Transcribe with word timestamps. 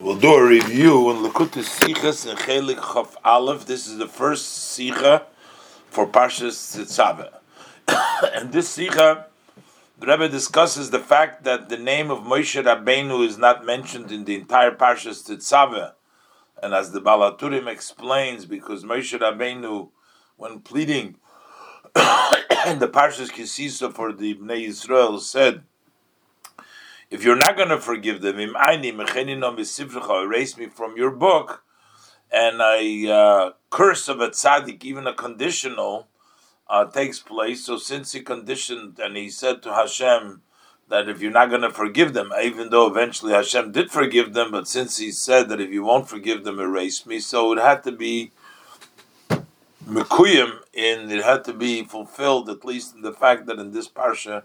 We'll 0.00 0.14
do 0.14 0.32
a 0.32 0.46
review 0.46 1.10
in 1.10 1.16
Likkutei 1.24 1.64
Sichos 1.64 2.30
and 2.30 2.38
Chelek 2.38 2.76
Chof 2.76 3.16
Aleph. 3.24 3.66
This 3.66 3.88
is 3.88 3.96
the 3.96 4.06
first 4.06 4.78
Sicha 4.78 5.24
for 5.90 6.06
Parshas 6.06 6.54
Tetzaveh. 6.76 7.32
and 8.36 8.52
this 8.52 8.78
Sicha, 8.78 9.24
the 9.98 10.06
Rebbe 10.06 10.28
discusses 10.28 10.90
the 10.90 11.00
fact 11.00 11.42
that 11.42 11.68
the 11.68 11.76
name 11.76 12.12
of 12.12 12.20
Moshe 12.20 12.62
Rabbeinu 12.62 13.26
is 13.26 13.38
not 13.38 13.66
mentioned 13.66 14.12
in 14.12 14.24
the 14.24 14.36
entire 14.36 14.70
Parshas 14.70 15.28
Tetzaveh. 15.28 15.94
And 16.62 16.74
as 16.74 16.92
the 16.92 17.00
Bal 17.00 17.18
Haturim 17.18 17.66
explains, 17.66 18.46
because 18.46 18.84
Moshe 18.84 19.18
Rabbeinu, 19.18 19.88
when 20.36 20.60
pleading 20.60 21.16
in 22.68 22.78
the 22.78 22.86
Parshas 22.86 23.32
Kisisa 23.32 23.92
for 23.92 24.12
the 24.12 24.36
Bnei 24.36 24.68
Yisrael, 24.68 25.18
said, 25.18 25.64
if 27.10 27.24
you're 27.24 27.36
not 27.36 27.56
going 27.56 27.70
to 27.70 27.80
forgive 27.80 28.20
them, 28.20 28.38
erase 28.38 30.58
me 30.58 30.66
from 30.66 30.96
your 30.96 31.10
book, 31.10 31.64
and 32.30 32.60
a 32.60 33.10
uh, 33.10 33.50
curse 33.70 34.08
of 34.08 34.20
a 34.20 34.28
tzaddik, 34.28 34.84
even 34.84 35.06
a 35.06 35.14
conditional, 35.14 36.08
uh, 36.68 36.84
takes 36.84 37.18
place. 37.18 37.64
So 37.64 37.78
since 37.78 38.12
he 38.12 38.20
conditioned 38.20 38.98
and 38.98 39.16
he 39.16 39.30
said 39.30 39.62
to 39.62 39.72
Hashem 39.72 40.42
that 40.88 41.08
if 41.08 41.20
you're 41.20 41.30
not 41.30 41.48
going 41.48 41.62
to 41.62 41.70
forgive 41.70 42.12
them, 42.12 42.32
even 42.42 42.70
though 42.70 42.86
eventually 42.86 43.32
Hashem 43.32 43.72
did 43.72 43.90
forgive 43.90 44.34
them, 44.34 44.50
but 44.50 44.68
since 44.68 44.98
he 44.98 45.10
said 45.10 45.48
that 45.48 45.60
if 45.60 45.70
you 45.70 45.82
won't 45.82 46.08
forgive 46.08 46.44
them, 46.44 46.60
erase 46.60 47.06
me, 47.06 47.20
so 47.20 47.52
it 47.52 47.58
had 47.58 47.82
to 47.84 47.92
be 47.92 48.32
mekuyim 49.86 50.58
and 50.76 51.10
it 51.10 51.24
had 51.24 51.44
to 51.44 51.54
be 51.54 51.82
fulfilled 51.82 52.50
at 52.50 52.64
least 52.64 52.94
in 52.94 53.00
the 53.00 53.12
fact 53.12 53.46
that 53.46 53.58
in 53.58 53.72
this 53.72 53.88
parsha 53.88 54.42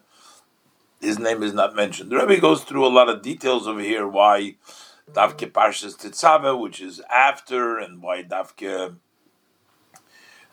his 1.03 1.19
name 1.19 1.43
is 1.43 1.53
not 1.53 1.75
mentioned. 1.75 2.11
The 2.11 2.17
Rebbe 2.17 2.39
goes 2.39 2.63
through 2.63 2.85
a 2.85 2.87
lot 2.87 3.09
of 3.09 3.21
details 3.21 3.67
over 3.67 3.81
here 3.81 4.07
why 4.07 4.55
Davke 5.11 5.51
Parshas 5.51 5.97
Tetzave, 5.97 6.59
which 6.59 6.81
is 6.81 7.01
after, 7.11 7.77
and 7.77 8.01
why 8.01 8.23
Davke. 8.23 8.95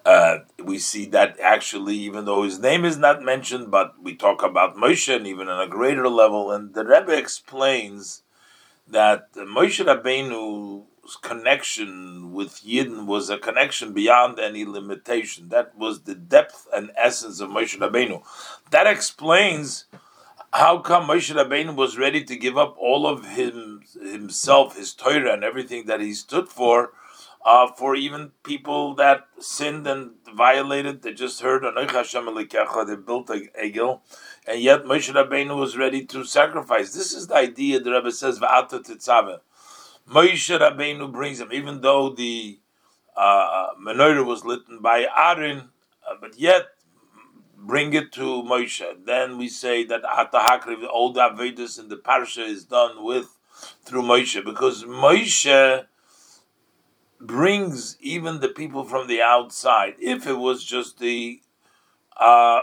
Uh, 0.05 0.39
we 0.65 0.79
see 0.79 1.05
that 1.07 1.39
actually, 1.41 1.95
even 1.95 2.25
though 2.25 2.43
his 2.43 2.59
name 2.59 2.85
is 2.85 2.97
not 2.97 3.23
mentioned, 3.23 3.71
but 3.71 3.95
we 4.03 4.15
talk 4.15 4.43
about 4.43 4.77
Moshe, 4.77 5.15
and 5.15 5.27
even 5.27 5.49
on 5.49 5.61
a 5.61 5.71
greater 5.71 6.09
level, 6.09 6.51
and 6.51 6.75
the 6.75 6.85
Rebbe 6.85 7.17
explains 7.17 8.23
that 8.89 9.33
Moshe 9.35 9.85
Rabbeinu's 9.85 11.17
connection 11.17 12.33
with 12.33 12.63
Yidden 12.63 13.07
was 13.07 13.31
a 13.31 13.39
connection 13.39 13.93
beyond 13.93 14.41
any 14.41 14.65
limitation. 14.65 15.51
That 15.51 15.77
was 15.77 16.03
the 16.03 16.15
depth 16.15 16.67
and 16.75 16.91
essence 16.97 17.41
of 17.41 17.51
Moshe 17.51 17.79
Rabbeinu. 17.79 18.23
That 18.71 18.87
explains 18.87 19.85
how 20.53 20.79
come 20.79 21.07
Moshe 21.07 21.35
Rabbeinu 21.35 21.77
was 21.77 21.97
ready 21.97 22.25
to 22.25 22.37
give 22.37 22.59
up 22.59 22.77
all 22.79 23.07
of 23.07 23.25
him, 23.25 23.83
himself, 24.03 24.77
his 24.77 24.93
Torah, 24.93 25.33
and 25.33 25.45
everything 25.45 25.87
that 25.87 26.01
he 26.01 26.13
stood 26.13 26.49
for, 26.49 26.93
uh, 27.45 27.69
for 27.77 27.95
even 27.95 28.33
people 28.43 28.95
that 28.97 29.29
sinned 29.39 29.87
and 29.87 30.13
violated? 30.35 31.03
They 31.03 31.13
just 31.15 31.41
heard 31.41 31.63
Anoich 31.63 31.93
Hashem 31.93 32.27
they 32.35 32.97
built 32.97 33.31
a 33.31 33.49
egel, 33.63 34.01
and 34.47 34.61
yet 34.61 34.85
Moshe 34.85 35.13
Rabbeinu 35.13 35.57
was 35.57 35.77
ready 35.77 36.05
to 36.07 36.25
sacrifice. 36.25 36.93
This 36.93 37.13
is 37.13 37.29
the 37.29 37.37
idea 37.37 37.79
the 37.79 37.93
Rebbe 37.93 38.11
says 38.11 38.41
Va'ata 38.41 38.85
Tetzaveh. 38.85 39.39
Moshe 40.09 40.59
Rabbeinu 40.59 41.13
brings 41.13 41.41
him, 41.41 41.53
even 41.53 41.81
though 41.81 42.11
the 42.11 42.59
uh, 43.17 43.69
menorah 43.81 44.27
was 44.27 44.45
lit 44.45 44.63
by 44.81 45.07
Aaron, 45.17 45.69
uh, 46.09 46.15
but 46.21 46.37
yet 46.39 46.67
bring 47.61 47.93
it 47.93 48.13
to 48.13 48.43
Moshe. 48.43 48.83
Then 49.05 49.39
we 49.39 49.49
say 49.49 49.85
that 49.85 50.03
Atahakri, 50.03 50.87
all 50.89 51.13
the 51.13 51.21
Avedis 51.21 51.79
in 51.79 51.89
the 51.89 51.97
Parsha 51.97 52.47
is 52.47 52.65
done 52.65 53.05
with 53.05 53.37
through 53.85 54.03
Moshe, 54.03 54.43
because 54.45 54.85
Moshe 54.85 55.85
brings 57.21 57.97
even 58.01 58.41
the 58.41 58.49
people 58.49 58.85
from 58.85 59.07
the 59.07 59.21
outside. 59.21 59.95
If 59.99 60.27
it 60.27 60.39
was 60.39 60.65
just 60.65 60.99
the 60.99 61.41
uh, 62.19 62.61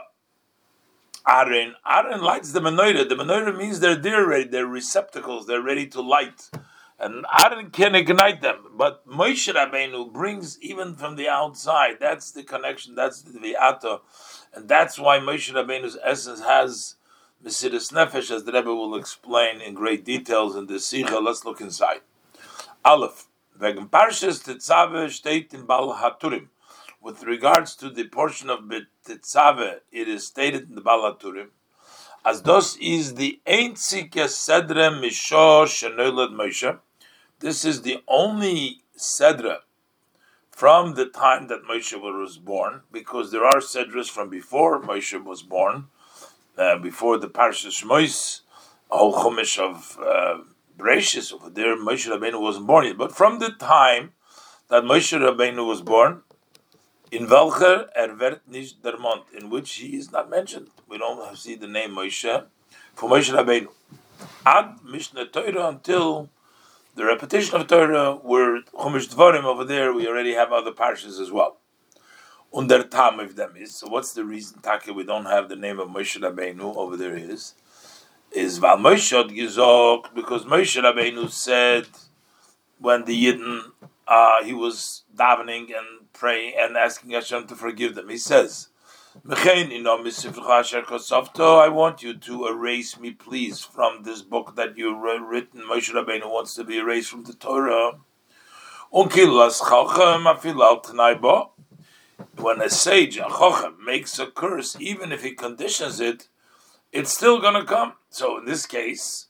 Aaron, 1.27 1.75
Aaron 1.87 2.21
lights 2.21 2.51
the 2.51 2.59
menorah. 2.59 3.07
The 3.07 3.15
menorah 3.15 3.55
means 3.55 3.79
they're 3.79 3.95
there 3.95 4.25
ready, 4.25 4.49
they're 4.49 4.65
receptacles, 4.65 5.45
they're 5.45 5.61
ready 5.61 5.85
to 5.87 6.01
light. 6.01 6.49
And 6.99 7.25
Aaron 7.31 7.69
can 7.69 7.93
ignite 7.93 8.41
them, 8.41 8.71
but 8.75 9.07
Moshe 9.07 9.53
Rabbeinu 9.53 10.11
brings 10.11 10.59
even 10.61 10.95
from 10.95 11.15
the 11.15 11.29
outside. 11.29 11.97
That's 11.99 12.31
the 12.31 12.41
connection. 12.41 12.95
That's 12.95 13.21
the 13.21 13.37
viata 13.37 13.99
and 14.53 14.67
that's 14.67 14.97
why 14.97 15.19
Moshe 15.19 15.53
Rabbeinu's 15.53 15.97
essence 16.03 16.41
has 16.41 16.95
Mesiris 17.43 17.91
Nefesh, 17.93 18.31
as 18.31 18.43
the 18.43 18.51
Rebbe 18.51 18.73
will 18.73 18.95
explain 18.95 19.61
in 19.61 19.73
great 19.73 20.03
details 20.03 20.55
in 20.55 20.65
the 20.67 20.79
Sikha. 20.79 21.19
Let's 21.19 21.45
look 21.45 21.61
inside. 21.61 22.01
Aleph. 22.83 23.27
Wegen 23.59 23.87
Parshas 23.87 24.43
Tetzave 24.43 25.09
steht 25.09 25.53
in 25.53 25.65
Bal 25.65 25.95
Haturim. 25.95 26.47
With 27.01 27.23
regards 27.23 27.75
to 27.77 27.89
the 27.89 28.05
portion 28.05 28.49
of 28.49 28.59
Tetzave, 29.05 29.79
it 29.91 30.07
is 30.07 30.27
stated 30.27 30.69
in 30.69 30.75
the 30.75 30.81
Bal 30.81 31.01
Haturim, 31.01 31.49
as 32.25 32.41
dos 32.41 32.75
is 32.77 33.15
the 33.15 33.39
einzige 33.47 34.27
Sedre 34.27 34.91
Misho 34.99 35.65
Shenolad 35.65 36.33
Moshe. 36.33 36.79
This 37.39 37.63
is 37.63 37.83
the 37.83 38.03
only 38.07 38.81
Sedra 38.97 39.59
from 40.57 40.95
the 40.95 41.05
time 41.05 41.45
that 41.49 41.61
Moshe 41.65 41.93
was 42.01 42.39
born, 42.39 42.81
because 42.91 43.29
there 43.29 43.45
are 43.45 43.59
Sedras 43.59 44.09
from 44.09 44.27
before 44.27 44.81
Moshe 44.81 45.23
was 45.23 45.43
born, 45.43 45.85
uh, 46.57 46.79
before 46.79 47.19
the 47.19 47.27
Parsha 47.27 47.67
Shmois, 47.67 48.41
a 48.89 48.97
whole 48.97 49.13
Chumash 49.13 49.59
of 49.59 49.99
uh, 50.01 50.41
Bereshis, 50.75 51.31
over 51.31 51.51
there 51.51 51.77
Moshe 51.77 52.09
Rabbeinu 52.09 52.41
wasn't 52.41 52.65
born 52.65 52.85
yet. 52.85 52.97
But 52.97 53.15
from 53.15 53.37
the 53.37 53.51
time 53.51 54.13
that 54.69 54.81
Moshe 54.81 55.15
Rabbeinu 55.15 55.63
was 55.63 55.83
born, 55.83 56.23
in 57.11 57.27
Velcher 57.27 57.89
er 57.95 58.15
werd 58.19 58.39
nicht 58.49 58.81
der 58.81 58.97
Mond, 58.97 59.25
in 59.37 59.51
which 59.51 59.73
he 59.73 59.95
is 59.95 60.11
not 60.11 60.27
mentioned. 60.27 60.69
We 60.89 60.97
don't 60.97 61.37
see 61.37 61.53
the 61.53 61.67
name 61.67 61.91
Moshe 61.91 62.45
for 62.95 63.07
Moshe 63.07 63.31
Rabbeinu. 63.31 63.67
Ad 64.43 64.79
Mishnah 64.83 65.27
Torah 65.27 65.67
until 65.67 66.29
the 66.97 67.05
repetition 67.05 67.55
of 67.61 67.67
Torah, 67.67 68.15
were 68.23 68.61
Chumash 68.73 69.07
Dvarim 69.09 69.43
over 69.43 69.63
there, 69.63 69.93
we 69.93 70.07
already 70.07 70.33
have 70.33 70.51
other 70.51 70.71
parshas 70.71 71.21
as 71.21 71.31
well. 71.31 71.57
Under 72.51 72.81
Tam 72.81 73.19
of 73.19 73.35
them 73.35 73.53
is, 73.55 73.75
so 73.75 73.87
what's 73.87 74.13
the 74.13 74.25
reason, 74.25 74.59
Taka, 74.61 74.91
we 74.93 75.03
don't 75.03 75.25
have 75.25 75.47
the 75.47 75.55
name 75.55 75.79
of 75.79 75.89
Moshe 75.89 76.19
Rabbeinu 76.19 76.75
over 76.75 76.97
there 76.97 77.15
is? 77.15 77.53
Is 78.31 78.57
Val 78.57 78.77
Moshe 78.77 79.11
Gizok, 79.29 80.15
because 80.15 80.45
Moshe 80.45 80.81
Rabbeinu 80.81 81.29
said, 81.29 81.85
when 82.79 83.05
the 83.05 83.25
Yidden, 83.25 83.61
uh, 84.07 84.43
he 84.43 84.53
was 84.53 85.03
davening 85.15 85.65
and 85.77 86.11
praying 86.13 86.55
and 86.57 86.75
asking 86.75 87.11
Hashem 87.11 87.45
to 87.47 87.55
forgive 87.55 87.93
them, 87.93 88.09
he 88.09 88.17
says, 88.17 88.69
I 89.25 91.69
want 91.69 92.03
you 92.03 92.13
to 92.13 92.47
erase 92.47 92.99
me, 92.99 93.11
please, 93.11 93.61
from 93.61 94.03
this 94.03 94.21
book 94.21 94.55
that 94.55 94.77
you 94.77 94.95
written. 94.95 95.61
Moshe 95.61 95.93
Rabbeinu 95.93 96.29
wants 96.29 96.53
to 96.55 96.63
be 96.63 96.77
erased 96.77 97.09
from 97.09 97.23
the 97.23 97.33
Torah. 97.33 97.93
When 102.37 102.61
a 102.61 102.69
sage, 102.69 103.17
a 103.17 103.23
chochem, 103.23 103.79
makes 103.85 104.19
a 104.19 104.27
curse, 104.27 104.77
even 104.79 105.11
if 105.11 105.23
he 105.23 105.31
conditions 105.31 105.99
it, 105.99 106.27
it's 106.91 107.13
still 107.13 107.39
going 107.39 107.55
to 107.55 107.65
come. 107.65 107.93
So 108.09 108.37
in 108.37 108.45
this 108.45 108.65
case, 108.65 109.27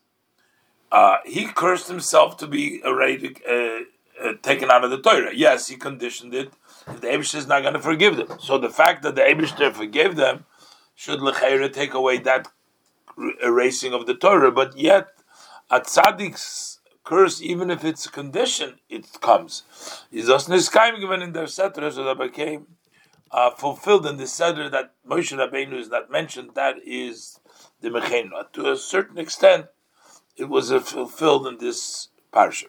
uh, 0.92 1.18
he 1.26 1.46
cursed 1.46 1.88
himself 1.88 2.38
to 2.38 2.48
be 2.48 2.82
erased, 2.84 3.42
uh, 3.50 3.80
uh, 4.24 4.34
taken 4.42 4.72
out 4.72 4.84
of 4.84 4.92
the 4.92 5.02
Torah. 5.02 5.34
Yes, 5.34 5.68
he 5.68 5.76
conditioned 5.76 6.34
it 6.34 6.52
the 6.88 7.08
Abish 7.08 7.36
is 7.36 7.48
not 7.48 7.62
going 7.62 7.74
to 7.74 7.80
forgive 7.80 8.18
them. 8.18 8.38
So 8.40 8.58
the 8.58 8.70
fact 8.70 9.04
that 9.04 9.16
the 9.16 9.22
Abish 9.22 9.74
forgave 9.74 10.16
them 10.16 10.46
should 10.96 11.20
lechayra 11.20 11.72
take 11.72 11.94
away 11.94 12.18
that 12.20 12.48
erasing 13.44 13.94
of 13.94 14.06
the 14.06 14.16
Torah. 14.16 14.52
But 14.52 14.78
yet, 14.78 15.08
a 15.70 15.80
tzaddik's 15.80 16.80
curse, 17.04 17.42
even 17.42 17.70
if 17.70 17.84
it's 17.84 18.06
a 18.06 18.12
condition, 18.12 18.80
it 18.90 19.20
comes. 19.22 19.64
Is 20.12 20.28
niskaim 20.28 21.00
given 21.00 21.22
in 21.22 21.34
their 21.34 21.48
setter, 21.48 21.90
so 21.92 22.04
that 22.04 22.18
became 22.18 22.68
uh, 23.32 23.52
fulfilled 23.52 24.06
in 24.06 24.18
the 24.18 24.28
setter 24.28 24.70
that 24.70 24.94
Moshe 25.08 25.36
Rabbeinu 25.38 25.80
is 25.80 25.90
not 25.90 26.10
mentioned. 26.10 26.52
That 26.56 26.76
is 26.86 27.40
the 27.82 27.90
mechenu. 27.90 28.30
To 28.54 28.72
a 28.72 28.78
certain 28.78 29.18
extent, 29.18 29.68
it 30.36 30.50
was 30.50 30.72
fulfilled 30.72 31.48
in 31.48 31.58
this 31.58 32.10
parsha. 32.34 32.66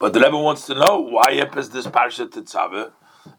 But 0.00 0.14
the 0.14 0.20
Rebbe 0.20 0.38
wants 0.38 0.64
to 0.64 0.74
know 0.74 0.98
why 0.98 1.46
is 1.58 1.70
this 1.70 1.86
parsha 1.86 2.26
tetzave, 2.26 2.90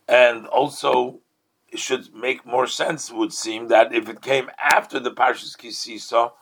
and 0.08 0.46
also 0.46 1.22
it 1.70 1.80
should 1.80 2.14
make 2.14 2.46
more 2.46 2.68
sense. 2.68 3.12
Would 3.12 3.34
seem 3.34 3.68
that 3.70 3.92
if 3.92 4.08
it 4.08 4.22
came 4.22 4.52
after 4.60 5.00
the 5.00 5.10
parshas 5.10 5.58
kisisa, 5.58 6.34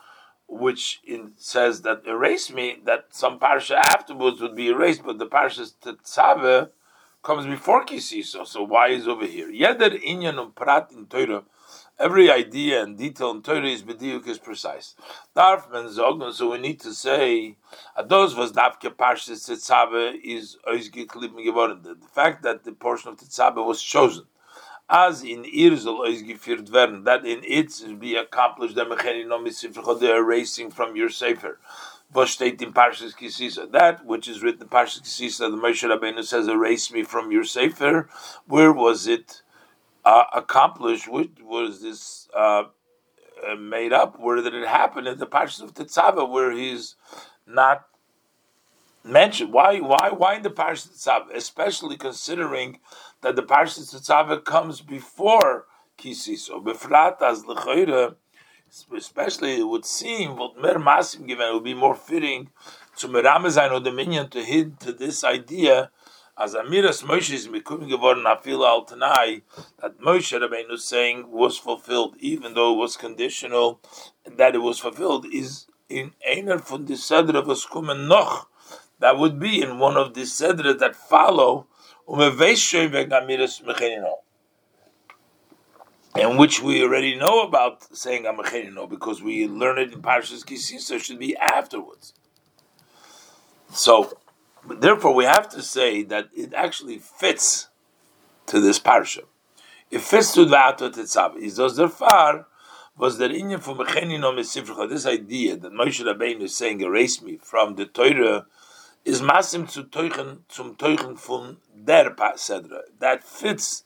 which 0.50 1.00
in, 1.06 1.32
says 1.38 1.84
that 1.84 2.06
erase 2.06 2.52
me, 2.52 2.82
that 2.84 3.06
some 3.12 3.40
parsha 3.40 3.78
afterwards 3.78 4.42
would 4.42 4.58
be 4.58 4.68
erased, 4.68 5.06
but 5.06 5.20
the 5.20 5.26
parshas 5.26 5.76
tetzave 5.82 6.70
comes 7.24 7.46
before 7.46 7.86
kisisa. 7.86 8.46
So 8.46 8.64
why 8.64 8.90
is 8.90 9.08
over 9.08 9.26
here? 9.26 9.50
Yeder 9.50 10.04
inyan 10.04 10.54
prat 10.54 10.92
in 10.92 11.06
Torah, 11.06 11.44
Every 12.00 12.32
idea 12.32 12.82
and 12.82 12.98
detail 12.98 13.32
in 13.32 13.42
Torah 13.42 13.68
is 13.68 13.84
bediuk 13.84 14.26
is 14.26 14.38
precise. 14.38 14.96
Darfman 15.36 15.94
zogen, 15.94 16.32
so 16.32 16.52
we 16.52 16.58
need 16.58 16.80
to 16.80 16.94
say, 16.94 17.58
those 18.06 18.38
was 18.38 18.54
dafke 18.54 18.96
parshas 18.96 19.50
Tetzave 19.50 20.18
is 20.24 20.58
oizgeklim 20.66 21.44
geworden. 21.44 21.84
The 21.84 22.08
fact 22.08 22.44
that 22.44 22.64
the 22.64 22.72
portion 22.72 23.10
of 23.10 23.18
Tetzave 23.18 23.66
was 23.66 23.84
chosen, 23.84 24.24
as 24.90 25.24
in 25.24 25.44
Irzel 25.44 26.00
oizgefiert 26.00 26.70
werden, 26.70 27.04
that 27.04 27.26
in 27.26 27.42
it 27.44 28.00
be 28.00 28.16
accomplished, 28.16 28.76
the 28.76 28.86
mecheni 28.86 29.28
no 29.28 29.44
the 29.96 30.16
erasing 30.16 30.72
from 30.72 30.96
your 30.96 31.10
sefer. 31.10 31.60
Was 32.14 32.30
steht 32.30 32.62
in 32.62 32.72
Parshas 32.72 33.14
Kisisa? 33.14 33.70
That 33.70 34.06
which 34.06 34.30
is 34.30 34.42
written 34.42 34.62
in 34.62 34.68
Parshas 34.70 35.02
Kisisa, 35.02 35.52
the 35.52 35.58
Moshe 35.58 35.86
Rabbeinu 35.86 36.24
says, 36.24 36.48
erase 36.48 36.94
me 36.94 37.04
from 37.04 37.30
your 37.30 37.44
sefer. 37.44 38.10
Where 38.48 38.72
was 38.72 39.06
it? 39.06 39.42
Uh, 40.06 40.24
accomplished? 40.34 41.08
What 41.08 41.30
was 41.42 41.82
this 41.82 42.28
uh, 42.36 42.64
uh, 43.48 43.56
made 43.56 43.94
up? 43.94 44.20
Where 44.20 44.42
did 44.42 44.54
it 44.54 44.68
happen 44.68 45.08
in 45.08 45.18
the 45.18 45.28
Parshas 45.28 45.62
of 45.62 45.74
Tetzava, 45.74 46.30
where 46.30 46.52
he's 46.52 46.96
not 47.48 47.86
mentioned? 49.04 49.54
Why? 49.54 49.80
Why? 49.80 50.10
Why 50.12 50.36
in 50.36 50.44
the 50.44 50.50
Parshas 50.50 50.90
Tetzava? 50.90 51.36
Especially 51.36 51.98
considering 51.98 52.80
that 53.22 53.36
the 53.36 53.44
Parshas 53.44 53.94
Tetzava 53.94 54.44
comes 54.44 54.82
before 54.82 55.66
Kisiso. 55.98 56.64
Befrat 56.64 57.22
as 57.22 57.44
lechayre. 57.44 58.16
Especially, 58.96 59.60
it 59.60 59.68
would 59.68 59.84
seem 59.84 60.38
what 60.38 60.56
Mer 60.62 60.76
Masim 60.76 61.28
given 61.28 61.52
would 61.54 61.64
be 61.64 61.74
more 61.74 61.96
fitting 61.96 62.52
to 62.98 63.08
Meramazain 63.08 63.72
or 63.72 63.80
Dominion 63.80 64.30
to 64.30 64.44
hint 64.44 64.80
to 64.82 64.92
this 64.92 65.24
idea 65.24 65.90
as 66.40 66.56
Amiras 66.56 67.04
Moshe 67.04 67.34
is 67.34 67.48
becoming 67.48 67.90
geworden 67.90 68.24
afil 68.24 68.66
al 68.66 68.86
Tanai, 68.86 69.42
that 69.82 70.00
Moshe 70.00 70.40
Rabbeinu 70.40 70.78
saying 70.78 71.30
was 71.30 71.58
fulfilled, 71.58 72.16
even 72.20 72.54
though 72.54 72.74
it 72.74 72.78
was 72.78 72.96
conditional, 72.96 73.82
that 74.26 74.56
it 74.56 74.60
was 74.60 74.80
fulfilled, 74.80 75.26
is 75.34 75.68
in 75.90 76.14
einer 76.26 76.58
von 76.58 76.86
the 76.86 76.94
Sedra 76.94 77.46
was 77.46 77.66
kommen 77.66 78.08
noch. 78.08 78.46
That 79.00 79.18
would 79.18 79.38
be 79.38 79.62
in 79.62 79.80
one 79.80 79.98
of 79.98 80.14
the 80.14 80.22
Sedra 80.22 80.78
that 80.80 80.96
follow, 80.96 81.68
um 82.08 82.20
Amiras 82.20 83.62
Mechenino. 83.62 84.14
And 86.16 86.40
which 86.40 86.62
we 86.62 86.82
already 86.82 87.16
know 87.16 87.44
about 87.44 87.96
saying 87.96 88.24
Amachenino, 88.24 88.90
because 88.90 89.22
we 89.22 89.46
learn 89.46 89.78
it 89.78 89.92
in 89.92 90.02
Parshas 90.02 90.46
Kisin, 90.46 90.80
so 90.80 90.98
should 90.98 91.20
be 91.20 91.36
afterwards. 91.36 92.14
So, 93.72 94.18
therefore, 94.68 95.14
we 95.14 95.26
have 95.26 95.50
to 95.50 95.62
say 95.62 96.04
that 96.04 96.30
it 96.36 96.54
actually 96.54 97.00
fits 97.00 97.70
to 98.48 98.60
this 98.60 98.80
parsha. 98.80 99.24
It 99.92 100.02
fits 100.02 100.34
to 100.34 100.46
the 100.46 100.56
Atot 100.56 100.94
Tetzav. 100.94 101.38
Is 101.38 101.56
those 101.56 101.80
far 101.94 102.46
was 103.00 103.18
that 103.18 103.32
inyan 103.32 103.62
from 103.62 103.78
Mechenino 103.78 104.34
Mesifrcha, 104.38 104.90
this 104.90 105.06
idea 105.06 105.56
that 105.56 105.72
Moshe 105.72 106.04
Rabbeinu 106.04 106.44
is 106.44 106.56
saying, 106.56 106.82
erase 106.82 107.22
me 107.22 107.38
from 107.38 107.76
the 107.76 107.86
Torah, 107.86 108.46
is 109.06 109.22
masim 109.22 109.70
zu 109.70 109.84
teuchen, 109.84 110.40
zum 110.50 110.76
teuchen 110.76 111.18
von 111.18 111.58
der 111.74 112.14
Sedra. 112.36 112.82
That 113.00 113.24
fits 113.24 113.86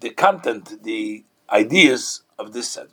the 0.00 0.10
content, 0.10 0.82
the 0.82 1.24
ideas 1.50 2.22
of 2.38 2.52
this 2.52 2.76
Sedra. 2.76 2.92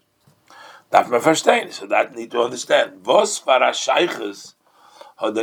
Darf 0.89 1.09
man 1.09 1.19
verstehen, 1.19 1.73
so 1.73 1.85
that 1.87 2.15
need 2.15 2.31
to 2.31 2.41
understand. 2.41 3.05
Was 3.05 3.45
war 3.45 3.61
a 3.61 3.71
Scheiches, 3.71 4.53
what 5.19 5.35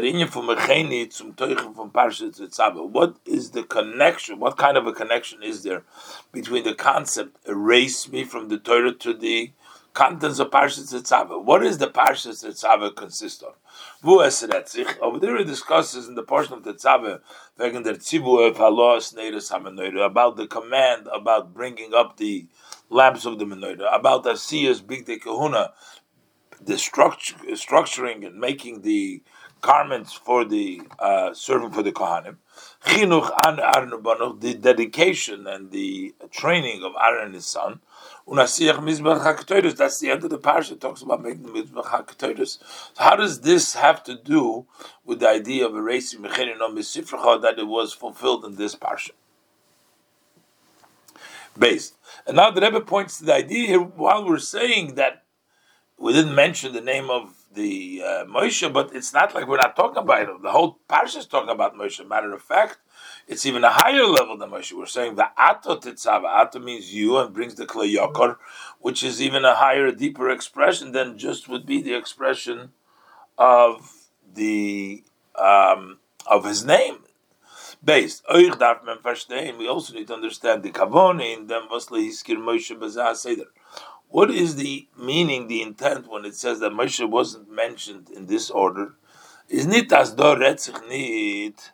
is 3.27 3.51
the 3.51 3.65
connection? 3.69 4.39
What 4.39 4.57
kind 4.57 4.77
of 4.77 4.87
a 4.87 4.93
connection 4.93 5.43
is 5.43 5.65
there 5.65 5.83
between 6.31 6.63
the 6.63 6.75
concept 6.75 7.39
erase 7.49 8.09
me 8.09 8.23
from 8.23 8.49
the 8.49 8.59
Torah 8.59 8.93
to 8.93 9.13
the 9.13 9.51
contents 9.93 10.39
of 10.39 10.53
Parshas 10.53 10.95
Tetzaveh? 10.95 11.43
What 11.43 11.65
is 11.65 11.79
the 11.79 11.89
Parshas 11.89 12.45
Tetzaveh 12.45 12.95
consist 12.95 13.43
of? 13.43 13.55
Over 14.05 15.19
there 15.19 15.37
it 15.39 15.47
discusses 15.47 16.07
in 16.07 16.15
the 16.15 16.23
portion 16.23 16.55
of 16.55 16.63
Tetzaveh 16.63 17.19
about 20.07 20.37
the 20.37 20.47
command 20.47 21.09
about 21.13 21.53
bringing 21.53 21.93
up 21.95 22.17
the 22.19 22.47
lamps 22.91 23.27
of 23.27 23.41
the 23.41 23.45
menorah, 23.45 23.93
about 23.93 24.25
Asiyas 24.25 24.81
Bigdei 24.83 25.19
Kehunah, 25.19 25.73
the 26.61 26.75
structuring 26.75 28.25
and 28.25 28.39
making 28.39 28.83
the 28.83 29.21
garments 29.65 30.13
for 30.13 30.45
the 30.45 30.83
uh, 30.99 31.33
serving 31.33 31.71
for 31.71 31.83
the 31.83 31.91
Kohanim. 31.91 32.37
Chinuch 32.85 33.31
an 33.47 33.59
Aaron 33.61 34.39
the 34.41 34.55
dedication 34.55 35.47
and 35.47 35.71
the 35.71 36.15
training 36.31 36.85
of 36.85 36.93
Aaron 37.03 37.27
and 37.27 37.35
his 37.35 37.47
son. 37.47 37.81
Unasiach 38.29 38.79
Mizbach 38.79 39.21
HaKetoros, 39.25 39.77
that's 39.77 40.01
the 40.01 40.11
end 40.11 40.23
of 40.23 40.31
the 40.31 40.39
parsha, 40.39 40.73
it 40.73 40.81
talks 40.83 41.01
about 41.01 41.23
making 41.23 41.45
the 41.45 41.51
Mizbach 41.51 41.87
HaKetoros. 41.87 42.59
So 42.59 43.03
how 43.03 43.17
does 43.17 43.41
this 43.41 43.75
have 43.75 44.05
to 44.05 44.15
do 44.15 44.67
with 45.05 45.21
the 45.21 45.29
idea 45.31 45.67
of 45.67 45.75
erasing 45.75 46.21
Mecherin 46.21 46.61
on 46.61 46.77
Misifracha 46.77 47.41
that 47.41 47.59
it 47.59 47.67
was 47.67 47.95
fulfilled 47.95 48.45
in 48.45 48.57
this 48.57 48.75
parsha? 48.75 49.13
Based. 51.59 51.95
And 52.27 52.37
now 52.37 52.51
the 52.51 52.61
Rebbe 52.61 52.81
points 52.83 53.19
to 53.19 53.25
the 53.25 53.35
idea 53.35 53.69
here, 53.69 53.81
while 53.81 54.27
we're 54.27 54.39
saying 54.39 54.97
that 54.97 55.23
we 55.99 56.13
didn't 56.13 56.35
mention 56.35 56.73
the 56.73 56.81
name 56.81 57.09
of 57.09 57.44
the 57.55 58.03
uh, 58.05 58.25
Moshe, 58.25 58.71
but 58.73 58.95
it's 58.95 59.13
not 59.13 59.35
like 59.35 59.47
we're 59.47 59.57
not 59.57 59.77
talking 59.77 60.03
about 60.03 60.23
it. 60.23 60.43
The 60.43 60.51
whole 60.51 60.79
parsha 60.89 61.19
is 61.19 61.27
talking 61.27 61.51
about 61.51 61.77
Moshe. 61.77 62.07
Matter 62.07 62.33
of 62.33 62.43
fact, 62.43 62.79
it's 63.27 63.47
even 63.47 63.65
a 63.65 63.71
higher 63.71 64.05
level 64.05 64.37
than 64.37 64.51
Moshe. 64.51 64.73
We're 64.73 64.87
saying 64.87 65.15
the 65.15 65.29
Ato 65.37 65.77
Tetzava. 65.77 66.27
Ato 66.27 66.59
means 66.59 66.93
you 66.93 67.17
and 67.19 67.33
brings 67.33 67.55
the 67.55 67.67
Klei 67.67 67.97
Yokor, 67.97 68.37
which 68.81 69.03
is 69.03 69.23
even 69.23 69.45
a 69.45 69.55
higher, 69.55 69.91
deeper 69.93 70.31
expression 70.31 70.93
than 70.93 71.19
just 71.19 71.49
would 71.49 71.65
be 71.65 71.81
the 71.81 71.95
expression 71.95 72.73
of 73.39 74.09
the 74.35 75.05
um, 75.37 75.99
of 76.27 76.45
his 76.45 76.65
name. 76.65 76.99
Based, 77.83 78.25
we 78.33 78.49
also 79.69 79.93
need 79.93 80.07
to 80.07 80.15
understand 80.15 80.63
the 80.63 80.71
Kavone 80.71 81.37
in 81.37 81.49
them 81.49 81.69
was 81.71 81.89
Lehiskir 81.89 82.37
Moshe 82.37 82.75
Bazah 82.79 83.15
Seder. 83.15 83.51
What 84.15 84.31
is 84.31 84.55
the 84.55 84.87
meaning, 84.97 85.49
the 85.49 85.61
intent 85.61 86.09
when 86.09 86.25
it 86.25 86.37
says 86.37 86.61
that 86.61 86.71
Moshe 86.71 87.05
wasn't 87.05 87.51
mentioned 87.51 88.11
in 88.11 88.27
this 88.27 88.49
order? 88.49 88.95
Is 89.49 89.67
nit 89.67 89.93
as 89.93 90.13
do 90.13 90.23
retzich 90.23 90.89
nit 90.89 91.73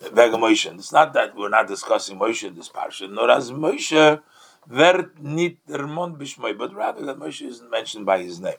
wegen 0.00 0.40
Moshe. 0.40 0.74
It's 0.74 0.90
not 0.90 1.12
that 1.12 1.36
we're 1.36 1.50
not 1.50 1.68
discussing 1.68 2.18
Moshe 2.18 2.42
in 2.42 2.56
this 2.56 2.68
parsha, 2.68 3.08
nor 3.08 3.30
as 3.30 3.52
Moshe 3.52 4.20
wird 4.66 5.22
nit 5.22 5.64
der 5.68 5.86
Mond 5.86 6.18
bishmoi, 6.18 6.58
but 6.58 6.74
rather 6.74 7.06
that 7.06 7.20
Moshe 7.20 7.46
isn't 7.46 7.70
mentioned 7.70 8.04
by 8.04 8.20
his 8.20 8.40
name. 8.40 8.58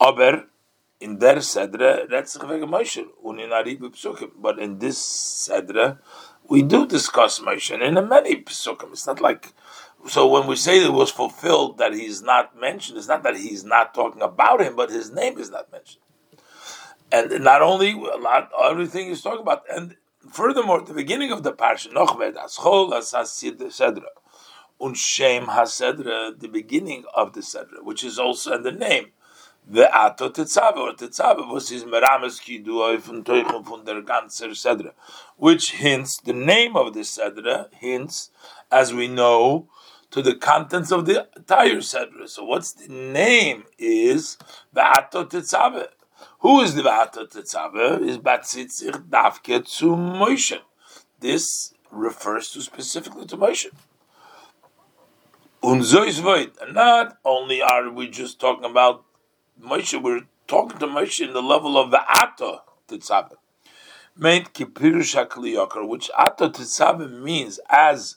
Aber 0.00 0.44
in 1.00 1.18
der 1.18 1.40
Sedre 1.40 2.06
retzich 2.08 2.48
wegen 2.48 2.70
Moshe, 2.70 3.06
und 3.24 3.40
in 3.40 3.50
Psukim. 3.50 4.30
But 4.36 4.60
in 4.60 4.78
this 4.78 4.98
Sedre, 4.98 5.98
we 6.48 6.62
do 6.62 6.80
mm-hmm. 6.80 6.88
discuss 6.88 7.40
Moshe, 7.40 7.72
and 7.72 7.82
in 7.82 8.08
many 8.08 8.42
Psukim. 8.42 8.92
It's 8.92 9.06
not 9.06 9.20
like 9.20 9.52
so 10.06 10.26
when 10.28 10.46
we 10.46 10.56
say 10.56 10.78
that 10.78 10.86
it 10.86 10.92
was 10.92 11.10
fulfilled 11.10 11.78
that 11.78 11.92
he's 11.92 12.22
not 12.22 12.58
mentioned, 12.58 12.98
it's 12.98 13.08
not 13.08 13.22
that 13.24 13.36
he's 13.36 13.64
not 13.64 13.94
talking 13.94 14.22
about 14.22 14.60
him, 14.60 14.76
but 14.76 14.90
his 14.90 15.10
name 15.10 15.38
is 15.38 15.50
not 15.50 15.70
mentioned. 15.72 16.02
And 17.10 17.42
not 17.42 17.62
only 17.62 17.92
a 17.92 18.16
lot, 18.16 18.50
everything 18.64 19.08
he's 19.08 19.22
talking 19.22 19.40
about, 19.40 19.64
and 19.74 19.96
furthermore, 20.30 20.82
the 20.82 20.94
beginning 20.94 21.32
of 21.32 21.42
the 21.42 21.52
parsha, 21.52 21.92
Nochved 21.92 22.36
Aschol 22.36 22.92
Sedra, 22.92 24.02
Unshem 24.80 25.46
Hasedra, 25.46 26.38
the 26.38 26.48
beginning 26.48 27.04
of 27.14 27.32
the 27.32 27.40
Sedra, 27.40 27.82
which 27.82 28.04
is 28.04 28.18
also 28.18 28.54
in 28.54 28.62
the 28.62 28.72
name. 28.72 29.08
The 29.70 29.94
Ato 29.94 30.30
Tetzave, 30.30 30.78
or 30.78 30.94
Tetzave 30.94 31.46
was 31.46 31.68
his 31.68 31.84
Merames 31.84 32.40
Kidua 32.40 32.98
von 33.00 33.22
Teuchen 33.22 33.62
von 33.62 33.84
der 33.84 34.00
ganzer 34.00 34.48
Sedra, 34.52 34.92
which 35.36 35.72
hints, 35.72 36.16
the 36.24 36.32
name 36.32 36.74
of 36.74 36.94
the 36.94 37.00
Sedra 37.00 37.70
hints, 37.74 38.30
as 38.72 38.94
we 38.94 39.08
know, 39.08 39.68
to 40.10 40.22
the 40.22 40.36
contents 40.36 40.90
of 40.90 41.04
the 41.04 41.28
entire 41.36 41.82
Sedra. 41.82 42.26
So 42.26 42.44
what's 42.44 42.72
the 42.72 42.88
name 42.88 43.64
is 43.78 44.38
Va'ato 44.74 45.28
Tetzave. 45.28 45.88
Who 46.38 46.62
is 46.62 46.74
the 46.74 46.80
Va'ato 46.80 47.30
Tetzave? 47.30 48.00
Is 48.00 48.16
Batzitzich 48.16 49.06
Davke 49.10 49.66
zu 49.68 49.88
Moshe. 49.88 50.60
This 51.20 51.74
refers 51.90 52.50
to 52.52 52.62
specifically 52.62 53.26
to 53.26 53.36
Moshe. 53.36 53.70
And 55.62 56.74
not 56.74 57.18
only 57.22 57.60
are 57.60 57.90
we 57.90 58.08
just 58.08 58.40
talking 58.40 58.64
about 58.64 59.04
Moshe, 59.62 60.00
we're 60.00 60.22
talking 60.46 60.78
to 60.78 60.86
Moshe 60.86 61.26
in 61.26 61.32
the 61.32 61.42
level 61.42 61.76
of 61.76 61.90
the 61.90 62.00
Ato 62.08 62.62
Tetzave. 62.86 63.32
Meant 64.16 64.54
Kipirush 64.54 65.88
which 65.88 66.10
Ato 66.16 66.48
Tetzave 66.48 67.20
means 67.20 67.58
as 67.68 68.16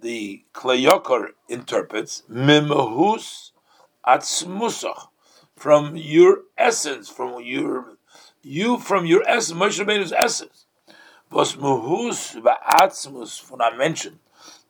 the 0.00 0.44
Kleyokor 0.54 1.28
interprets, 1.48 2.22
Mimahus 2.30 3.50
Atzmusach, 4.06 5.08
from 5.56 5.96
your 5.96 6.42
essence, 6.56 7.08
from 7.08 7.42
your 7.42 7.96
you 8.42 8.78
from 8.78 9.04
your 9.04 9.28
essence, 9.28 9.58
Moshe 9.58 9.84
Rabbeinu's 9.84 10.12
essence. 10.12 10.66
Va'atzmus, 11.30 12.40
when 13.50 13.60
I 13.60 13.76
mentioned 13.76 14.20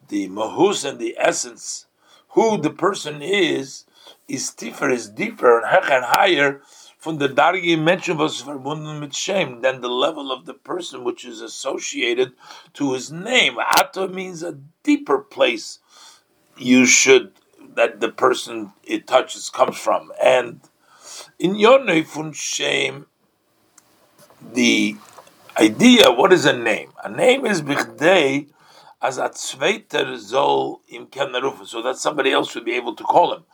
the 0.08 0.28
Mahus 0.28 0.88
and 0.88 0.98
the 0.98 1.14
essence 1.18 1.86
who 2.30 2.60
the 2.60 2.70
person 2.70 3.22
is, 3.22 3.84
is 4.28 4.50
deeper, 4.50 4.90
is 4.90 5.08
deeper 5.08 5.60
and 5.64 6.04
higher 6.04 6.60
from 6.98 7.18
the 7.18 7.28
dargi 7.28 7.80
mentioned 7.80 8.18
was 8.18 8.42
verbunden 8.42 9.00
mit 9.00 9.14
shame 9.14 9.62
than 9.62 9.80
the 9.80 9.88
level 9.88 10.32
of 10.32 10.46
the 10.46 10.54
person 10.54 11.04
which 11.04 11.24
is 11.24 11.40
associated 11.40 12.32
to 12.74 12.92
his 12.92 13.10
name. 13.10 13.56
Ato 13.58 14.08
means 14.08 14.42
a 14.42 14.58
deeper 14.82 15.18
place 15.18 15.78
you 16.56 16.84
should 16.86 17.32
that 17.74 18.00
the 18.00 18.08
person 18.08 18.72
it 18.82 19.06
touches 19.06 19.48
comes 19.48 19.78
from. 19.78 20.10
And 20.22 20.60
in 21.38 21.54
Yonei 21.54 22.04
fun 22.04 22.32
shame, 22.32 23.06
the 24.52 24.96
idea, 25.56 26.10
what 26.10 26.32
is 26.32 26.44
a 26.44 26.56
name? 26.56 26.92
A 27.04 27.10
name 27.10 27.46
is 27.46 27.62
bichdei 27.62 28.48
as 29.00 29.18
a 29.18 29.28
zol 29.30 30.80
im 30.88 31.06
kennerufa, 31.06 31.66
so 31.66 31.80
that 31.82 31.96
somebody 31.96 32.32
else 32.32 32.50
should 32.50 32.64
be 32.64 32.74
able 32.74 32.96
to 32.96 33.04
call 33.04 33.34
him. 33.34 33.44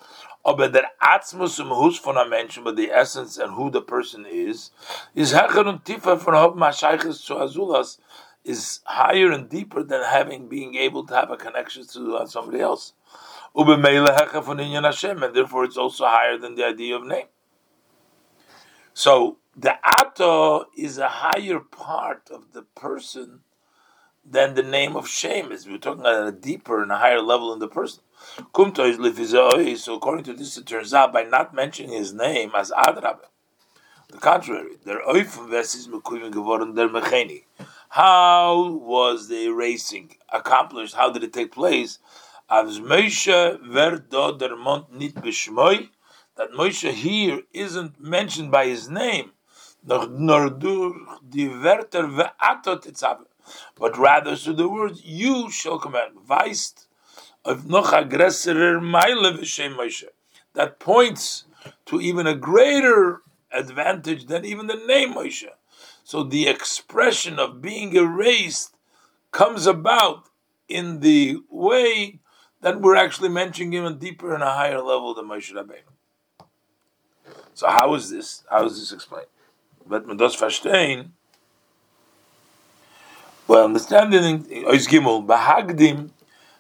Aber 0.45 0.69
der 0.69 0.91
Atzmus 1.01 1.59
und 1.59 1.71
Hus 1.71 1.99
von 1.99 2.19
einem 2.19 2.31
Menschen, 2.31 2.65
but 2.65 2.77
the 2.77 2.91
essence 2.91 3.39
and 3.39 3.57
who 3.57 3.71
the 3.71 3.81
person 3.81 4.27
is, 4.27 4.71
is 5.15 5.33
hecher 5.33 5.67
und 5.67 5.85
tiefer 5.85 6.19
von 6.19 6.35
zu 6.35 7.35
Azulas, 7.35 7.99
is 8.45 8.81
higher 8.85 9.33
and 9.33 9.49
deeper 9.49 9.83
than 9.83 10.03
having 10.03 10.49
being 10.49 10.75
able 10.75 11.07
to 11.07 11.15
have 11.15 11.31
a 11.31 11.37
connection 11.37 11.87
to 11.87 12.27
somebody 12.27 12.61
else. 12.61 12.93
Ubemele 13.57 14.15
hecher 14.15 14.45
von 14.45 14.59
Inyan 14.59 14.85
Hashem, 14.85 15.23
and 15.23 15.35
therefore 15.35 15.65
it's 15.65 15.79
also 15.79 16.05
higher 16.05 16.37
than 16.37 16.55
the 16.57 16.65
idea 16.65 16.97
of 16.97 17.07
name. 17.07 17.27
So 18.93 19.39
the 19.57 19.75
Ato 19.83 20.67
is 20.77 20.99
a 20.99 21.09
higher 21.09 21.59
part 21.59 22.29
of 22.31 22.53
the 22.53 22.63
person 22.63 23.41
than 24.25 24.55
the 24.55 24.63
name 24.63 24.95
of 24.95 25.09
shame 25.09 25.53
is. 25.53 25.67
We're 25.67 25.79
talking 25.79 26.05
at 26.05 26.27
a 26.27 26.33
deeper 26.33 26.83
and 26.83 26.93
a 26.93 26.99
higher 26.99 27.21
level 27.21 27.53
in 27.53 27.61
the 27.61 27.69
person. 27.69 28.04
So 28.55 29.95
according 29.95 30.25
to 30.25 30.35
this, 30.35 30.57
it 30.57 30.67
turns 30.67 30.95
out 30.95 31.13
by 31.13 31.23
not 31.25 31.55
mentioning 31.55 31.93
his 31.93 32.13
name 32.13 32.53
as 32.55 32.71
Adrab, 32.71 33.19
the 34.09 34.19
contrary, 34.19 34.77
their 34.85 35.01
How 37.89 38.71
was 38.71 39.29
the 39.29 39.45
erasing 39.47 40.17
accomplished? 40.33 40.95
How 40.95 41.11
did 41.11 41.25
it 41.25 41.33
take 41.33 41.53
place? 41.53 41.99
As 42.51 42.79
Moshe 42.81 43.59
verdo 43.63 44.39
der 44.39 44.57
Mont 44.57 44.93
nit 44.93 45.15
b'shmoi, 45.15 45.89
that 46.37 46.53
Moshe 46.53 46.93
here 46.93 47.43
isn't 47.53 48.01
mentioned 48.01 48.51
by 48.51 48.67
his 48.67 48.89
name, 48.89 49.33
nor 49.87 50.51
durch 50.51 50.95
die 51.29 51.49
ve'atot 51.49 53.27
but 53.77 53.99
rather 53.99 54.37
through 54.37 54.55
the 54.55 54.69
words 54.69 55.05
you 55.05 55.51
shall 55.51 55.79
command. 55.79 56.17
Weist 56.27 56.84
of 57.45 57.67
noch 57.69 57.93
aggressorer 57.93 58.81
meile 58.81 59.33
Moshe. 59.77 60.05
That 60.55 60.79
points 60.79 61.45
to 61.87 62.01
even 62.01 62.27
a 62.27 62.35
greater 62.35 63.23
advantage 63.53 64.27
than 64.27 64.45
even 64.45 64.67
the 64.67 64.83
name 64.87 65.15
Moshe. 65.15 65.49
So 66.05 66.23
the 66.23 66.49
expression 66.49 67.39
of 67.39 67.61
being 67.63 67.95
erased 67.95 68.75
comes 69.31 69.67
about 69.67 70.29
in 70.69 71.01
the 71.01 71.39
way 71.51 72.21
that 72.61 72.81
we're 72.81 72.97
actually 72.97 73.29
mentioning 73.29 73.73
him 73.73 73.99
deeper 73.99 74.35
and 74.35 74.43
a 74.43 74.51
higher 74.51 74.81
level 74.81 75.15
than 75.15 75.27
Moshe 75.27 75.53
Rabbeinu. 75.53 76.47
So 77.55 77.69
how 77.69 77.95
is 77.95 78.11
this? 78.11 78.43
How 78.51 78.65
is 78.67 78.79
this 78.79 78.93
explained? 78.93 79.29
But 79.87 80.07
man 80.07 80.17
verstehen, 80.17 81.11
well, 83.47 83.67
understanding 83.67 84.45
Ois 84.45 84.89
Gimel, 84.89 85.27
Bahagdim 85.27 86.11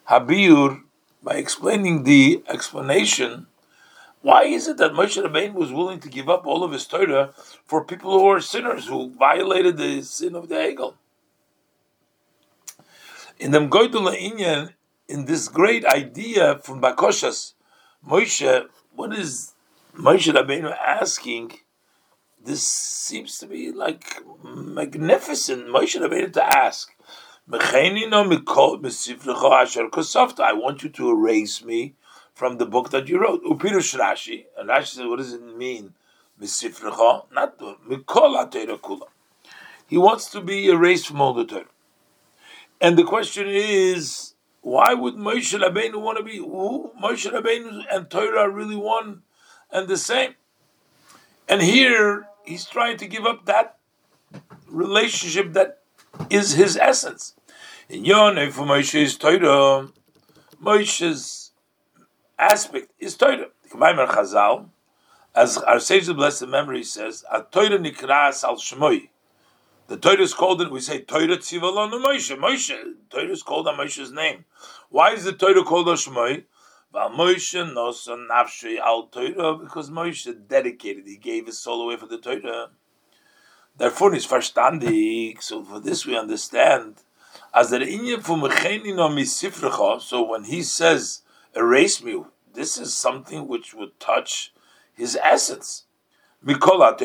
Habir, 0.08 0.82
by 1.22 1.34
explaining 1.34 2.02
the 2.02 2.42
explanation, 2.48 3.46
why 4.20 4.44
is 4.44 4.68
it 4.68 4.78
that 4.78 4.92
Moshe 4.92 5.22
Rabbeinu 5.22 5.54
was 5.54 5.72
willing 5.72 6.00
to 6.00 6.08
give 6.08 6.28
up 6.28 6.46
all 6.46 6.64
of 6.64 6.72
his 6.72 6.86
Torah 6.86 7.34
for 7.64 7.84
people 7.84 8.18
who 8.18 8.26
are 8.28 8.40
sinners, 8.40 8.86
who 8.86 9.10
violated 9.10 9.76
the 9.76 10.02
sin 10.02 10.34
of 10.34 10.48
the 10.48 10.56
Hegel? 10.56 10.96
In 13.38 13.50
the 13.50 13.58
Mgoidula 13.58 14.16
Inyan, 14.16 14.72
in 15.08 15.26
this 15.26 15.48
great 15.48 15.84
idea 15.84 16.58
from 16.62 16.80
Bakoshas, 16.80 17.52
Moshe, 18.06 18.66
what 18.94 19.12
is 19.12 19.52
Moshe 19.94 20.32
Rabbeinu 20.32 20.74
asking? 20.74 21.52
This 22.42 22.66
seems 22.66 23.38
to 23.38 23.46
be 23.46 23.72
like 23.72 24.22
magnificent. 24.42 25.66
Moshe 25.68 26.00
Rabbeinu 26.00 26.32
to 26.34 26.44
ask. 26.44 26.92
I 27.46 27.58
want 30.54 30.82
you 30.82 30.88
to 30.88 31.10
erase 31.10 31.64
me 31.64 31.94
from 32.32 32.56
the 32.56 32.64
book 32.66 32.90
that 32.90 33.08
you 33.08 33.20
wrote. 33.20 33.44
Upirush 33.44 33.98
Rashi, 33.98 34.46
and 34.58 34.68
Rashi 34.70 34.86
says, 34.86 35.06
what 35.06 35.18
does 35.18 35.34
it 35.34 35.42
mean? 35.56 35.94
Not. 36.40 37.54
He 39.86 39.98
wants 39.98 40.30
to 40.30 40.40
be 40.40 40.68
erased 40.68 41.06
from 41.06 41.20
all 41.20 41.34
the 41.34 41.44
Torah. 41.44 41.66
And 42.80 42.96
the 42.98 43.04
question 43.04 43.46
is, 43.46 44.34
why 44.62 44.94
would 44.94 45.14
Moshe 45.14 45.56
Rabbeinu 45.56 46.00
want 46.00 46.18
to 46.18 46.24
be? 46.24 46.38
Who 46.38 46.92
Moshe 47.00 47.30
Rabbeinu 47.30 47.84
and 47.90 48.10
Torah 48.10 48.40
are 48.40 48.50
really 48.50 48.76
one 48.76 49.22
and 49.70 49.86
the 49.86 49.98
same? 49.98 50.34
And 51.48 51.60
here 51.62 52.26
he's 52.44 52.64
trying 52.64 52.96
to 52.96 53.06
give 53.06 53.26
up 53.26 53.44
that 53.44 53.78
relationship 54.66 55.52
that 55.52 55.83
is 56.30 56.52
his 56.52 56.76
essence. 56.76 57.34
In 57.88 58.04
Yonah, 58.04 58.50
for 58.50 58.64
Moshe's 58.64 59.16
Torah, 59.16 59.88
Moshe's 60.62 61.52
aspect 62.38 62.90
is 62.98 63.16
Torah. 63.16 63.48
K'maimer 63.70 64.08
Chazal, 64.08 64.68
as 65.34 65.58
our 65.58 65.80
sage 65.80 66.08
of 66.08 66.16
blessed 66.16 66.46
memory 66.46 66.82
says, 66.82 67.24
a 67.30 67.42
Torah 67.42 67.78
nikras 67.78 68.44
al 68.44 68.56
shmoi. 68.56 69.08
The 69.86 69.98
Torah 69.98 70.22
is 70.22 70.32
called. 70.32 70.66
We 70.70 70.80
say 70.80 71.02
Torah 71.02 71.36
tzivalon 71.36 71.90
Moshe. 72.02 72.34
Moshe. 72.38 72.94
Torah 73.10 73.28
is 73.28 73.42
called 73.42 73.68
on 73.68 73.76
Moshe's 73.76 74.10
name. 74.10 74.46
Why 74.88 75.12
is 75.12 75.24
the 75.24 75.32
Torah 75.32 75.62
called 75.62 75.88
on 75.88 75.96
Shmoi? 75.96 76.44
Val 76.90 77.10
Moshe 77.10 77.60
nafshay 78.30 78.78
al 78.78 79.08
Torah 79.08 79.58
because 79.58 79.90
Moshe 79.90 80.34
dedicated. 80.48 81.06
He 81.06 81.18
gave 81.18 81.46
his 81.46 81.58
soul 81.58 81.82
away 81.82 81.96
for 81.96 82.06
the 82.06 82.16
Torah. 82.16 82.70
Therefore, 83.76 84.14
it's 84.14 84.26
verstandig. 84.26 85.42
So 85.42 85.64
for 85.64 85.80
this 85.80 86.06
we 86.06 86.16
understand 86.16 87.02
as 87.52 87.70
the. 87.70 87.80
So 90.00 90.22
when 90.22 90.44
he 90.44 90.62
says 90.62 91.22
erase 91.56 92.02
me, 92.02 92.22
this 92.52 92.78
is 92.78 92.96
something 92.96 93.48
which 93.48 93.74
would 93.74 93.98
touch 93.98 94.52
his 94.94 95.16
essence. 95.22 95.84
Mikola 96.44 96.96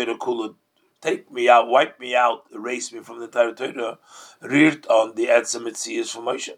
take 1.02 1.32
me 1.32 1.50
out, 1.50 1.68
wipe 1.68 2.00
me 2.00 2.16
out, 2.16 2.44
erase 2.54 2.92
me 2.92 3.00
from 3.00 3.20
the 3.20 3.28
Torah. 3.28 3.98
Rirt 4.42 4.86
on 4.88 5.16
the 5.16 5.28
Etzem 5.28 5.64
Mitzias 5.64 6.12
for 6.12 6.22
Moshe. 6.22 6.50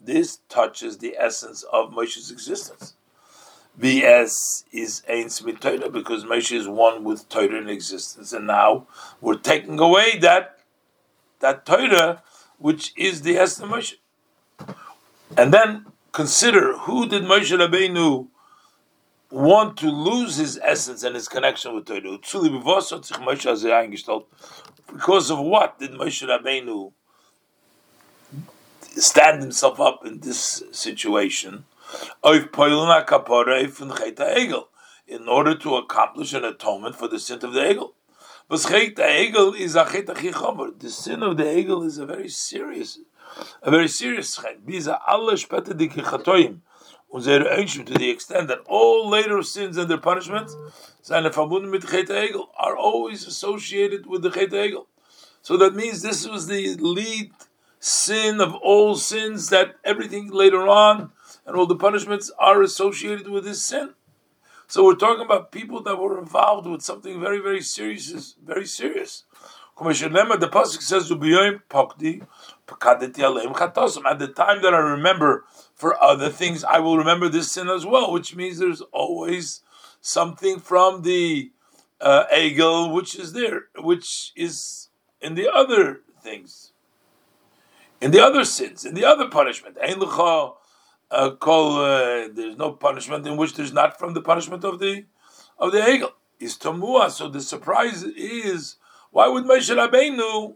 This 0.00 0.38
touches 0.48 0.98
the 0.98 1.16
essence 1.18 1.64
of 1.72 1.90
Moshe's 1.90 2.30
existence. 2.30 2.94
VS 3.78 4.64
is 4.72 5.02
Ein 5.08 5.30
Smith 5.30 5.60
because 5.60 6.24
Moshe 6.24 6.50
is 6.50 6.66
one 6.66 7.04
with 7.04 7.28
Torah 7.28 7.58
in 7.58 7.68
existence, 7.68 8.32
and 8.32 8.48
now 8.48 8.88
we're 9.20 9.36
taking 9.36 9.78
away 9.78 10.18
that 10.18 10.58
that 11.38 11.64
Torah 11.64 12.22
which 12.58 12.92
is 12.96 13.22
the 13.22 13.36
essence 13.36 13.64
of 13.64 13.70
Moshe. 13.70 13.94
And 15.36 15.54
then 15.54 15.86
consider 16.10 16.76
who 16.78 17.08
did 17.08 17.22
Moshe 17.22 17.56
Rabbeinu 17.56 18.26
want 19.30 19.76
to 19.76 19.90
lose 19.90 20.36
his 20.36 20.58
essence 20.64 21.04
and 21.04 21.14
his 21.14 21.28
connection 21.28 21.72
with 21.74 21.86
Torah? 21.86 22.18
Because 24.92 25.30
of 25.30 25.38
what 25.38 25.78
did 25.78 25.92
Moshe 25.92 26.26
Rabbeinu 26.26 26.92
stand 28.96 29.40
himself 29.40 29.78
up 29.78 30.04
in 30.04 30.18
this 30.18 30.64
situation 30.72 31.64
in 35.06 35.28
order 35.28 35.54
to 35.54 35.76
accomplish 35.76 36.34
an 36.34 36.44
atonement 36.44 36.96
for 36.96 37.08
the 37.08 37.18
sin 37.18 37.42
of 37.42 37.52
the 37.54 37.60
Egel. 37.60 37.92
The 38.48 38.58
sin 40.90 41.22
of 41.22 41.36
the 41.36 41.44
Egel 41.44 41.86
is 41.86 41.98
a 41.98 42.06
very 42.06 42.28
serious, 42.28 42.98
a 43.62 43.70
very 43.70 43.88
serious 43.88 44.34
sin. 44.34 44.62
These 44.66 44.88
are 44.88 45.00
alle 45.06 45.36
später 45.36 45.76
die 45.76 45.88
Chatoim 45.88 46.60
er 47.10 47.10
und 47.10 47.24
to 47.86 47.94
the 47.94 48.10
extent 48.10 48.48
that 48.48 48.60
all 48.66 49.08
later 49.08 49.42
sins 49.42 49.78
and 49.78 49.88
their 49.88 49.98
punishments 49.98 50.54
seine 51.00 51.30
mit 51.30 51.88
Chet 51.88 52.08
Egel 52.10 52.48
are 52.58 52.76
always 52.76 53.26
associated 53.26 54.06
with 54.06 54.22
the 54.22 54.30
Chet 54.30 54.50
Egel. 54.50 54.86
So 55.40 55.56
that 55.56 55.74
means 55.74 56.02
this 56.02 56.28
was 56.28 56.46
the 56.46 56.74
lead 56.76 57.32
sin 57.80 58.40
of 58.40 58.54
all 58.54 58.94
sins 58.96 59.48
that 59.48 59.76
everything 59.84 60.30
later 60.30 60.68
on 60.68 61.12
and 61.48 61.56
all 61.56 61.66
the 61.66 61.74
punishments 61.74 62.30
are 62.38 62.62
associated 62.62 63.26
with 63.26 63.44
this 63.44 63.62
sin. 63.62 63.94
So 64.66 64.84
we're 64.84 64.96
talking 64.96 65.24
about 65.24 65.50
people 65.50 65.82
that 65.82 65.96
were 65.96 66.18
involved 66.18 66.66
with 66.68 66.82
something 66.82 67.18
very, 67.18 67.38
very 67.38 67.62
serious, 67.62 68.34
very 68.44 68.66
serious. 68.66 69.24
The 69.78 70.50
pasuk 70.52 70.82
says, 70.82 71.10
"At 71.10 71.20
the 74.18 74.28
time 74.28 74.60
that 74.62 74.74
I 74.74 74.78
remember 74.78 75.46
for 75.74 76.02
other 76.02 76.28
things, 76.28 76.64
I 76.64 76.80
will 76.80 76.98
remember 76.98 77.30
this 77.30 77.50
sin 77.50 77.68
as 77.70 77.86
well, 77.86 78.12
which 78.12 78.36
means 78.36 78.58
there's 78.58 78.82
always 78.92 79.62
something 80.02 80.60
from 80.60 81.00
the 81.00 81.52
uh, 81.98 82.24
egel 82.30 82.92
which 82.92 83.18
is 83.18 83.32
there, 83.32 83.68
which 83.78 84.32
is 84.36 84.90
in 85.22 85.34
the 85.34 85.48
other 85.50 86.02
things, 86.20 86.72
in 88.02 88.10
the 88.10 88.20
other 88.20 88.44
sins, 88.44 88.84
in 88.84 88.94
the 88.94 89.06
other 89.06 89.28
punishment. 89.28 89.78
Uh, 91.10 91.30
call, 91.30 91.78
uh, 91.80 92.28
there's 92.32 92.56
no 92.56 92.72
punishment 92.72 93.26
in 93.26 93.36
which 93.36 93.54
there's 93.54 93.72
not 93.72 93.98
from 93.98 94.12
the 94.12 94.20
punishment 94.20 94.62
of 94.64 94.78
the 94.78 95.04
of 95.58 95.72
the 95.72 95.78
egel. 95.78 96.12
Is 96.38 96.56
tamua. 96.56 97.10
So 97.10 97.28
the 97.28 97.40
surprise 97.40 98.04
is 98.04 98.76
why 99.10 99.26
would 99.28 99.44
Moshe 99.44 99.74
Rabbeinu 99.74 100.54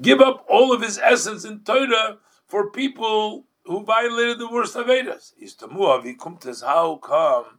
give 0.00 0.20
up 0.20 0.44
all 0.48 0.72
of 0.72 0.82
his 0.82 0.98
essence 0.98 1.44
in 1.44 1.60
Torah 1.60 2.18
for 2.46 2.70
people 2.70 3.44
who 3.64 3.84
violated 3.84 4.38
the 4.38 4.48
worst 4.48 4.74
Avedas? 4.74 5.32
Is 5.38 5.54
tamua. 5.54 6.02
Wie 6.02 6.16
kommt 6.16 6.46
es? 6.46 6.62
How 6.62 6.96
come? 6.96 7.58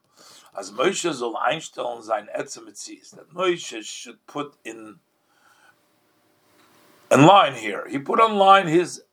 As 0.57 0.71
Moshe 0.71 1.13
soll 1.13 1.35
einstellen 1.35 2.01
sein 2.01 2.27
Etzemetzis, 2.35 3.11
that 3.11 3.29
Moshe 3.33 3.83
should 3.83 4.25
put 4.25 4.55
in 4.63 4.95
in 7.11 7.25
line 7.25 7.53
here. 7.53 7.87
He 7.87 7.99
put 7.99 8.19
on 8.19 8.35
line 8.35 8.67
his 8.67 9.03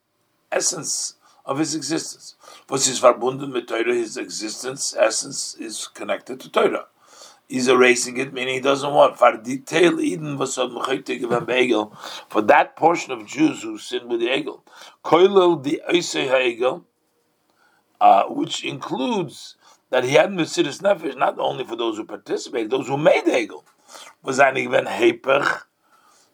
essence 0.51 1.17
of 1.45 1.59
his 1.59 1.75
existence. 1.75 2.35
Was 2.69 2.89
is 2.89 3.01
verbunden 3.01 3.53
mit 3.53 3.69
Torah, 3.69 3.95
his 3.95 4.17
existence, 4.17 4.95
essence 4.97 5.55
is 5.57 5.89
connected 5.89 6.41
to 6.41 6.51
Torah. 6.51 6.87
He's 7.49 7.69
erasing 7.69 8.17
it, 8.17 8.33
meaning 8.33 8.55
he 8.55 8.61
doesn't 8.61 8.95
want 8.95 9.19
for 9.19 9.37
detail 9.37 10.01
Eden 10.01 10.39
was 10.39 10.57
Egel 10.57 11.95
for 12.31 12.41
that 12.43 12.77
portion 12.77 13.13
of 13.13 13.27
Jews 13.27 13.63
who 13.63 13.77
sinned 13.77 14.09
with 14.09 14.21
the 14.21 14.29
Egel. 14.29 14.63
Koilel 15.05 15.63
the 15.63 15.83
Egel, 15.87 16.85
uh, 18.01 18.25
which 18.25 18.65
includes 18.65 19.57
that 19.91 20.05
he 20.05 20.13
hadn't 20.13 20.39
Mesiris 20.39 20.81
Nefesh, 20.81 21.17
not 21.19 21.39
only 21.39 21.65
for 21.65 21.77
those 21.77 21.99
who 21.99 22.05
participated, 22.05 22.71
those 22.71 22.89
who 22.89 22.97
made 22.97 23.25
Egel, 23.25 23.65
was 24.23 24.41
an 24.41 24.57
even 24.57 24.87
Hepech 24.87 25.65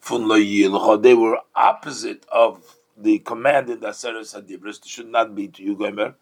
von 0.02 1.02
They 1.02 1.14
were 1.14 1.40
opposite 1.56 2.24
of 2.30 2.77
the 3.00 3.18
command 3.20 3.70
in 3.70 3.80
the 3.80 3.88
Aseres 3.88 4.34
Hadibris, 4.34 4.84
should 4.86 5.08
not 5.08 5.34
be 5.34 5.48
to 5.48 5.62
you, 5.62 5.76
Gomer, 5.76 6.14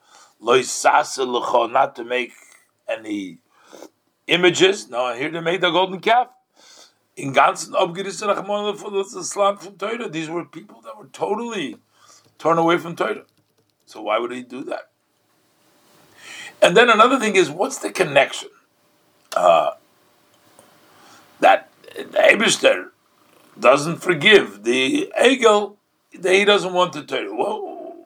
not 1.68 1.96
to 1.96 2.04
make 2.04 2.32
any 2.88 3.38
images. 4.26 4.88
No, 4.90 5.14
here 5.14 5.30
they 5.30 5.40
made 5.40 5.60
the 5.60 5.70
golden 5.70 6.00
calf. 6.00 6.28
In 7.16 7.32
the 7.32 9.00
Islam 9.00 9.56
from 9.56 9.76
Torah. 9.76 10.08
These 10.08 10.28
were 10.28 10.44
people 10.44 10.82
that 10.82 10.98
were 10.98 11.06
totally 11.06 11.76
torn 12.38 12.58
away 12.58 12.76
from 12.76 12.94
Torah. 12.94 13.24
So 13.86 14.02
why 14.02 14.18
would 14.18 14.32
he 14.32 14.42
do 14.42 14.62
that? 14.64 14.90
And 16.60 16.76
then 16.76 16.90
another 16.90 17.18
thing 17.18 17.36
is, 17.36 17.50
what's 17.50 17.78
the 17.78 17.90
connection? 17.90 18.50
Uh, 19.34 19.72
that 21.40 21.70
the 21.94 22.90
doesn't 23.58 24.02
forgive 24.02 24.64
the 24.64 25.12
Egel, 25.18 25.76
he 26.22 26.44
doesn't 26.44 26.72
want 26.72 26.92
to 26.94 27.02
Torah. 27.04 27.34
Well, 27.34 27.96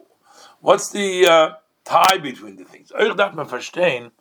what's 0.61 0.90
the 0.90 1.26
uh, 1.26 1.50
tie 1.85 2.19
between 2.19 2.57
the 2.57 2.64
things? 2.64 2.93
Euch 2.93 3.17
darf 3.17 3.35
man 3.35 3.47
verstehen, 3.47 4.12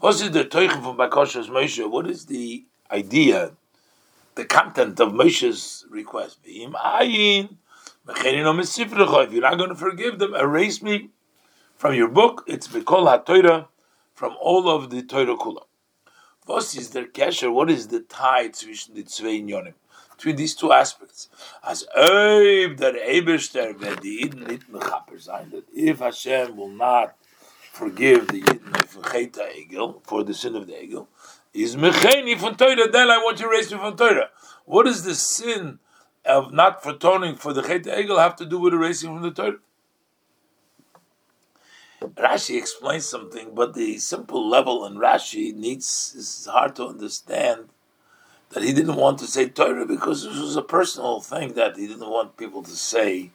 was 0.00 0.20
ist 0.22 0.32
der 0.32 0.44
Teuchen 0.44 0.82
von 0.82 0.96
Bakoshas 0.96 1.48
Moshe? 1.48 1.88
What 1.88 2.06
is 2.08 2.26
the 2.26 2.64
idea, 2.90 3.52
the 4.34 4.44
content 4.44 4.98
of 5.00 5.12
Moshe's 5.12 5.84
request? 5.90 6.38
If 6.44 6.56
you're 6.56 6.70
not 9.42 9.58
going 9.58 9.68
to 9.68 9.74
forgive 9.74 10.18
them, 10.18 10.34
erase 10.34 10.82
me 10.82 11.10
from 11.76 11.94
your 11.94 12.08
book, 12.08 12.44
it's 12.46 12.66
Bekol 12.66 13.06
HaTorah, 13.06 13.66
from 14.14 14.36
all 14.40 14.68
of 14.68 14.90
the 14.90 15.02
Torah 15.02 15.36
Kula. 15.36 15.62
What 16.46 16.74
is 16.74 16.90
their 16.90 17.06
kesher? 17.06 17.52
What 17.52 17.70
is 17.70 17.88
the 17.88 18.00
tie 18.00 18.48
between 18.48 18.94
the 18.94 19.02
zwei 19.04 19.40
Yonim? 19.40 19.74
Between 20.20 20.36
these 20.36 20.54
two 20.54 20.70
aspects. 20.70 21.30
As 21.64 21.86
Oib 21.96 22.76
der 22.76 22.92
Eberster 22.92 23.72
nicht 23.72 24.70
mechaper 24.70 25.18
sein, 25.18 25.48
that 25.50 25.64
if 25.74 26.00
Hashem 26.00 26.58
will 26.58 26.68
not 26.68 27.14
forgive 27.72 28.28
the 28.28 28.42
Yidden 28.42 30.02
for 30.04 30.22
the 30.22 30.34
sin 30.34 30.56
of 30.56 30.66
the 30.66 30.74
Egel, 30.74 31.06
is 31.54 31.74
Mecheni 31.74 32.38
from 32.38 32.54
Torah, 32.54 32.90
then 32.90 33.08
I 33.08 33.16
want 33.16 33.38
to 33.38 33.48
raise 33.48 33.72
me 33.72 33.78
from 33.78 33.96
Torah. 33.96 34.28
What 34.66 34.84
does 34.84 35.04
the 35.04 35.14
sin 35.14 35.78
of 36.26 36.52
not 36.52 36.84
atoning 36.84 37.36
for 37.36 37.54
the 37.54 37.62
Chet 37.62 37.84
Egel 37.84 38.18
have 38.18 38.36
to 38.36 38.44
do 38.44 38.58
with 38.58 38.74
erasing 38.74 39.14
from 39.14 39.22
the 39.22 39.30
Torah? 39.30 39.60
Rashi 42.02 42.58
explains 42.58 43.06
something, 43.06 43.54
but 43.54 43.72
the 43.72 43.96
simple 43.96 44.46
level 44.46 44.84
in 44.84 44.96
Rashi 44.96 45.54
needs 45.54 46.14
is 46.14 46.46
hard 46.50 46.76
to 46.76 46.88
understand 46.88 47.70
that 48.50 48.62
he 48.62 48.72
didn't 48.72 48.96
want 48.96 49.18
to 49.20 49.26
say 49.26 49.48
Torah 49.48 49.86
because 49.86 50.24
this 50.24 50.38
was 50.38 50.56
a 50.56 50.62
personal 50.62 51.20
thing 51.20 51.54
that 51.54 51.76
he 51.76 51.86
didn't 51.86 52.10
want 52.10 52.36
people 52.36 52.62
to 52.62 52.70
say 52.70 53.30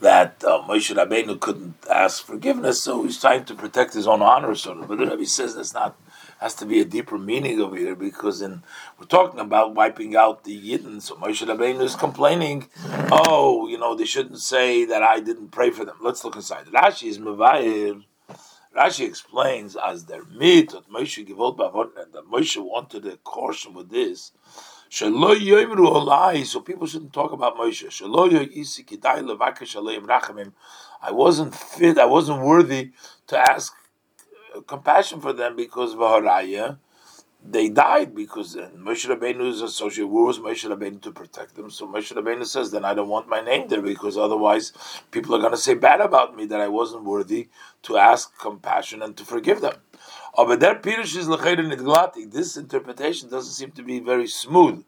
that 0.00 0.42
uh, 0.44 0.62
Moshe 0.62 0.94
Rabbeinu 0.94 1.38
couldn't 1.38 1.76
ask 1.88 2.24
forgiveness, 2.24 2.82
so 2.82 3.04
he's 3.04 3.20
trying 3.20 3.44
to 3.44 3.54
protect 3.54 3.94
his 3.94 4.08
own 4.08 4.20
honor, 4.20 4.54
sort 4.56 4.78
of. 4.78 4.88
But 4.88 4.98
the 4.98 5.06
Rebbe 5.06 5.26
says 5.26 5.54
that's 5.54 5.74
not 5.74 5.96
has 6.40 6.54
to 6.54 6.66
be 6.66 6.80
a 6.80 6.84
deeper 6.84 7.16
meaning 7.16 7.60
over 7.60 7.76
here 7.76 7.94
because 7.94 8.42
in 8.42 8.64
we're 8.98 9.06
talking 9.06 9.38
about 9.38 9.76
wiping 9.76 10.16
out 10.16 10.42
the 10.42 10.60
Yidden. 10.60 11.00
So 11.00 11.14
Moshe 11.14 11.46
Rabbeinu 11.46 11.82
is 11.82 11.94
complaining, 11.94 12.68
oh, 13.12 13.68
you 13.68 13.78
know, 13.78 13.94
they 13.94 14.04
shouldn't 14.04 14.40
say 14.40 14.84
that 14.84 15.04
I 15.04 15.20
didn't 15.20 15.52
pray 15.52 15.70
for 15.70 15.84
them. 15.84 15.96
Let's 16.00 16.24
look 16.24 16.34
inside. 16.34 16.66
Rashi 16.66 17.08
is 17.08 17.20
Mavayir. 17.20 18.02
Rashi 18.76 19.04
explains 19.06 19.76
as 19.76 20.06
their 20.06 20.24
meat 20.24 20.70
that 20.70 20.88
Moshe 20.90 21.26
givot 21.26 21.58
and 21.96 22.12
that 22.12 22.30
Moshe 22.30 22.56
wanted 22.56 23.06
a 23.06 23.18
caution 23.18 23.74
with 23.74 23.90
this. 23.90 24.32
So 24.90 25.10
people 26.60 26.86
shouldn't 26.86 27.12
talk 27.12 27.32
about 27.32 27.56
Moshe. 27.56 28.02
I 31.02 31.10
wasn't 31.10 31.54
fit. 31.54 31.98
I 31.98 32.04
wasn't 32.06 32.42
worthy 32.42 32.92
to 33.26 33.38
ask 33.38 33.74
compassion 34.66 35.20
for 35.20 35.32
them 35.32 35.56
because 35.56 35.94
of 35.94 36.00
they 37.44 37.68
died 37.68 38.14
because 38.14 38.54
Moshe 38.54 39.08
Rabbeinu 39.08 39.48
is 39.48 39.62
associated 39.62 40.08
with 40.08 40.38
Moshe 40.38 40.68
Rabbeinu 40.68 41.00
to 41.02 41.10
protect 41.10 41.56
them. 41.56 41.70
So 41.70 41.88
Moshe 41.88 42.12
Rabbeinu 42.12 42.46
says, 42.46 42.70
then 42.70 42.84
I 42.84 42.94
don't 42.94 43.08
want 43.08 43.28
my 43.28 43.40
name 43.40 43.66
there 43.68 43.82
because 43.82 44.16
otherwise 44.16 44.72
people 45.10 45.34
are 45.34 45.40
going 45.40 45.50
to 45.52 45.56
say 45.58 45.74
bad 45.74 46.00
about 46.00 46.36
me 46.36 46.46
that 46.46 46.60
I 46.60 46.68
wasn't 46.68 47.04
worthy 47.04 47.48
to 47.82 47.96
ask 47.96 48.38
compassion 48.38 49.02
and 49.02 49.16
to 49.16 49.24
forgive 49.24 49.60
them. 49.60 49.74
Oh, 50.34 50.50
is 50.50 52.30
This 52.30 52.56
interpretation 52.56 53.28
doesn't 53.28 53.52
seem 53.52 53.72
to 53.72 53.82
be 53.82 53.98
very 54.00 54.28
smooth. 54.28 54.84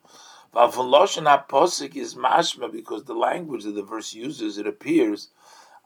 Is 0.57 2.15
mashma 2.15 2.71
because 2.73 3.05
the 3.05 3.15
language 3.15 3.65
that 3.65 3.75
the 3.75 3.83
verse 3.83 4.15
uses, 4.15 4.57
it 4.57 4.67
appears 4.69 5.31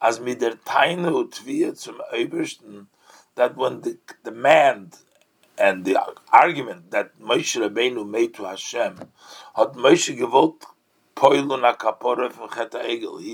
as 0.02 0.20
mider 0.20 0.52
tainu 0.52 1.28
that 3.34 3.56
when 3.56 3.80
the 3.80 3.98
demand 4.22 4.98
and 5.58 5.84
the 5.84 5.98
argument 6.32 6.90
that 6.90 7.18
Moshe 7.20 7.60
Rabbeinu 7.60 8.08
made 8.08 8.34
to 8.34 8.44
Hashem, 8.44 8.98
had 9.56 9.72
Moshe 9.72 10.18
gewollt 10.18 10.64
he 11.20 11.40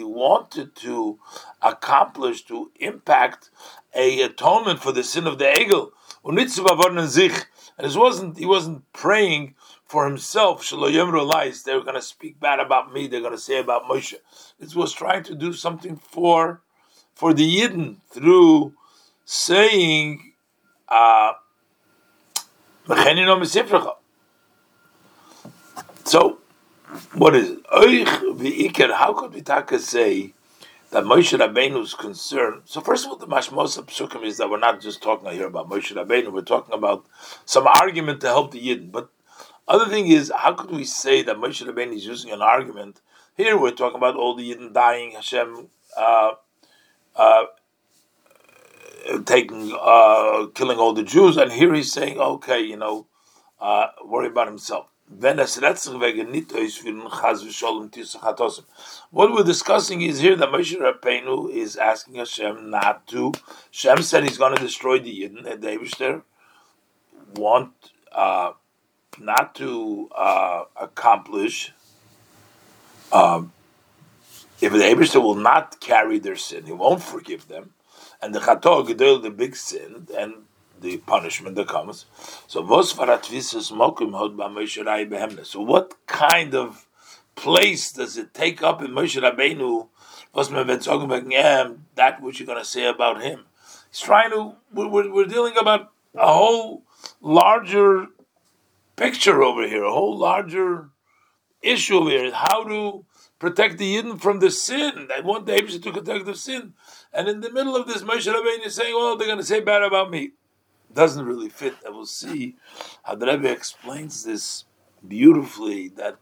wanted 0.05 0.75
to 0.77 1.19
accomplish, 1.61 2.43
to 2.45 2.71
impact 2.77 3.51
a 3.95 4.23
atonement 4.23 4.81
for 4.81 4.93
the 4.93 5.05
sin 5.05 5.27
of 5.27 5.37
the 5.39 5.45
Egel. 5.45 5.91
And 6.25 6.39
it 7.87 7.97
wasn't, 7.97 8.39
he 8.39 8.47
wasn't 8.47 8.91
praying 8.95 9.55
for 9.85 10.07
himself. 10.07 10.71
They 10.71 10.77
were 10.77 10.81
going 10.81 11.95
to 11.95 12.01
speak 12.01 12.41
bad 12.41 12.61
about 12.61 12.91
me. 12.93 13.07
They're 13.07 13.21
going 13.21 13.33
to 13.33 13.39
say 13.39 13.59
about 13.59 13.85
Moshe. 13.85 14.15
It 14.59 14.75
was 14.75 14.95
trying 14.95 15.25
to 15.25 15.35
do 15.35 15.53
something 15.53 15.97
for, 15.97 16.63
for 17.15 17.35
the 17.35 17.45
Yidden 17.45 17.99
through 18.11 18.73
saying, 19.27 20.33
uh, 20.89 21.33
so, 26.05 26.39
what 27.15 27.35
is 27.35 27.51
it? 27.51 28.91
How 28.93 29.15
could 29.15 29.33
we 29.33 29.41
taka 29.41 29.79
say 29.79 30.35
that 30.91 31.05
Moshe 31.05 31.37
Rabbeinu's 31.39 31.95
concern? 31.95 32.61
So, 32.67 32.83
first 32.83 33.07
of 33.07 33.13
all, 33.13 33.17
the 33.17 33.27
mashmos 33.27 33.83
psukim 33.85 34.25
is 34.25 34.37
that 34.37 34.51
we're 34.51 34.59
not 34.59 34.83
just 34.83 35.03
talking 35.03 35.31
here 35.33 35.47
about 35.47 35.71
Moshe 35.71 35.95
Rabbeinu. 35.95 36.31
We're 36.31 36.43
talking 36.43 36.75
about 36.75 37.07
some 37.47 37.67
argument 37.67 38.21
to 38.21 38.27
help 38.27 38.51
the 38.51 38.61
Yidden. 38.61 38.93
But 38.93 39.09
other 39.67 39.89
thing 39.89 40.09
is, 40.09 40.31
how 40.37 40.53
could 40.53 40.71
we 40.71 40.85
say 40.85 41.23
that 41.23 41.37
Moshe 41.37 41.67
Rabbeinu 41.67 41.95
is 41.95 42.05
using 42.05 42.33
an 42.33 42.43
argument? 42.43 43.01
Here, 43.35 43.59
we're 43.59 43.71
talking 43.71 43.97
about 43.97 44.17
all 44.17 44.35
the 44.35 44.55
Yidden 44.55 44.75
dying. 44.75 45.13
Hashem. 45.13 45.69
Uh, 45.97 46.33
uh, 47.17 47.45
taking, 49.25 49.77
uh, 49.81 50.47
killing 50.55 50.79
all 50.79 50.93
the 50.93 51.03
Jews, 51.03 51.37
and 51.37 51.53
here 51.53 51.73
he's 51.75 51.93
saying, 51.93 52.19
okay, 52.19 52.61
you 52.61 52.77
know, 52.77 53.07
uh, 53.61 53.89
worry 54.05 54.29
about 54.29 54.49
himself. 54.49 54.87
What 55.07 55.43
we're 59.33 59.45
discussing 59.45 60.01
is 60.03 60.19
here 60.19 60.35
that 60.37 60.49
Moshe 60.49 60.77
Rabbeinu 60.77 61.51
is 61.51 61.77
asking 61.77 62.15
Hashem 62.15 62.71
not 62.71 63.07
to. 63.09 63.33
Hashem 63.71 64.03
said 64.03 64.25
he's 64.25 64.39
going 64.39 64.57
to 64.57 64.63
destroy 64.63 64.99
the 64.99 65.21
Yidden, 65.21 65.45
and 65.45 65.63
the 65.63 65.69
Eibishter 65.69 66.23
want 67.37 67.73
uh, 68.13 68.53
not 69.19 69.55
to 69.57 70.09
uh, 70.17 70.65
accomplish. 70.81 71.73
Um, 73.13 73.53
if 74.61 74.73
the 74.73 74.79
Eibishter 74.79 75.23
will 75.23 75.35
not 75.35 75.81
carry 75.81 76.19
their 76.19 76.37
sin, 76.37 76.65
he 76.65 76.73
won't 76.73 77.03
forgive 77.03 77.47
them, 77.49 77.74
and 78.25 78.35
the 78.35 78.41
Chato 78.41 78.83
Gedol, 78.83 79.23
the 79.23 79.31
big 79.31 79.55
sin, 79.55 80.09
and 80.17 80.35
the 80.81 80.97
punishment 80.97 81.57
that 81.57 81.69
comes. 81.69 82.07
So 82.47 82.65
So 85.45 85.61
what 85.61 85.95
kind 86.07 86.55
of 86.55 86.87
place 87.37 87.93
does 87.93 88.17
it 88.17 88.33
take 88.33 88.63
up 88.63 88.81
in 88.83 88.93
Moshe 88.93 89.21
Rabbeinu? 89.21 89.89
That 91.97 92.23
which 92.23 92.41
you're 92.41 92.47
going 92.47 92.59
to 92.59 92.65
say 92.65 92.87
about 92.87 93.23
him. 93.23 93.45
He's 93.91 94.01
trying 94.01 94.31
to. 94.31 94.55
We're, 94.73 95.13
we're 95.13 95.27
dealing 95.27 95.59
about 95.59 95.93
a 96.15 96.33
whole 96.33 96.83
larger 97.21 98.07
picture 98.97 99.43
over 99.43 99.69
here, 99.69 99.85
a 99.85 99.93
whole 99.93 100.17
larger 100.17 100.89
issue 101.63 102.09
here. 102.09 102.33
How 102.33 102.65
to 102.65 103.05
protect 103.45 103.79
the 103.79 103.97
Yidden 103.97 104.21
from 104.21 104.41
the 104.41 104.51
sin. 104.51 105.09
They 105.09 105.21
want 105.23 105.47
the 105.47 105.53
Abishah 105.53 105.83
to 105.83 105.93
protect 105.93 106.25
the 106.25 106.35
sin. 106.35 106.73
And 107.13 107.29
in 107.29 107.41
the 107.41 107.53
middle 107.53 107.77
of 107.77 107.87
this, 107.87 108.03
Moshe 108.03 108.33
Rabbeinu 108.33 108.67
is 108.67 108.75
saying, 108.75 108.95
well, 108.95 109.17
they're 109.17 109.27
going 109.27 109.39
to 109.39 109.45
say 109.45 109.61
bad 109.61 109.83
about 109.83 110.11
me 110.11 110.33
doesn't 110.95 111.27
really 111.27 111.49
fit. 111.49 111.75
And 111.85 111.95
we'll 111.95 112.07
see 112.07 112.57
how 113.03 113.17
the 113.17 113.27
Rebbe 113.27 113.51
explains 113.51 114.25
this 114.25 114.65
beautifully 115.07 115.89
that 115.89 116.17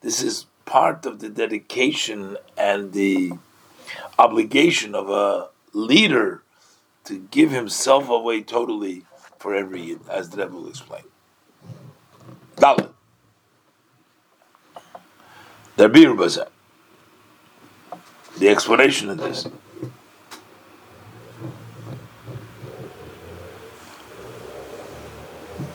this 0.00 0.22
is 0.22 0.46
part 0.64 1.04
of 1.04 1.18
the 1.18 1.28
dedication 1.28 2.36
and 2.56 2.92
the 2.92 3.32
obligation 4.18 4.94
of 4.94 5.10
a 5.10 5.48
leader 5.72 6.42
to 7.04 7.18
give 7.30 7.50
himself 7.50 8.08
away 8.08 8.42
totally 8.42 9.04
for 9.38 9.54
every 9.54 9.82
Yid, 9.82 10.00
as 10.10 10.30
the 10.30 10.38
Rebbe 10.38 10.54
will 10.54 10.68
explain. 10.68 11.04
Dalit. 12.56 12.95
The 15.76 16.46
The 18.38 18.48
explanation 18.48 19.10
of 19.10 19.18
this. 19.18 19.46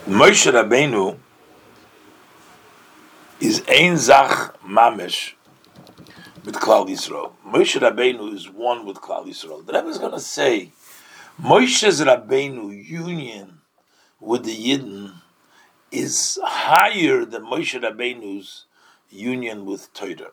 Moshe 0.08 0.52
Rabbeinu 0.52 1.18
is 3.40 3.64
ein 3.70 3.98
zach 3.98 4.60
mamesh 4.62 5.34
with 6.44 6.56
Klal 6.56 6.90
Yisrael. 6.90 7.34
Moshe 7.48 7.80
Rabbeinu 7.80 8.34
is 8.34 8.50
one 8.50 8.86
with 8.86 8.98
Klal 8.98 9.28
Yisrael. 9.28 9.66
The 9.66 9.74
Rebbe 9.74 9.88
is 9.88 10.00
going 10.00 10.12
to 10.14 10.20
say 10.20 10.72
Moshe's 11.42 12.02
Rabbeinu 12.02 12.86
union 12.86 13.60
with 14.20 14.46
the 14.46 14.56
Yidden 14.56 15.14
is 15.92 16.40
higher 16.44 17.24
than 17.24 17.44
Moshe 17.44 17.80
Rabbeinu's 17.82 18.66
union 19.12 19.66
with 19.66 19.94
Torah. 19.94 20.32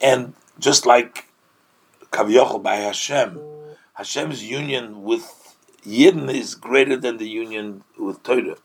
And 0.00 0.34
just 0.58 0.86
like 0.86 1.26
Kavyochel 2.10 2.62
by 2.62 2.76
Hashem, 2.76 3.40
Hashem's 3.94 4.44
union 4.44 5.02
with 5.02 5.56
Yidden 5.84 6.32
is 6.32 6.54
greater 6.54 6.96
than 6.96 7.16
the 7.18 7.28
union 7.28 7.84
with 7.98 8.22
Torah. 8.22 8.56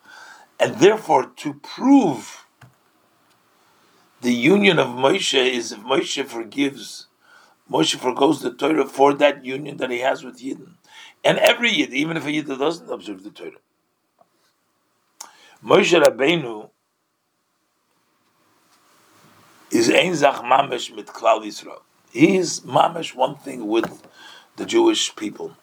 And 0.60 0.76
therefore, 0.76 1.32
to 1.38 1.54
prove 1.56 2.46
the 4.22 4.34
union 4.34 4.80
of 4.80 4.88
Moshe 4.88 5.34
is 5.34 5.72
if 5.72 5.80
Moshe 5.80 6.26
forgives, 6.26 7.08
Moshe 7.70 7.96
forgoes 7.96 8.42
the 8.42 8.54
Torah 8.54 8.86
for 8.86 9.14
that 9.16 9.44
union 9.44 9.78
that 9.78 9.92
he 9.92 10.00
has 10.00 10.24
with 10.24 10.40
Yidden. 10.40 10.76
And 11.24 11.38
every 11.40 11.72
Yid, 11.72 11.94
even 11.94 12.18
if 12.18 12.26
a 12.26 12.32
Yid 12.32 12.48
doesn't 12.48 12.90
observe 12.90 13.24
the 13.24 13.32
Torah. 13.32 13.52
Moshe 15.64 16.02
Rabbeinu 16.02 16.70
is 19.74 19.90
Ein 19.90 20.14
Zach 20.14 20.44
Mamesh 20.44 20.96
mit 20.96 21.08
Klal 21.08 21.42
Yisrael. 21.42 21.82
He 22.12 22.38
is 22.38 22.62
Mamesh 22.62 23.16
one 23.16 23.36
thing 23.36 23.68
with 23.68 24.08
the 24.58 24.66
Jewish 24.66 25.16
people. 25.16 25.58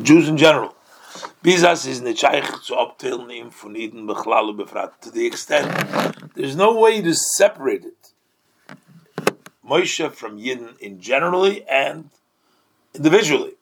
Jews 0.00 0.26
in 0.26 0.38
general. 0.38 0.74
Bizas 1.44 1.86
is 1.86 2.00
nechaych 2.00 2.62
zu 2.64 2.74
abtilnim 2.74 3.52
von 3.52 3.76
Eden 3.76 4.06
bechlal 4.06 4.56
befrat. 4.56 4.98
To 5.02 5.10
the 5.10 5.26
extent 5.26 5.70
there's 6.34 6.56
no 6.56 6.74
way 6.78 7.02
to 7.02 7.14
separate 7.14 7.84
it. 7.84 8.12
Moshe 9.68 10.10
from 10.12 10.38
Yidden 10.38 10.78
in 10.78 10.98
generally 10.98 11.68
and 11.68 12.08
individually. 12.94 13.52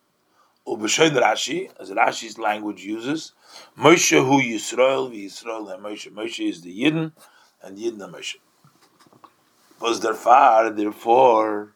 Ubeshoin 0.69 1.11
Rashi, 1.21 1.69
as 1.81 1.91
Rashi's 1.91 2.39
language 2.39 2.85
uses, 2.85 3.33
Moshe 3.77 4.25
hu 4.25 4.41
Yisrael, 4.41 5.11
Yisrael 5.11 5.75
and 5.75 5.83
Moshe. 5.83 6.13
Moshe 6.13 6.49
is 6.49 6.63
the 6.63 6.85
Yidden, 6.85 7.11
and 7.63 7.77
Yidden 7.79 8.03
are 8.03 8.13
Moshe. 8.13 8.37
Was 9.81 10.01
der 10.01 10.15
Far, 10.15 10.71
therefore, 10.71 11.69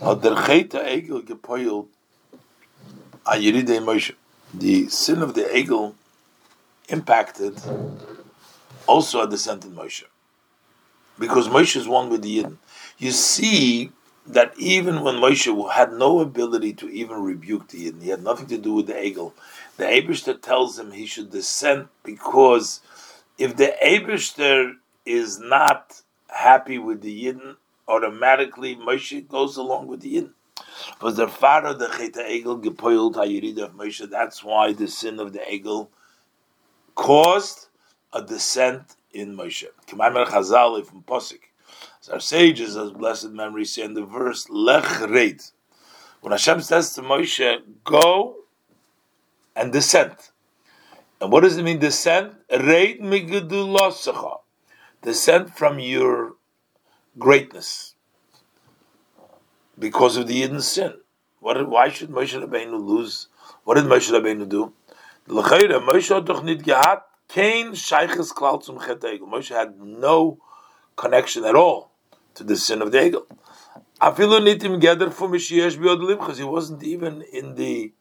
der 0.00 0.36
Cheta 0.44 0.80
Egel 0.84 1.22
gepoilt 1.24 1.88
Moshe. 3.24 4.14
The 4.52 4.88
sin 4.88 5.22
of 5.22 5.34
the 5.34 5.44
Egel 5.44 5.94
impacted 6.88 7.60
also 8.86 9.20
a 9.20 9.28
descent 9.28 9.64
in 9.64 9.74
Moshe. 9.74 10.04
Because 11.18 11.48
Moshe 11.48 11.76
is 11.76 11.86
one 11.86 12.10
with 12.10 12.22
the 12.22 12.38
Yidden. 12.38 12.56
You 12.98 13.12
see 13.12 13.92
that 14.26 14.52
even 14.58 15.02
when 15.02 15.16
Moshe 15.16 15.72
had 15.72 15.92
no 15.92 16.20
ability 16.20 16.72
to 16.74 16.88
even 16.88 17.22
rebuke 17.22 17.68
the 17.68 17.90
Yidden, 17.90 18.02
he 18.02 18.10
had 18.10 18.22
nothing 18.22 18.46
to 18.48 18.58
do 18.58 18.74
with 18.74 18.86
the 18.86 18.94
Egel, 18.94 19.32
the 19.76 19.84
Abishter 19.84 20.40
tells 20.40 20.78
him 20.78 20.92
he 20.92 21.06
should 21.06 21.30
descend 21.30 21.88
because 22.02 22.80
if 23.38 23.56
the 23.56 23.74
Abishter 23.82 24.74
is 25.06 25.38
not 25.38 26.02
happy 26.32 26.78
with 26.78 27.02
the 27.02 27.24
Yidden, 27.24 27.56
automatically 27.86 28.76
Moshe 28.76 29.28
goes 29.28 29.56
along 29.56 29.86
with 29.86 30.00
the 30.00 30.16
Yidden 30.16 30.32
was 31.00 31.16
the 31.16 31.28
father 31.28 31.74
the 31.74 31.88
Cheta 31.88 32.20
Egel 32.20 32.62
gepoiled 32.62 33.14
Hayirida 33.14 33.64
of 33.64 33.74
Moshe. 33.74 34.08
That's 34.08 34.42
why 34.42 34.72
the 34.72 34.88
sin 34.88 35.18
of 35.18 35.32
the 35.32 35.40
Egel 35.40 35.88
caused 36.94 37.68
a 38.12 38.22
descent 38.22 38.96
in 39.12 39.36
Moshe. 39.36 39.66
Kemaimer 39.86 40.26
Chazal 40.26 40.84
from 40.84 41.02
Posik. 41.02 41.40
Our 42.12 42.20
sages, 42.20 42.76
as 42.76 42.90
blessed 42.90 43.30
memory 43.30 43.64
say 43.64 43.82
in 43.82 43.94
the 43.94 44.04
verse 44.04 44.48
Lech 44.50 44.84
when 46.20 46.30
Hashem 46.30 46.60
says 46.60 46.92
to 46.94 47.02
Moshe, 47.02 47.62
"Go 47.84 48.36
and 49.56 49.72
descend," 49.72 50.16
and 51.20 51.32
what 51.32 51.42
does 51.42 51.56
it 51.56 51.62
mean 51.62 51.78
descend? 51.78 52.36
Reid 52.50 53.00
migedulosecha, 53.00 54.40
descend 55.02 55.54
from 55.54 55.78
your 55.78 56.34
greatness 57.18 57.94
because 59.78 60.16
of 60.16 60.26
the 60.26 60.40
hidden 60.40 60.60
sin. 60.60 60.94
What, 61.40 61.68
why 61.68 61.88
should 61.88 62.10
Moshe 62.10 62.40
Rabbeinu 62.40 62.84
lose? 62.84 63.28
What 63.64 63.74
did 63.74 63.84
Moshe 63.84 64.10
Rabbeinu 64.10 64.48
do? 64.48 64.72
Moshe 69.26 69.48
had 69.48 69.80
no 69.80 70.38
connection 70.96 71.44
at 71.44 71.54
all 71.54 71.90
to 72.34 72.44
the 72.44 72.56
sin 72.56 72.82
of 72.82 72.92
the. 72.92 73.22
Because 74.00 74.18
he 76.38 76.44
wasn't 76.44 76.82
even 76.82 77.22
in 77.32 77.54
the 77.54 77.92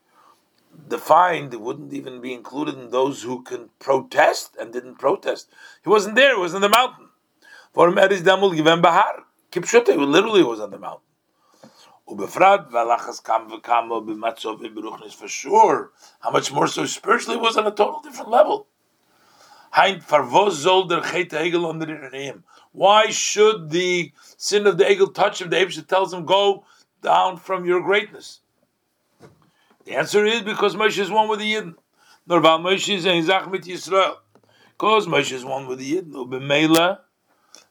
defined, 0.88 1.54
it 1.54 1.62
wouldn't 1.62 1.94
even 1.94 2.22
be 2.22 2.34
included 2.34 2.76
in 2.76 2.90
those 2.90 3.24
who 3.24 3.42
can 3.44 3.70
protest 3.80 4.56
and 4.60 4.74
didn't 4.74 4.96
protest. 4.96 5.50
He 5.84 5.90
wasn't 5.90 6.16
there, 6.16 6.36
he 6.36 6.42
was 6.42 6.54
in 6.54 6.62
the 6.62 6.70
mountain. 6.70 7.10
For 7.74 7.88
him, 7.88 7.98
Eris 7.98 8.22
Damul 8.22 8.56
Given 8.56 8.82
Bahar. 8.82 9.24
Kipshute, 9.52 9.96
literally 9.98 10.44
was 10.44 10.60
on 10.60 10.72
the 10.72 10.80
mountain. 10.80 11.08
Ubefrat 12.08 12.70
v'alachas 12.70 13.24
kam 13.24 13.50
v'kamo 13.50 14.06
b'matzov 14.06 14.62
v'beruchnis 14.62 15.14
for 15.14 15.28
sure. 15.28 15.92
How 16.20 16.32
much 16.32 16.52
more 16.52 16.68
so 16.68 16.86
spiritually 16.86 17.40
was 17.40 17.58
on 17.58 17.68
a 17.68 17.72
total 17.72 18.02
different 18.02 18.30
level. 18.30 18.68
Hein 19.72 20.00
der 20.10 20.22
egel. 21.02 22.44
Why 22.74 23.10
should 23.10 23.70
the 23.70 24.12
sin 24.36 24.68
of 24.68 24.78
the 24.78 24.84
egel 24.84 25.14
touch 25.14 25.42
him? 25.42 25.50
The 25.50 25.58
Abishah 25.58 25.88
tells 25.88 26.14
him, 26.14 26.26
"Go 26.26 26.66
down 27.02 27.38
from 27.38 27.66
your 27.66 27.82
greatness." 27.82 28.42
The 29.86 29.96
answer 29.96 30.26
is 30.26 30.42
because 30.42 30.76
Moshe 30.76 31.00
is 31.00 31.10
one 31.10 31.28
with 31.28 31.40
the 31.40 31.54
Yidden. 31.54 31.76
Norval 32.28 32.60
Moshe 32.60 32.96
is 32.96 33.06
ein 33.06 33.24
zach 33.24 33.50
mit 33.52 33.64
Yisrael. 33.64 34.16
Because 34.78 35.08
Moshe 35.08 35.32
is 35.32 35.46
one 35.46 35.68
with 35.68 35.80
the 35.80 35.96
Yidden. 35.96 36.14
Ubemela, 36.14 37.00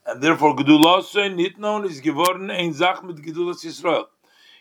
and 0.07 0.23
therefore 0.23 0.57
Gedulah 0.57 1.37
nit 1.37 1.59
known 1.59 1.85
is 1.85 2.01
geworden 2.01 2.51
ein 2.51 2.73
zach 2.73 3.03
mit 3.03 3.17
Gedulas 3.17 3.65
Yisrael 3.65 4.07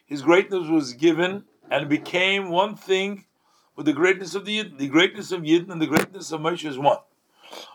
his 0.09 0.23
greatness 0.23 0.67
was 0.67 0.93
given 0.93 1.43
and 1.69 1.87
became 1.87 2.49
one 2.49 2.75
thing 2.75 3.25
with 3.75 3.85
the 3.85 3.93
greatness 3.93 4.33
of 4.33 4.43
the 4.43 4.57
Yidden. 4.57 4.79
The 4.79 4.87
greatness 4.87 5.31
of 5.31 5.41
Yidden 5.43 5.69
and 5.69 5.79
the 5.79 5.85
greatness 5.85 6.31
of 6.31 6.41
Moshe 6.41 6.67
is 6.67 6.79
one. 6.79 6.97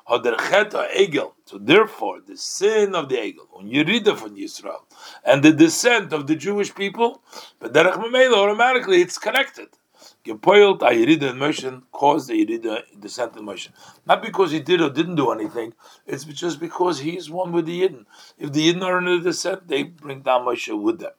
So 0.06 1.58
therefore, 1.58 2.20
the 2.26 2.36
sin 2.36 2.94
of 2.94 3.08
the 3.08 3.16
Egel, 3.16 3.46
when 3.52 3.68
you 3.68 3.84
read 3.84 4.06
it 4.06 4.18
from 4.18 4.36
Yisrael, 4.36 4.82
and 5.24 5.42
the 5.42 5.52
descent 5.52 6.12
of 6.12 6.26
the 6.26 6.36
Jewish 6.36 6.74
people, 6.74 7.22
but 7.58 7.76
automatically 7.76 9.00
it's 9.02 9.18
connected. 9.18 9.68
Gepoilt 10.24 10.80
a 10.82 10.86
Yerida 10.86 11.30
in 11.30 11.38
motion 11.38 11.82
caused 11.92 12.28
the 12.28 12.46
Yerida 12.46 12.82
descent 12.98 13.36
in 13.36 13.44
motion. 13.44 13.72
Not 14.06 14.22
because 14.22 14.50
he 14.52 14.60
did 14.60 14.80
or 14.80 14.90
didn't 14.90 15.16
do 15.16 15.30
anything, 15.30 15.74
it's 16.06 16.24
just 16.24 16.60
because 16.60 17.00
he 17.00 17.16
is 17.16 17.30
one 17.30 17.52
with 17.52 17.66
the 17.66 17.82
Yidden. 17.82 18.06
If 18.38 18.52
the 18.52 18.72
Yidden 18.72 18.82
are 18.82 18.98
in 18.98 19.04
the 19.04 19.20
descent, 19.20 19.68
they 19.68 19.82
bring 19.82 20.22
down 20.22 20.46
Moshe 20.46 20.80
with 20.80 21.00
them. 21.00 21.12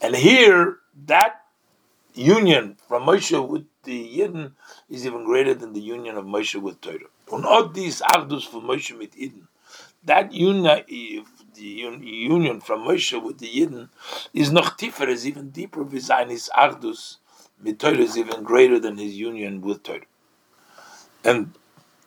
And 0.00 0.16
here, 0.16 0.78
that 1.06 1.42
union 2.14 2.76
from 2.88 3.04
Moshe 3.04 3.48
with 3.48 3.66
the 3.88 4.18
Yidden 4.18 4.52
is 4.90 5.06
even 5.06 5.24
greater 5.24 5.54
than 5.54 5.72
the 5.72 5.80
union 5.80 6.16
of 6.18 6.26
Moshe 6.26 6.60
with 6.60 6.80
Torah. 6.80 7.10
On 7.32 7.44
all 7.44 7.68
these 7.68 8.02
Achdus 8.02 8.46
from 8.46 8.64
Moshe 8.64 8.96
mit 8.96 9.12
Yidden, 9.12 9.46
that 10.04 10.32
union, 10.32 10.84
the 11.54 11.72
union 12.34 12.60
from 12.60 12.86
Moshe 12.86 13.20
with 13.22 13.38
the 13.38 13.48
Yidden 13.48 13.88
is 14.34 14.52
noch 14.52 14.76
tiefer, 14.78 15.08
is 15.08 15.26
even 15.26 15.50
deeper. 15.50 15.84
Vizayin 15.84 16.30
his 16.30 16.50
Achdus 16.54 17.16
mit 17.64 17.78
Torah 17.78 17.96
is 17.96 18.18
even 18.18 18.42
greater 18.42 18.78
than 18.78 18.98
his 18.98 19.14
union 19.14 19.62
with 19.62 19.82
Torah. 19.82 20.10
And 21.24 21.54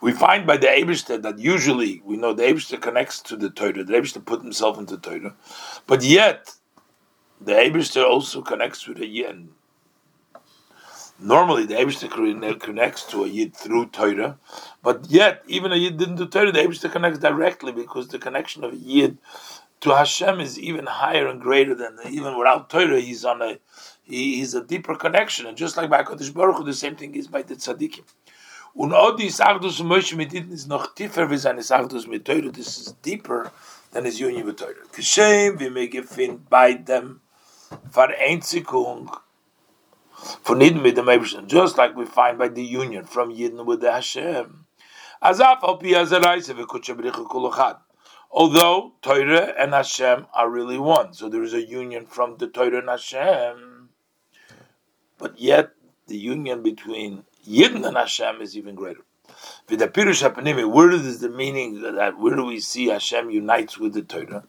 we 0.02 0.12
find 0.12 0.46
by 0.46 0.58
the 0.58 0.68
Eberster 0.68 1.20
that 1.24 1.40
usually 1.40 2.02
we 2.06 2.16
know 2.16 2.34
the 2.34 2.44
Eberster 2.44 2.80
connects 2.80 3.20
to 3.22 3.36
the 3.36 3.50
Torah, 3.50 3.84
the 3.84 3.94
Eberster 3.94 4.24
put 4.24 4.44
himself 4.44 4.78
into 4.78 4.98
Torah, 4.98 5.36
but 5.88 6.04
yet 6.04 6.56
the 7.40 7.54
Eberster 7.54 8.04
also 8.06 8.44
connects 8.44 8.88
with 8.88 9.00
the 9.00 9.08
Yid. 9.08 9.50
Normally, 11.24 11.68
the 11.68 11.76
Eberster 11.76 12.10
uh, 12.10 12.58
connects 12.58 13.04
to 13.12 13.24
a 13.24 13.28
Yid 13.28 13.56
through 13.56 13.88
Torah, 13.88 14.40
but 14.82 15.06
yet, 15.08 15.44
even 15.48 15.72
a 15.72 15.76
Yid 15.76 15.98
didn't 15.98 16.16
do 16.16 16.26
Torah, 16.26 16.52
the 16.52 16.60
Eberster 16.60 16.92
connects 16.92 17.20
directly 17.20 17.72
because 17.72 18.08
the 18.08 18.18
connection 18.18 18.64
of 18.64 18.74
a 18.74 18.78
Yid 18.78 19.20
to 19.82 19.96
Hashem 19.96 20.40
is 20.40 20.60
even 20.60 20.88
higher 20.88 21.28
and 21.28 21.40
greater 21.40 21.76
than 21.76 21.98
even 22.10 22.38
without 22.38 22.72
Torah. 22.72 23.00
He's 23.00 23.24
on 23.24 23.42
a 23.44 23.60
he, 24.04 24.38
he's 24.38 24.56
a 24.56 24.64
deeper 24.64 24.96
connection, 24.96 25.46
and 25.46 25.56
just 25.56 25.78
like 25.78 25.92
by 25.92 26.04
Kodesh 26.04 26.34
Baruch 26.34 26.58
Hu, 26.58 26.64
the 26.64 26.74
same 26.74 26.96
thing 26.96 27.14
is 27.16 27.28
by 27.28 27.44
the 27.44 27.56
tzaddikim. 27.56 28.04
Und 28.76 28.94
all 28.94 29.16
these 29.16 29.40
Achdus 29.40 29.82
Moshe 29.82 30.16
mit 30.16 30.34
is 30.34 30.66
noch 30.66 30.96
tiefer 30.96 31.30
wie 31.30 31.38
seine 31.38 31.62
Achdus 31.62 32.08
mit 32.08 32.26
Torah. 32.26 32.50
This 32.52 32.80
is 32.80 32.94
deeper 33.04 33.52
than 33.92 34.06
his 34.06 34.20
union 34.20 34.46
with 34.46 34.58
Torah. 34.58 34.88
Kishem, 34.92 35.60
we 35.60 35.70
may 35.70 35.88
find 36.02 36.50
by 36.50 36.74
them 36.74 37.22
Vereinzigung 37.92 39.20
von 40.44 40.60
Yidden 40.60 40.82
mit 40.82 40.96
the 40.96 41.44
just 41.48 41.78
like 41.78 41.96
we 41.96 42.06
find 42.06 42.38
by 42.38 42.48
the 42.48 42.64
union 42.64 43.06
from 43.06 43.34
Yidden 43.34 43.66
with 43.66 43.82
the 43.82 43.92
Hashem. 43.92 44.66
Although 48.34 48.94
Torah 49.02 49.54
and 49.58 49.74
Hashem 49.74 50.28
are 50.34 50.50
really 50.50 50.78
one, 50.78 51.14
so 51.14 51.30
there 51.30 51.44
is 51.44 51.54
a 51.54 51.68
union 51.68 52.06
from 52.06 52.38
the 52.38 52.48
Torah 52.48 52.80
and 52.80 52.90
Hashem, 52.90 53.90
but 55.18 55.40
yet 55.40 55.72
the 56.08 56.18
union 56.18 56.64
between 56.64 57.24
Yidden 57.48 57.86
and 57.86 57.98
Hashem 57.98 58.42
is 58.42 58.58
even 58.58 58.76
greater. 58.76 59.02
With 59.70 59.82
where 59.82 60.92
is 60.92 61.20
the 61.20 61.30
meaning 61.30 61.82
that 61.82 62.20
where 62.20 62.36
do 62.36 62.46
we 62.46 62.60
see 62.60 62.88
Hashem 62.88 63.30
unites 63.32 63.78
with 63.78 63.94
the 63.94 64.02
Torah? 64.02 64.44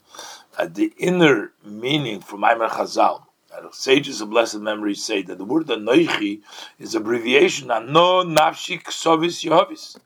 At 0.57 0.75
the 0.75 0.93
inner 0.97 1.53
meaning 1.63 2.19
from 2.19 2.41
Maimar 2.41 2.69
Chazal, 2.69 3.25
sages 3.71 4.21
of 4.21 4.29
blessed 4.29 4.59
memory 4.59 4.95
say 4.95 5.21
that 5.23 5.37
the 5.37 5.45
word 5.45 5.67
Anoichi 5.67 6.41
is 6.79 6.95
abbreviation 6.95 7.67
No 7.67 8.23
Nafshik 8.23 8.83
Sovis 8.85 9.43
Yehovis. 9.43 9.97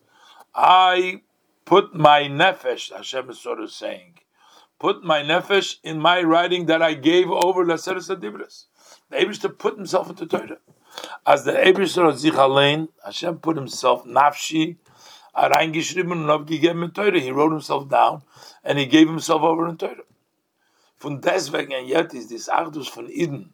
I 0.55 1.21
put 1.65 1.93
my 1.93 2.23
nefesh, 2.23 2.95
Hashem 2.95 3.29
is 3.29 3.39
sort 3.39 3.59
of 3.59 3.71
saying, 3.71 4.19
put 4.79 5.03
my 5.03 5.21
nefesh 5.21 5.77
in 5.83 5.99
my 5.99 6.21
writing 6.21 6.65
that 6.67 6.81
I 6.81 6.93
gave 6.93 7.29
over 7.29 7.65
Laseres 7.65 8.09
Adibris. 8.15 8.65
The 9.09 9.37
to 9.41 9.49
put 9.49 9.77
himself 9.77 10.09
into 10.09 10.25
Torah. 10.25 10.57
As 11.25 11.43
the 11.45 11.51
Ebrister 11.51 12.07
of 12.07 12.15
Zichalein, 12.15 12.87
Hashem 13.05 13.37
put 13.39 13.55
himself, 13.55 14.05
Nafshi, 14.05 14.77
He 17.21 17.31
wrote 17.31 17.51
himself 17.51 17.89
down 17.89 18.23
and 18.63 18.79
he 18.79 18.85
gave 18.85 19.07
himself 19.07 19.43
over 19.43 19.67
in 19.67 19.77
Torah. 19.77 20.03
Von 20.99 21.21
deswegen 21.21 21.73
and 21.73 21.87
yet 21.87 22.13
is 22.13 22.27
this 22.27 22.49
Achdus 22.49 22.89
von 22.89 23.09
Eden 23.09 23.51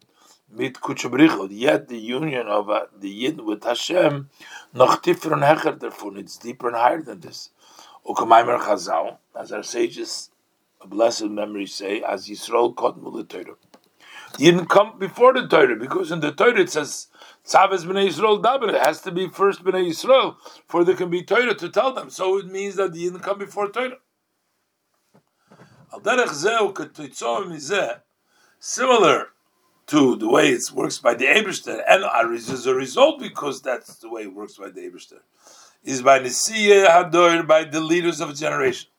mit 0.50 0.80
Kutchabrichot, 0.80 1.50
yet 1.52 1.90
the 1.90 1.98
union 1.98 2.48
of 2.48 2.70
uh, 2.70 2.86
the 2.98 3.10
Yid 3.10 3.42
with 3.42 3.64
Hashem 3.64 4.30
noch 4.74 5.02
tiefer 5.02 5.38
hecher 5.42 5.78
davon, 5.78 6.18
it's 6.18 6.38
deeper 6.38 6.68
and 6.68 6.78
higher 6.78 7.02
than 7.02 7.20
this. 7.20 7.50
Ukamaimer 8.08 8.60
Chazal, 8.60 9.18
as 9.38 9.52
our 9.52 9.64
sages 9.64 10.30
a 10.82 10.88
blessed 10.88 11.26
memory 11.26 11.66
say, 11.66 12.02
as 12.02 12.28
Yisrael 12.28 12.74
Kotmu 12.74 13.14
the 13.16 13.24
Torah. 13.24 13.56
He 14.38 14.46
didn't 14.46 14.68
come 14.68 14.98
before 14.98 15.34
the 15.34 15.48
Torah, 15.48 15.76
because 15.76 16.12
in 16.12 16.20
the 16.20 16.32
Torah 16.32 16.62
it 16.62 16.70
says, 16.70 17.08
Tzaves 17.46 17.86
b'nei 17.86 18.08
Yisrael 18.08 18.42
daber. 18.42 18.74
It 18.74 18.82
has 18.82 19.02
to 19.02 19.12
be 19.12 19.28
first 19.28 19.64
b'nei 19.64 19.90
Yisrael, 19.90 20.36
for 20.68 20.84
there 20.84 20.96
can 20.96 21.10
be 21.10 21.24
Torah 21.24 21.56
to 21.56 21.70
tell 21.70 21.94
them. 21.94 22.10
So 22.10 22.38
it 22.40 22.48
means 22.48 22.76
that 22.76 22.96
he 22.96 23.06
didn't 23.06 23.20
come 23.20 23.38
before 23.38 23.70
Torah. 23.70 23.98
Similar 28.60 29.28
to 29.86 30.16
the 30.16 30.30
way 30.30 30.50
it 30.50 30.72
works 30.74 30.98
by 30.98 31.14
the 31.14 31.26
Eberster, 31.26 31.84
and 31.88 32.04
as 32.04 32.66
a 32.66 32.74
result, 32.74 33.20
because 33.20 33.62
that's 33.62 33.98
the 33.98 34.10
way 34.10 34.24
it 34.24 34.34
works 34.34 34.58
by 34.58 34.70
the 34.70 34.82
Eberster, 34.82 35.20
is 35.84 36.02
by 36.02 36.18
Nisiya 36.20 36.88
Hador, 36.88 37.46
by 37.46 37.66
the 37.66 37.82
leaders 37.82 38.20
of 38.22 38.32
a 38.32 38.34
generation. 38.34 38.90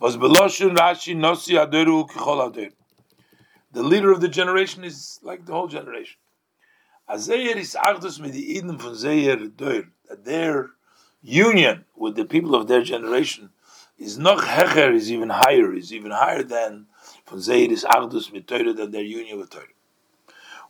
The 0.00 0.18
leader 3.74 4.10
of 4.10 4.20
the 4.20 4.28
generation 4.28 4.82
is 4.84 5.20
like 5.22 5.46
the 5.46 5.52
whole 5.52 5.68
generation. 5.68 6.16
That 7.06 7.20
their 10.24 10.70
union 11.22 11.84
with 11.96 12.16
the 12.16 12.24
people 12.24 12.54
of 12.54 12.66
their 12.66 12.82
generation 12.82 13.50
is 13.98 14.18
noch 14.18 14.44
hecher, 14.44 14.94
is 14.94 15.10
even 15.10 15.30
higher, 15.30 15.74
is 15.74 15.92
even 15.92 16.10
higher 16.10 16.42
than 16.42 16.86
von 17.26 17.40
Zeir 17.40 17.70
is 17.70 17.84
Achdus 17.84 18.32
mit 18.32 18.46
Teure, 18.46 18.76
than 18.76 18.90
their 18.90 19.02
union 19.02 19.38
with 19.38 19.50
Teure. 19.50 19.68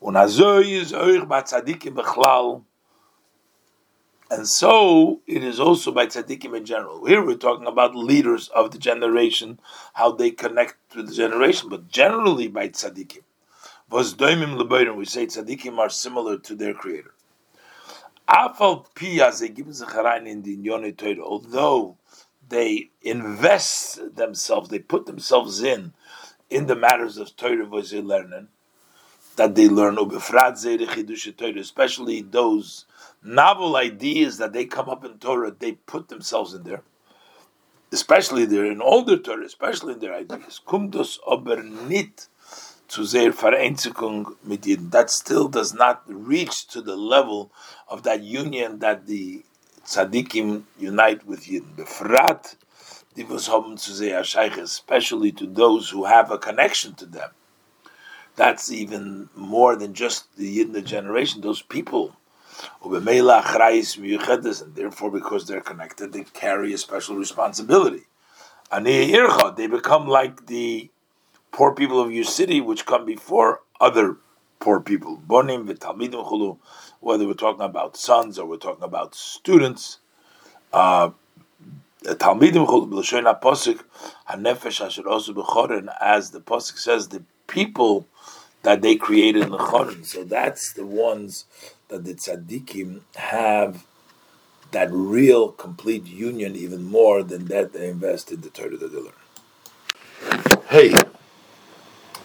Und 0.01 0.17
azoi 0.17 0.81
is 0.81 0.93
euch 0.93 1.27
bei 1.27 1.43
Tzadikim 1.43 1.95
bechlal, 1.95 2.65
and 4.31 4.49
so 4.49 5.21
it 5.27 5.45
is 5.45 5.61
also 5.61 5.93
by 5.93 6.07
tzaddikim 6.07 6.57
in 6.57 6.65
general. 6.65 7.05
Here 7.05 7.25
we're 7.25 7.37
talking 7.37 7.67
about 7.67 7.95
leaders 7.95 8.49
of 8.49 8.71
the 8.71 8.79
generation, 8.79 9.61
how 9.93 10.13
they 10.13 10.31
connect 10.31 10.77
to 10.93 11.03
the 11.03 11.13
generation, 11.13 11.69
but 11.69 11.89
generally 11.89 12.49
by 12.49 12.69
tzaddikim. 12.71 13.23
Was 13.91 14.15
doimim 14.15 14.59
leboirim, 14.59 14.97
we 14.97 15.05
say 15.05 15.27
tzaddikim 15.27 15.79
are 15.79 15.91
similar 15.91 16.39
to 16.39 16.55
their 16.57 16.75
creator. 16.75 17.15
Afal 18.27 18.87
pi 18.95 19.31
they 19.39 19.51
give 19.51 19.67
in 19.67 20.43
the 20.43 21.21
although 21.23 21.99
they 22.49 22.91
invest 23.03 24.17
themselves, 24.17 24.69
they 24.69 24.79
put 24.79 25.07
themselves 25.07 25.63
in 25.63 25.93
in 26.51 26.67
the 26.67 26.77
matters 26.77 27.19
of 27.19 27.37
Torah 27.37 27.67
learning 27.67 28.49
that 29.37 29.55
they 29.55 29.69
learn, 29.69 29.99
especially 31.59 32.23
those 32.23 32.85
novel 33.23 33.77
ideas 33.77 34.39
that 34.39 34.53
they 34.53 34.65
come 34.65 34.89
up 34.89 35.05
in 35.05 35.19
Torah, 35.19 35.55
they 35.59 35.73
put 35.73 36.09
themselves 36.09 36.55
in 36.55 36.63
there. 36.63 36.83
Especially 37.93 38.45
they're 38.45 38.71
in 38.71 38.83
older 38.83 39.17
Torah, 39.17 39.45
especially 39.45 39.95
in 39.95 40.01
their 40.01 40.15
ideas. 40.15 40.61
Kumdos 40.67 41.19
aber 41.27 41.63
nit 41.63 42.29
zu 42.89 43.05
sehr 43.05 43.33
Vereinzigung 43.33 44.37
mit 44.45 44.65
That 44.91 45.11
still 45.11 45.49
does 45.49 45.75
not 45.75 46.03
reach 46.07 46.67
to 46.69 46.83
the 46.83 46.97
level 46.97 47.53
of 47.89 48.03
that 48.03 48.23
union 48.23 48.81
that 48.81 49.07
the 49.07 49.45
tzaddikim 49.85 50.65
unite 50.79 51.27
with 51.27 51.45
Yidden. 51.47 51.75
Befrat, 51.77 52.57
was 53.29 53.47
haben 53.49 53.77
zu 53.77 53.93
sehr 53.93 54.21
especially 54.59 55.31
to 55.33 55.47
those 55.47 55.91
who 55.91 56.05
have 56.05 56.31
a 56.31 56.39
connection 56.39 56.95
to 56.95 57.07
them. 57.07 57.31
That's 58.37 58.73
even 58.73 59.29
more 59.37 59.77
than 59.77 59.95
just 59.95 60.37
the 60.37 60.59
Yidden 60.59 60.85
generation. 60.85 61.41
Those 61.41 61.63
people, 61.63 62.17
and 62.85 63.07
therefore, 64.77 65.11
because 65.11 65.47
they're 65.47 65.61
connected, 65.61 66.13
they 66.13 66.25
carry 66.25 66.73
a 66.73 66.79
special 66.79 67.17
responsibility. 67.17 68.07
They 68.73 69.67
become 69.69 70.09
like 70.09 70.47
the 70.47 70.91
poor 71.53 71.75
people 71.75 72.01
of 72.01 72.11
your 72.13 72.25
city, 72.25 72.61
which 72.61 72.87
come 72.87 73.05
before 73.05 73.61
other 73.81 74.17
poor 74.59 74.81
people. 74.81 75.23
Bonim 75.27 75.67
whether 77.01 77.27
we're 77.27 77.35
talking 77.35 77.63
about 77.63 77.97
sons 77.97 78.39
or 78.39 78.47
we're 78.47 78.57
talking 78.57 78.85
about 78.85 79.15
students. 79.15 79.99
Uh, 80.73 81.11
Talmidim 82.05 82.67
b'lashon 82.67 83.33
haposik 83.33 83.83
hanefesh 84.29 84.85
asher 84.85 85.09
also 85.09 85.33
b'chorin, 85.33 85.89
as 86.01 86.31
the 86.31 86.41
posik 86.41 86.79
says, 86.79 87.09
the 87.09 87.23
people 87.47 88.07
that 88.63 88.83
they 88.83 88.97
created 88.97 89.43
in 89.45 89.51
the 89.51 89.59
chorin. 89.59 90.05
So 90.05 90.25
that's 90.25 90.73
the 90.73 90.87
ones 90.87 91.45
that 91.89 92.05
the 92.05 92.15
tzaddikim 92.15 93.01
have 93.17 93.87
that 94.73 94.89
real 94.91 95.53
complete 95.53 96.07
union 96.07 96.57
even 96.57 96.85
more 96.85 97.23
than 97.23 97.47
that 97.47 97.73
they 97.73 97.89
invest 97.89 98.33
in 98.33 98.41
the 98.41 98.51
Torah 98.51 98.77
that 98.77 98.93
they 98.93 98.99
learn. 98.99 99.13
Hey, 100.69 100.95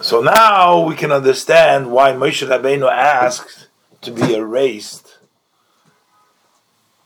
so 0.09 0.21
now 0.21 0.81
we 0.81 0.95
can 0.95 1.11
understand 1.11 1.91
why 1.91 2.13
Moshe 2.13 2.41
Rabbeinu 2.47 2.91
asked 2.91 3.67
to 4.01 4.09
be 4.09 4.33
erased, 4.33 5.19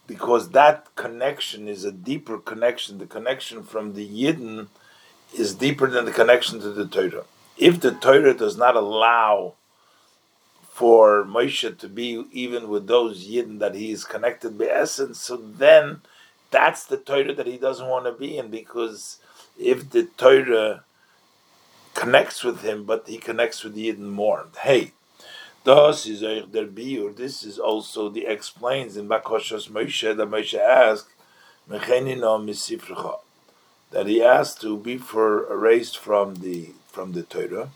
because 0.08 0.52
that 0.52 0.88
connection 0.96 1.68
is 1.68 1.84
a 1.84 1.92
deeper 1.92 2.38
connection. 2.38 3.00
The 3.00 3.06
connection 3.06 3.62
from 3.64 3.96
the 3.96 4.08
Yidden 4.08 4.68
is 5.38 5.54
deeper 5.54 5.88
than 5.88 6.06
the 6.06 6.14
connection 6.14 6.62
to 6.62 6.70
the 6.70 6.88
Torah. 6.88 7.26
If 7.58 7.82
the 7.82 7.92
Torah 7.92 8.34
does 8.34 8.56
not 8.56 8.78
allow 8.78 9.56
for 10.70 11.26
Moshe 11.26 11.78
to 11.78 11.90
be 11.90 12.24
even 12.32 12.70
with 12.70 12.88
those 12.88 13.28
Yidden 13.28 13.60
that 13.60 13.76
he 13.76 13.92
is 13.92 14.06
connected 14.06 14.58
by 14.58 14.68
essence, 14.68 15.20
so 15.20 15.36
then 15.36 16.00
that's 16.52 16.86
the 16.86 16.96
Torah 16.96 17.34
that 17.34 17.48
he 17.48 17.58
doesn't 17.58 17.90
want 17.90 18.06
to 18.06 18.14
be 18.14 18.38
in 18.38 18.50
because 18.50 19.20
if 19.60 19.90
the 19.90 20.06
Torah 20.16 20.86
connects 21.94 22.44
with 22.44 22.62
him, 22.62 22.84
but 22.84 23.08
he 23.08 23.18
connects 23.18 23.64
with 23.64 23.76
the 23.76 23.92
Yidden 23.92 24.10
more. 24.10 24.48
Hey, 24.62 24.94
Das 25.64 26.06
is 26.06 26.20
der 26.20 26.66
Biur. 26.66 27.16
This 27.16 27.44
is 27.44 27.58
also 27.58 28.10
the 28.10 28.26
explains 28.26 28.98
in 28.98 29.08
Bakoshas 29.08 29.70
Moshe 29.70 30.16
that 30.16 30.30
Moshe 30.30 30.60
asked, 30.60 31.08
that 33.92 34.08
he 34.08 34.22
asked 34.22 34.60
to 34.62 34.78
be 34.78 34.98
for 34.98 35.50
erased 35.50 35.98
from 35.98 36.36
the 36.36 36.72
from 36.88 37.14
the 37.14 37.24
Torah. 37.24 37.70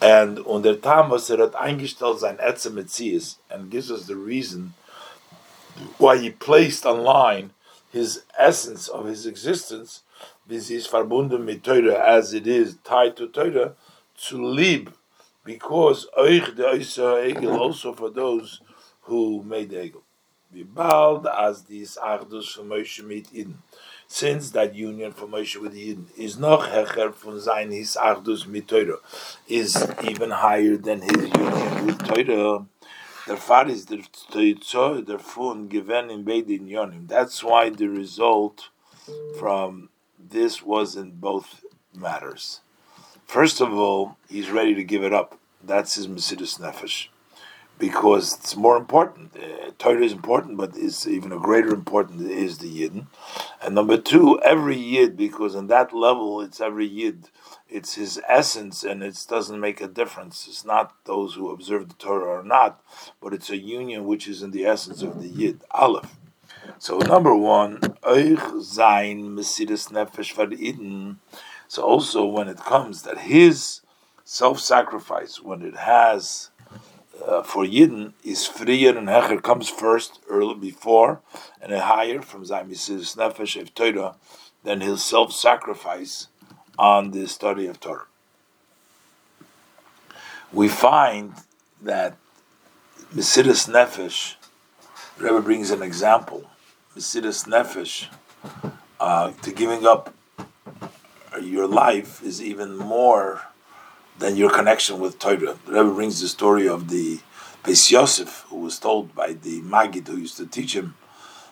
And 0.00 0.40
on 0.40 0.62
der 0.62 0.76
Tam 0.76 1.10
was 1.10 1.30
er 1.30 1.38
hat 1.38 1.52
eingestellt 1.52 2.18
sein 2.18 2.38
Etze 2.38 2.70
Metzies 2.72 3.36
and 3.48 3.70
gives 3.70 3.90
us 3.90 4.06
the 4.06 4.16
reason 4.16 4.74
why 5.98 6.18
he 6.18 6.30
placed 6.30 6.84
online 6.84 7.50
his 7.92 8.24
essence 8.36 8.88
of 8.88 9.06
his 9.06 9.26
existence, 9.26 10.02
this 10.48 10.70
is 10.70 10.86
verbunden 10.86 11.44
mit 11.44 11.62
Torah 11.62 12.02
as 12.04 12.32
it 12.32 12.46
is 12.46 12.78
tied 12.82 13.16
to 13.16 13.28
Torah, 13.28 13.74
to 14.28 14.42
live, 14.42 14.92
because 15.44 16.06
euch 16.18 16.56
the 16.56 16.64
Egel 16.64 17.56
also 17.56 17.92
for 17.92 18.10
those 18.10 18.60
who 19.02 19.42
made 19.42 19.70
Egel. 19.70 20.02
Wie 20.50 20.62
bald 20.62 21.26
as 21.26 21.64
this 21.64 21.98
Achdus 21.98 22.56
von 22.56 22.68
Moshe 22.68 23.04
mit 23.04 23.28
Eden 23.32 23.62
since 24.06 24.50
that 24.52 24.74
union 24.74 25.12
for 25.12 25.26
Moshe 25.26 25.60
with 25.60 25.74
Yidden 25.74 26.06
is 26.16 26.38
noch 26.38 26.66
hecher 26.66 27.12
von 27.12 27.38
sein 27.38 27.70
his 27.70 27.96
Achdus 27.96 28.46
mit 28.46 28.66
Torah, 28.66 28.98
is 29.46 29.76
even 30.02 30.30
higher 30.30 30.78
than 30.78 31.02
his 31.02 31.28
union 31.28 31.86
with 31.86 31.98
Torah. 32.08 32.64
Therefore 33.26 33.68
is 33.68 33.84
der 33.84 33.98
Toitzo, 34.32 35.04
der 35.04 35.18
Fun 35.18 35.68
given 35.68 36.08
in 36.08 36.24
Beidin 36.24 36.66
Yonim. 36.66 37.06
That's 37.06 37.44
why 37.44 37.68
the 37.68 37.88
result 37.88 38.70
from 39.38 39.90
this 40.18 40.62
was 40.62 40.96
in 40.96 41.12
both 41.12 41.64
matters. 41.94 42.60
First 43.26 43.60
of 43.60 43.72
all, 43.72 44.16
he's 44.28 44.50
ready 44.50 44.74
to 44.74 44.84
give 44.84 45.04
it 45.04 45.12
up. 45.12 45.38
That's 45.62 45.94
his 45.96 46.08
Mesiras 46.08 46.58
Nefesh 46.60 47.08
because 47.78 48.34
it's 48.34 48.56
more 48.56 48.76
important. 48.76 49.36
Uh, 49.36 49.70
Torah 49.78 50.02
is 50.02 50.12
important, 50.12 50.56
but 50.56 50.76
it's 50.76 51.06
even 51.06 51.32
a 51.32 51.38
greater 51.38 51.72
important 51.72 52.28
is 52.30 52.58
the 52.58 52.68
Yidden. 52.68 53.06
And 53.62 53.74
number 53.74 53.96
two, 53.96 54.40
every 54.40 54.76
Yid, 54.76 55.16
because 55.16 55.54
on 55.54 55.68
that 55.68 55.92
level, 55.94 56.40
it's 56.40 56.60
every 56.60 56.86
Yid. 56.86 57.28
It's 57.68 57.94
his 57.94 58.20
essence, 58.28 58.82
and 58.82 59.02
it 59.02 59.24
doesn't 59.28 59.60
make 59.60 59.80
a 59.80 59.88
difference. 59.88 60.46
It's 60.48 60.64
not 60.64 60.94
those 61.04 61.34
who 61.34 61.50
observe 61.50 61.88
the 61.88 61.94
Torah 61.94 62.40
or 62.40 62.42
not, 62.42 62.80
but 63.20 63.32
it's 63.32 63.50
a 63.50 63.56
union 63.56 64.06
which 64.06 64.26
is 64.26 64.42
in 64.42 64.50
the 64.50 64.66
essence 64.66 65.02
of 65.02 65.20
the 65.20 65.28
Yid. 65.28 65.62
Aleph. 65.70 66.16
So 66.80 66.98
number 66.98 67.34
one, 67.34 67.80
Zain 68.60 69.36
Nefesh. 69.36 71.16
So 71.66 71.82
also 71.82 72.24
when 72.24 72.48
it 72.48 72.58
comes 72.58 73.02
that 73.02 73.18
his 73.18 73.80
self-sacrifice, 74.24 75.42
when 75.42 75.62
it 75.62 75.76
has 75.76 76.50
uh, 77.26 77.42
for 77.42 77.64
Yidden 77.64 78.12
is 78.22 78.46
freer 78.46 78.96
and 78.96 79.08
Hecher 79.08 79.42
comes 79.42 79.68
first, 79.68 80.20
early 80.28 80.54
before, 80.54 81.20
and 81.60 81.72
a 81.72 81.80
higher 81.80 82.22
from 82.22 82.44
Zaymisis 82.44 83.16
Nefesh 83.16 83.60
of 83.60 83.74
Torah 83.74 84.14
than 84.62 84.80
his 84.80 85.04
self 85.04 85.32
sacrifice 85.32 86.28
on 86.78 87.10
the 87.10 87.26
study 87.26 87.66
of 87.66 87.80
Torah. 87.80 88.06
We 90.52 90.68
find 90.68 91.34
that 91.82 92.16
Mesiras 93.12 93.68
Nefesh, 93.68 94.36
Rebbe 95.18 95.40
brings 95.40 95.70
an 95.70 95.82
example. 95.82 96.48
Mesiras 96.98 97.46
Nefesh, 97.46 98.08
uh, 98.98 99.30
to 99.42 99.52
giving 99.52 99.86
up 99.86 100.12
your 101.40 101.68
life 101.68 102.20
is 102.24 102.42
even 102.42 102.76
more 102.76 103.40
than 104.18 104.34
your 104.34 104.50
connection 104.50 104.98
with 104.98 105.20
Torah. 105.20 105.56
The 105.64 105.72
Rebbe 105.74 105.94
brings 105.94 106.20
the 106.20 106.26
story 106.26 106.66
of 106.66 106.88
the 106.88 107.20
Beis 107.62 107.92
Yosef, 107.92 108.46
who 108.48 108.56
was 108.56 108.80
told 108.80 109.14
by 109.14 109.34
the 109.34 109.60
Magid 109.60 110.08
who 110.08 110.16
used 110.16 110.38
to 110.38 110.46
teach 110.46 110.74
him 110.74 110.96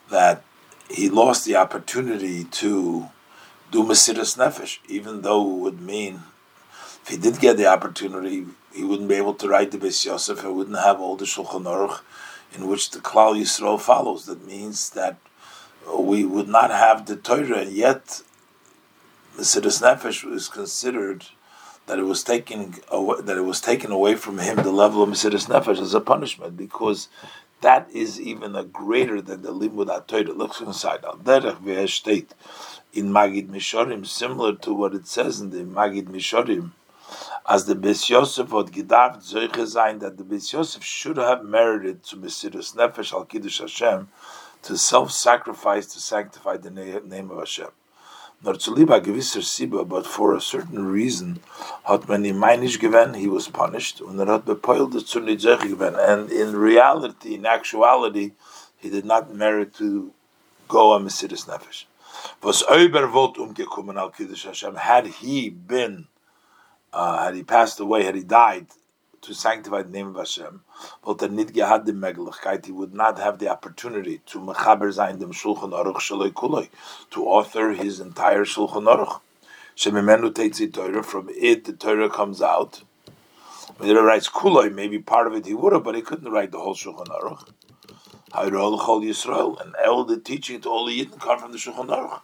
that 0.09 0.43
he 0.89 1.09
lost 1.09 1.45
the 1.45 1.55
opportunity 1.55 2.43
to 2.43 3.07
do 3.71 3.83
Mesiras 3.83 4.37
Nefesh, 4.37 4.79
even 4.89 5.21
though 5.21 5.49
it 5.49 5.59
would 5.59 5.79
mean 5.79 6.23
if 7.03 7.07
he 7.07 7.15
did 7.15 7.39
get 7.39 7.55
the 7.55 7.67
opportunity, 7.67 8.45
he 8.73 8.83
wouldn't 8.83 9.07
be 9.07 9.15
able 9.15 9.35
to 9.35 9.47
write 9.47 9.71
the 9.71 9.77
Beis 9.77 10.05
Yosef, 10.05 10.41
he 10.41 10.47
wouldn't 10.49 10.79
have 10.79 10.99
all 10.99 11.15
the 11.15 11.23
Shulchan 11.23 11.63
Aruch 11.63 12.01
in 12.53 12.67
which 12.67 12.91
the 12.91 12.99
Klal 12.99 13.39
Yisrael 13.39 13.79
follows. 13.79 14.25
That 14.25 14.45
means 14.45 14.89
that 14.89 15.15
we 15.95 16.23
would 16.23 16.47
not 16.47 16.71
have 16.71 17.05
the 17.05 17.15
Torah, 17.15 17.59
and 17.59 17.71
yet 17.71 18.21
Mesiras 19.37 19.81
Nefesh 19.81 20.31
is 20.33 20.47
considered 20.47 21.25
that 21.85 21.99
it 21.99 22.03
was 22.03 22.23
taken 22.23 22.75
away, 22.89 23.21
that 23.21 23.37
it 23.37 23.41
was 23.41 23.61
taken 23.61 23.91
away 23.91 24.15
from 24.15 24.39
him 24.39 24.57
the 24.57 24.71
level 24.71 25.03
of 25.03 25.09
Mesiris 25.09 25.47
Nefesh 25.47 25.79
as 25.79 25.93
a 25.93 26.01
punishment 26.01 26.57
because 26.57 27.07
that 27.61 27.89
is 27.91 28.19
even 28.19 28.55
a 28.55 28.63
greater 28.63 29.21
than 29.21 29.41
the 29.41 29.53
limud 29.53 29.87
atoyr. 29.87 30.35
Looks 30.35 30.59
inside 30.59 31.05
al 31.05 31.17
derech 31.17 31.89
state 31.89 32.33
in 32.93 33.09
Magid 33.09 33.47
Mishorim, 33.49 34.05
similar 34.05 34.55
to 34.55 34.73
what 34.73 34.93
it 34.93 35.07
says 35.07 35.39
in 35.39 35.49
the 35.51 35.63
Magid 35.63 36.07
Mishorim, 36.07 36.71
as 37.47 37.65
the 37.65 37.75
Beis 37.75 38.09
Yosef 38.09 38.53
od 38.53 38.71
gedav 38.71 39.23
zoiche 39.23 39.99
that 39.99 40.17
the 40.17 40.23
Beis 40.23 40.51
Yosef 40.51 40.83
should 40.83 41.17
have 41.17 41.43
merited 41.45 42.03
to 42.03 42.17
Mesiris 42.17 42.75
Nefesh 42.75 43.13
al 43.13 43.25
Kiddush 43.25 43.59
Hashem 43.59 44.09
to 44.67 44.77
self-sacrifice 44.77 45.85
to 45.87 45.99
sanctify 45.99 46.57
the 46.57 46.69
name 46.69 47.31
of 47.31 47.39
Hashem. 47.39 47.69
But 48.43 48.61
for 50.05 50.35
a 50.35 50.41
certain 50.41 50.85
reason, 50.85 51.39
hat 51.85 52.07
man 52.09 52.25
ihm 52.25 52.41
gewen, 52.77 53.13
he 53.15 53.27
was 53.27 53.47
punished, 53.47 54.01
und 54.01 54.19
er 54.19 54.25
hat 54.25 54.45
bepoilt 54.45 55.07
zu 55.07 55.21
gewen, 55.21 55.95
and 55.95 56.29
in 56.29 56.55
reality, 56.55 57.35
in 57.35 57.45
actuality, 57.45 58.33
he 58.75 58.89
did 58.89 59.05
not 59.05 59.33
merit 59.33 59.73
to 59.75 60.13
go 60.67 60.93
a 60.93 60.99
Mesiris 60.99 61.47
Nefesh. 61.47 61.85
Was 62.43 62.61
Oiber 62.63 63.11
wollt 63.11 63.37
umgekommen 63.37 63.97
al 63.97 64.09
Kiddush 64.09 64.45
Hashem, 64.45 64.75
had 64.75 65.07
he 65.07 65.49
been, 65.49 66.07
uh, 66.91 67.23
had 67.23 67.35
he 67.35 67.43
passed 67.43 67.79
away, 67.79 68.03
had 68.03 68.15
he 68.15 68.23
died, 68.23 68.67
to 69.21 69.33
sanctify 69.33 69.83
the 69.83 69.89
name 69.89 70.07
of 70.07 70.15
Hashem, 70.15 70.61
but 71.03 71.17
the 71.17 71.27
gehad 71.27 71.85
die 71.85 71.91
Möglichkeit, 71.91 72.65
he 72.65 72.71
would 72.71 72.93
not 72.93 73.17
have 73.19 73.39
the 73.39 73.49
opportunity 73.49 74.21
to 74.27 74.39
mechaber 74.39 74.93
sein 74.93 75.19
dem 75.19 75.31
Shulchan 75.31 75.71
Aruch 75.71 75.97
Shaloi 75.97 76.31
Kuloi, 76.31 76.69
to 77.11 77.25
author 77.25 77.71
his 77.71 77.99
entire 77.99 78.45
Shulchan 78.45 78.85
Aruch. 78.85 79.21
Shemimenu 79.75 80.31
Teitzi 80.31 80.71
Torah, 80.73 81.03
from 81.03 81.29
it 81.29 81.65
the 81.65 81.73
Torah 81.73 82.09
comes 82.09 82.41
out. 82.41 82.83
When 83.77 83.89
he 83.89 83.95
writes 83.95 84.29
Kuloi, 84.29 84.73
maybe 84.73 84.99
part 84.99 85.27
of 85.27 85.33
it 85.33 85.45
he 85.45 85.53
would 85.53 85.73
have, 85.73 85.83
but 85.83 85.95
he 85.95 86.01
couldn't 86.01 86.31
write 86.31 86.51
the 86.51 86.59
whole 86.59 86.75
Shulchan 86.75 87.07
Aruch. 87.07 87.47
Hayrol 88.31 88.79
Chol 88.79 89.03
Yisrael, 89.03 89.59
and 89.61 89.75
all 89.87 90.03
the 90.03 90.19
teaching 90.19 90.61
to 90.61 90.69
all 90.69 90.85
the 90.85 91.05
Yidden 91.05 91.19
come 91.19 91.39
from 91.39 91.51
the 91.51 91.57
Shulchan 91.57 91.87
Aruch. 91.87 92.21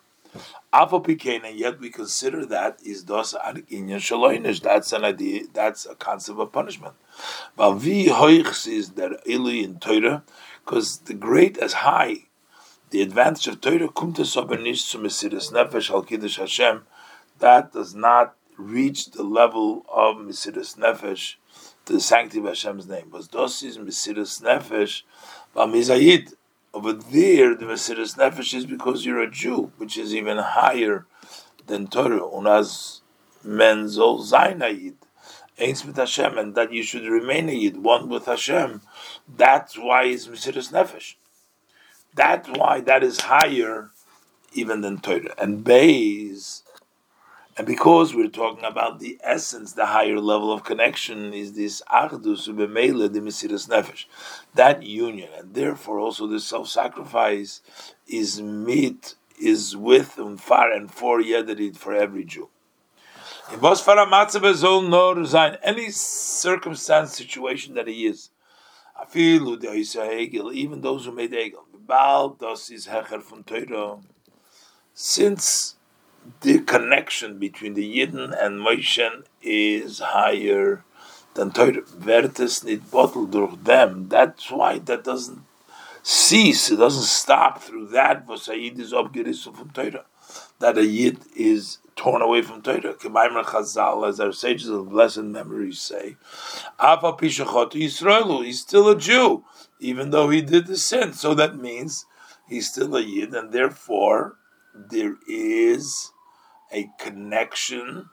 And 0.74 1.56
yet 1.60 1.80
we 1.80 1.89
consider 1.89 2.46
that 2.48 2.80
is 2.84 3.04
dos 3.04 3.34
inyan 3.34 4.00
shaloinish. 4.00 4.62
That's 4.62 4.91
an 4.91 5.06
idea. 5.06 5.43
That's 5.54 5.86
a 5.86 5.96
concept 5.96 6.39
of 6.39 6.52
punishment. 6.52 6.96
But 7.56 7.74
vi 7.76 8.08
hoichs 8.08 8.67
is 8.67 8.89
der 8.89 9.17
ili 9.26 9.63
in 9.63 9.80
Torah, 9.80 10.24
because 10.65 11.00
the 11.00 11.13
great 11.13 11.58
as 11.58 11.73
high, 11.73 12.25
the 12.90 13.02
advantage 13.02 13.48
of 13.48 13.62
Torah 13.62 13.90
kumtes 13.90 14.36
obenish 14.36 14.92
to 14.92 14.98
mesiris 14.98 15.52
nefesh 15.52 15.92
al 15.92 16.04
kiddush 16.04 16.38
Hashem. 16.38 16.84
That 17.40 17.73
does 17.73 17.94
not 17.94 18.36
reach 18.58 19.12
the 19.12 19.23
level 19.23 19.86
of 19.92 20.17
mesiris 20.17 20.77
nefesh 20.77 21.36
the 21.86 22.00
sanctity 22.00 22.40
of 22.40 22.46
Hashem's 22.46 22.88
name. 22.88 23.10
But 23.12 23.29
dos 23.29 23.62
is 23.62 23.77
mesiris 23.77 24.42
nefesh, 24.42 25.04
but 25.54 25.67
mizayid 25.67 26.34
over 26.74 26.94
there, 26.94 27.56
the 27.56 27.65
Mesiris 27.65 28.17
Nefesh 28.17 28.54
is 28.54 28.65
because 28.65 29.06
you're 29.06 29.21
a 29.21 29.30
Jew, 29.30 29.71
which 29.78 29.98
is 29.98 30.15
even 30.15 30.38
higher 30.38 31.06
than 31.67 31.88
Torah. 31.88 32.21
Unaz 32.21 33.02
menzol 33.46 34.19
zainayid. 34.28 34.96
Eins 35.60 35.86
with 35.86 35.98
Hashem, 35.98 36.38
and 36.38 36.56
that 36.56 36.74
you 36.74 36.82
should 36.82 37.06
remain 37.06 37.48
a 37.48 37.52
Yid, 37.52 37.78
one 37.78 38.10
with 38.10 38.26
Hashem. 38.26 38.82
That's 39.28 39.78
why 39.78 40.06
it's 40.06 40.28
Mesiris 40.28 40.71
Nefesh. 40.71 41.13
That's 42.15 42.50
why 42.50 42.80
that 42.82 43.04
is 43.04 43.21
higher 43.21 43.92
even 44.54 44.82
than 44.82 45.00
Torah. 45.00 45.36
And 45.38 45.63
Bays, 45.63 46.63
and 47.56 47.67
because 47.67 48.15
we're 48.15 48.29
talking 48.29 48.65
about 48.65 48.99
the 48.99 49.19
essence, 49.23 49.73
the 49.73 49.85
higher 49.85 50.19
level 50.19 50.51
of 50.51 50.63
connection 50.63 51.33
is 51.33 51.54
this 51.54 51.83
Achdus 51.91 52.47
Ubemele, 52.49 53.13
the 53.13 53.19
Mesiras 53.19 53.67
Nefesh. 53.69 54.06
That 54.56 54.81
union, 54.81 55.29
and 55.37 55.54
therefore 55.54 55.99
also 55.99 56.25
the 56.25 56.39
self 56.39 56.67
sacrifice 56.67 57.62
is 58.08 58.41
meet, 58.41 59.15
is 59.39 59.77
with 59.77 60.17
and 60.17 60.41
far 60.41 60.71
and 60.71 60.91
for 60.91 61.21
Yederid 61.21 61.77
for 61.77 61.93
every 61.93 62.23
Jew. 62.23 62.49
Any 65.63 65.89
circumstance, 65.91 67.15
situation 67.15 67.75
that 67.75 67.87
he 67.87 68.08
is, 68.08 68.29
even 69.13 70.81
those 70.81 71.06
who 71.06 71.12
made 71.12 71.31
Egel, 71.33 71.63
since 74.95 75.75
the 76.42 76.60
connection 76.60 77.40
between 77.40 77.74
the 77.74 77.98
Yidden 77.98 78.36
and 78.40 78.60
Moshe 78.60 79.24
is 79.42 80.00
higher 80.00 80.84
than 81.34 81.52
Torah, 81.52 81.82
Vertes 81.82 82.63
nit 82.63 82.92
bottled 82.92 83.32
durch 83.32 83.63
them. 83.63 84.08
That's 84.10 84.52
why 84.52 84.80
that 84.80 85.04
doesn't 85.04 85.42
cease, 86.04 86.69
it 86.69 86.78
doesn't 86.78 87.04
stop 87.04 87.62
through 87.62 87.88
that. 87.88 88.28
Was 88.28 88.48
is 88.50 88.94
abgerissen 88.94 89.56
from 89.56 89.69
Torah, 89.71 90.06
that 90.60 90.78
a 90.78 90.86
Yid 90.86 91.19
is 91.36 91.80
torn 91.96 92.21
away 92.21 92.42
from 92.42 92.62
Torah. 92.62 92.94
Kemaimer 92.94 93.44
Chazal, 93.44 94.08
as 94.08 94.19
our 94.19 94.32
sages 94.32 94.69
of 94.69 94.90
blessed 94.90 95.24
memory 95.24 95.71
say, 95.71 96.17
Apa 96.80 97.13
Pishachot 97.13 97.71
Yisraelu, 97.71 98.46
he's 98.46 98.62
still 98.62 98.90
a 98.90 98.98
Jew, 98.98 99.44
even 99.80 100.10
though 100.10 100.30
he 100.30 100.42
did 100.42 100.67
the 100.67 100.78
sin. 100.78 101.13
So 101.13 101.34
that 101.34 101.58
means 101.58 102.06
he's 102.48 102.69
still 102.69 102.96
a 102.96 103.02
Yid, 103.02 103.34
and 103.34 103.52
therefore 103.52 104.38
there 104.76 105.15
is 105.28 106.12
a 106.74 106.90
connection 106.98 108.10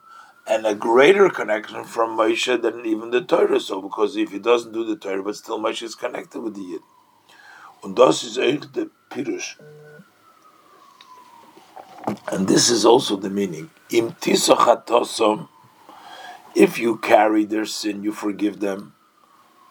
and 0.47 0.65
a 0.65 0.75
greater 0.75 1.29
connection 1.29 1.83
from 1.83 2.17
Moshe 2.17 2.61
than 2.61 2.85
even 2.85 3.11
the 3.11 3.21
Torah. 3.21 3.59
So, 3.59 3.81
because 3.81 4.15
if 4.15 4.31
he 4.31 4.39
doesn't 4.39 4.71
do 4.71 4.85
the 4.85 4.95
Torah, 4.95 5.23
but 5.23 5.35
still 5.35 5.59
Moshe 5.59 5.83
is 5.83 5.95
connected 5.95 6.41
with 6.41 6.55
the 6.55 6.61
Yid. 6.61 6.81
Und 7.83 7.95
das 7.95 8.23
ist 8.23 8.35
der 8.73 8.87
Pirush. 9.09 9.57
And 12.31 12.47
this 12.47 12.69
is 12.69 12.85
also 12.85 13.15
the 13.15 13.29
meaning. 13.29 13.69
If 16.53 16.79
you 16.79 16.97
carry 16.97 17.45
their 17.45 17.65
sin, 17.65 18.03
you 18.03 18.11
forgive 18.11 18.59
them. 18.59 18.93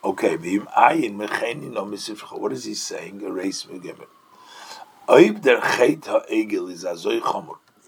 Okay, 0.02 0.36
what 0.36 2.52
is 2.52 2.64
he 2.64 2.74
saying? 2.74 3.20
Erase 3.20 3.68
me 3.68 3.76
again. 3.76 3.96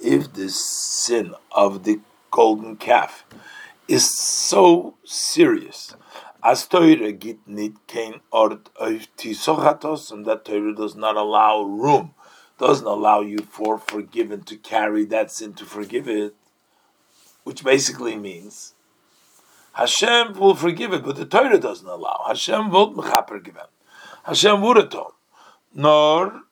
If 0.03 0.33
the 0.33 0.49
sin 0.51 1.35
of 1.53 1.85
the 1.85 2.01
golden 2.33 2.77
calf 2.77 3.25
is 3.87 4.19
so 4.19 4.97
serious, 5.05 5.95
as 6.43 6.67
Torah 6.67 7.13
git 7.13 7.39
nit 7.47 7.75
kein 7.87 8.21
ort 8.33 8.69
of 8.77 9.07
tisochatos, 9.17 10.11
and 10.11 10.27
that 10.27 10.45
Torah 10.45 10.75
does 10.75 10.97
not 10.97 11.17
allow 11.17 11.63
room, 11.63 12.15
doesn't 12.59 12.87
allow 12.87 13.21
you 13.21 13.39
for 13.39 13.79
forgiven 13.79 14.43
to 14.43 14.57
carry 14.57 15.05
that 15.05 15.31
sin 15.31 15.55
to 15.55 15.65
forgive 15.65 16.09
it, 16.09 16.35
which 17.45 17.63
basically 17.63 18.17
means 18.17 18.75
Hashem 19.75 20.39
will 20.39 20.57
forgive 20.57 20.93
it, 20.93 21.05
but 21.05 21.17
the 21.17 21.25
Torah 21.25 21.59
doesn't 21.59 21.89
allow. 21.89 22.25
Hashem 22.27 22.71
will 22.71 22.93
mechaper 22.93 23.43
given. 23.43 23.63
Hashem 24.25 24.61
would 24.63 24.91
told. 24.91 25.13
Nor 25.75 26.43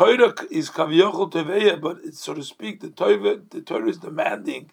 Torah 0.00 0.32
is 0.50 0.70
kaviyochel 0.70 1.30
teveya, 1.30 1.78
but 1.78 1.98
it's, 2.02 2.20
so 2.20 2.32
to 2.32 2.42
speak, 2.42 2.80
the 2.80 2.88
Torah, 2.88 3.36
the 3.50 3.60
Torah 3.60 3.86
is 3.86 3.98
demanding 3.98 4.70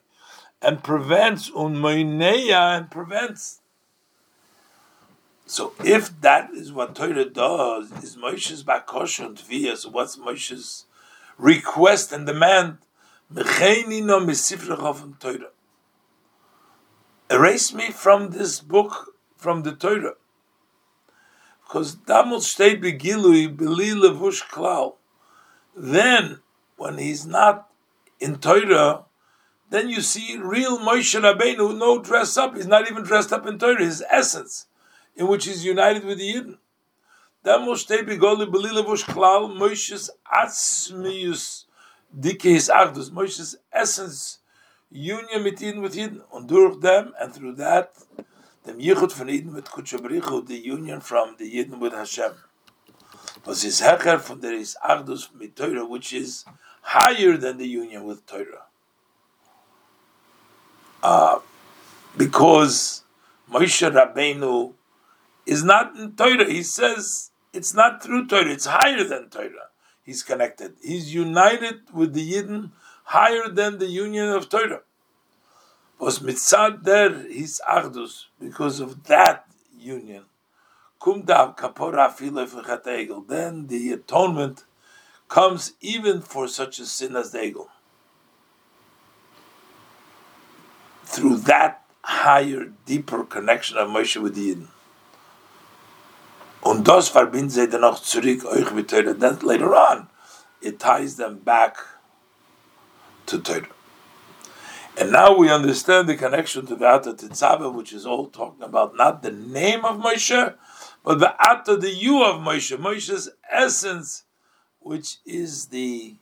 and 0.62 0.82
prevents 0.82 1.50
unmoineya 1.52 2.78
and 2.78 2.90
prevents. 2.90 3.60
So 5.46 5.74
if 5.84 6.22
that 6.22 6.52
is 6.54 6.72
what 6.72 6.96
Torah 6.96 7.26
does, 7.26 7.92
is 8.02 8.16
Moshe's 8.16 8.64
bakosha 8.64 9.26
and 9.26 9.38
tviyah, 9.38 9.76
so 9.76 9.90
what's 9.90 10.16
Moshe's 10.18 10.86
request 11.38 12.14
and 12.14 12.26
demand? 12.26 12.78
Erase 17.30 17.74
me 17.74 17.92
from 17.92 18.30
this 18.30 18.62
book, 18.62 19.14
from 19.36 19.64
the 19.64 19.74
Torah. 19.74 20.14
Because 21.68 21.98
damot 21.98 22.44
steht 22.44 22.82
begilui 22.82 23.58
beli 23.58 23.90
levush 23.90 24.44
klal. 24.44 24.97
Then, 25.80 26.40
when 26.76 26.98
he's 26.98 27.28
not 27.28 27.70
in 28.20 28.40
Torah, 28.40 29.06
then 29.70 29.90
you 29.90 30.02
see 30.02 30.36
real 30.36 30.80
Moshe 30.80 31.22
Rabbeinu, 31.22 31.78
no 31.78 32.02
dress 32.02 32.36
up. 32.36 32.56
He's 32.56 32.66
not 32.66 32.90
even 32.90 33.04
dressed 33.04 33.32
up 33.32 33.46
in 33.46 33.60
Torah. 33.60 33.84
His 33.84 34.04
essence, 34.10 34.66
in 35.16 35.28
which 35.28 35.46
he's 35.46 35.64
united 35.64 36.04
with 36.04 36.18
the 36.18 36.34
Yidden. 36.34 36.58
Moshe's 39.56 40.10
Atzmius 40.34 41.66
Dike 42.20 42.40
Achdus. 42.40 43.12
Moshe's 43.12 43.56
essence, 43.72 44.40
union 44.90 45.44
with 45.44 45.60
Yidden 45.60 45.84
with 45.84 45.94
Yidden, 45.94 46.24
and 46.34 46.50
through 46.50 46.80
them 46.80 47.14
and 47.20 47.36
through 47.36 47.54
that, 47.54 47.94
the 48.64 48.74
Yichud 48.74 49.12
von 49.12 49.28
Yidden 49.28 49.54
with 49.54 49.66
Kutshabrichu, 49.66 50.48
the 50.48 50.58
union 50.58 51.02
from 51.02 51.36
the 51.38 51.46
Yidden 51.54 51.78
with 51.78 51.94
Hashem 51.94 52.34
was 53.48 53.62
his 53.62 53.80
hecher 53.80 54.20
from 54.20 54.42
there 54.42 54.54
is 54.54 54.76
Ardus 54.84 55.30
mit 55.34 55.56
Torah, 55.56 55.86
which 55.86 56.12
is 56.12 56.44
higher 56.82 57.38
than 57.38 57.58
the 57.58 57.68
union 57.68 58.04
with 58.04 58.26
Torah. 58.28 58.66
Uh, 61.02 61.40
because 62.18 63.04
Moshe 63.50 63.90
Rabbeinu 63.90 64.74
is 65.46 65.64
not 65.64 65.96
in 65.96 66.12
Torah. 66.18 66.52
He 66.52 66.62
says 66.62 67.32
it's 67.54 67.74
not 67.74 68.04
through 68.04 68.28
Torah, 68.28 68.52
it's 68.52 68.66
higher 68.66 69.06
than 69.06 69.30
Torah. 69.30 69.70
He's 70.04 70.24
connected. 70.24 70.76
He's 70.84 71.14
united 71.14 71.94
with 71.94 72.14
the 72.14 72.34
Yidden 72.34 72.72
higher 73.06 73.48
than 73.48 73.80
the 73.80 73.88
union 73.88 74.28
of 74.30 74.50
Torah. 74.50 74.82
Was 76.00 76.20
mitzad 76.20 76.84
der 76.84 77.28
his 77.30 77.62
Ardus, 77.68 78.26
because 78.40 78.82
of 78.82 79.06
that 79.06 79.46
union 79.80 80.26
then 83.28 83.68
the 83.68 83.92
atonement 83.94 84.64
comes 85.30 85.74
even 85.82 86.22
for 86.22 86.48
such 86.48 86.80
a 86.80 86.86
sin 86.86 87.16
as 87.16 87.32
the 87.32 87.40
egel. 87.40 87.68
Through 91.06 91.38
that 91.38 91.84
higher, 92.02 92.72
deeper 92.86 93.24
connection 93.24 93.78
of 93.78 93.90
Moshe 93.90 94.22
with 94.22 94.36
the 94.36 94.56
Yidden. 94.56 94.68
Und. 96.64 96.86
Then 99.20 99.40
later 99.40 99.76
on, 99.76 100.10
it 100.62 100.80
ties 100.80 101.16
them 101.18 101.40
back 101.40 101.78
to 103.28 103.40
Torah. 103.40 103.68
And 105.00 105.12
now 105.12 105.38
we 105.38 105.52
understand 105.52 106.10
the 106.10 106.16
connection 106.16 106.66
to 106.66 106.76
the 106.76 106.86
Atat 106.86 107.20
Tetzaveh, 107.20 107.72
which 107.72 107.94
is 107.94 108.06
all 108.06 108.28
talking 108.28 108.64
about 108.64 108.96
not 108.96 109.22
the 109.22 109.32
name 109.32 109.86
of 109.86 109.98
Moshe, 109.98 110.56
but 111.08 111.20
the 111.20 111.34
Atta, 111.40 111.78
the 111.78 111.90
you 111.90 112.22
of 112.22 112.42
Moshe, 112.42 112.76
Moshe's 112.78 113.30
essence, 113.50 114.26
which 114.82 115.20
is 115.26 115.68
the 115.68 116.18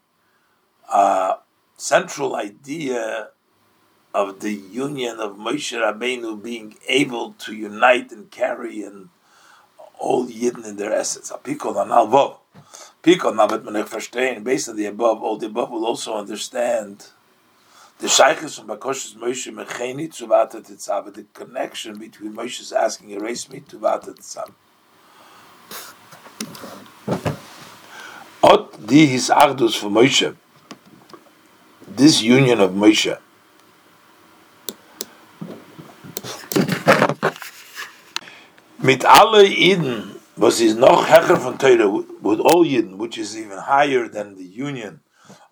uh, 0.88 1.38
central 1.76 2.36
idea 2.36 3.30
of 4.14 4.42
the 4.42 4.54
union 4.54 5.20
of 5.20 5.38
Moshe 5.38 5.74
Rabbeinu 5.74 6.44
being 6.44 6.76
able 6.88 7.34
to 7.40 7.56
unite 7.56 8.12
and 8.12 8.30
carry 8.30 8.84
and 8.84 9.10
all 9.98 10.28
Yidden 10.28 10.64
in 10.64 10.76
their 10.76 10.94
essence. 10.94 11.32
Apikol 11.32 11.84
analvov. 11.84 12.38
Pikol 13.02 13.34
navet 13.34 13.64
menech 13.64 13.90
verstehen. 13.90 14.44
Based 14.44 14.70
on 14.70 14.76
the 14.76 14.86
above, 14.86 15.24
all 15.24 15.38
the 15.38 15.48
above 15.48 15.72
will 15.72 15.88
also 15.88 16.16
understand 16.16 17.08
the 17.98 18.06
Shaykhis 18.06 18.60
from 18.60 18.68
Bakoshes 18.68 19.16
Moshe 19.16 19.52
Mecheni 19.52 20.14
to 20.18 20.28
Vata 20.28 21.12
the 21.12 21.26
connection 21.34 21.98
between 21.98 22.36
Moshe's 22.36 22.72
asking, 22.72 23.10
erase 23.10 23.50
me 23.50 23.62
to 23.62 23.80
Vata 23.80 24.16
Tzav. 24.16 24.52
Ot 28.44 28.86
di 28.86 29.06
his 29.08 29.30
Ardus 29.30 29.78
for 29.78 29.90
Moshe, 29.90 30.36
this 31.88 32.22
union 32.22 32.60
of 32.60 32.72
Moshe, 32.72 33.18
mit 38.80 39.04
alle 39.04 39.46
Eden, 39.46 40.20
was 40.38 40.62
is 40.62 40.76
noch 40.76 41.08
hecher 41.08 41.38
von 41.38 41.58
Teure, 41.58 42.06
with 42.22 42.40
all 42.40 42.66
Eden, 42.66 42.98
which 42.98 43.18
is 43.18 43.38
even 43.38 43.58
higher 43.58 44.08
than 44.08 44.36
the 44.36 44.44
union 44.44 45.00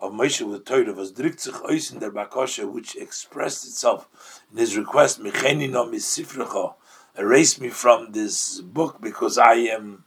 of 0.00 0.12
Moshe 0.12 0.46
with 0.46 0.64
Torah, 0.64 0.92
was 0.92 1.10
drikt 1.12 1.40
sich 1.40 1.92
in 1.92 1.98
der 1.98 2.10
Bakosha, 2.10 2.70
which 2.70 2.94
expressed 2.96 3.64
itself 3.64 4.08
in 4.52 4.58
his 4.58 4.76
request, 4.76 5.20
Mecheni 5.20 5.68
no 5.70 5.86
misifrecha, 5.86 6.74
erase 7.18 7.60
me 7.60 7.70
from 7.70 8.12
this 8.12 8.60
book 8.60 9.00
because 9.00 9.38
I 9.38 9.54
am 9.54 10.04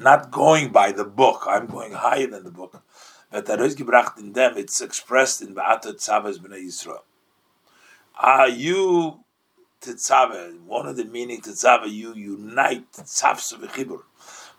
not 0.00 0.30
going 0.30 0.70
by 0.70 0.92
the 0.92 1.04
book. 1.04 1.44
I'm 1.46 1.66
going 1.66 1.92
higher 1.92 2.26
than 2.26 2.44
the 2.44 2.50
book. 2.50 2.82
But 3.30 3.46
gebracht 3.46 4.18
in 4.18 4.32
them. 4.32 4.56
It's 4.56 4.80
expressed 4.80 5.42
in 5.42 5.54
Ba'ata 5.54 5.94
Tzavas 5.94 6.38
B'nai 6.38 6.64
Yisrael. 6.64 7.00
Are 8.18 8.48
you 8.48 9.24
Tetzave, 9.80 10.60
one 10.62 10.86
of 10.86 10.96
the 10.96 11.04
meaning 11.04 11.40
Tetzave, 11.40 11.90
you 11.90 12.14
unite 12.14 12.90
Tzavs 12.92 13.52
v'chibur. 13.54 14.02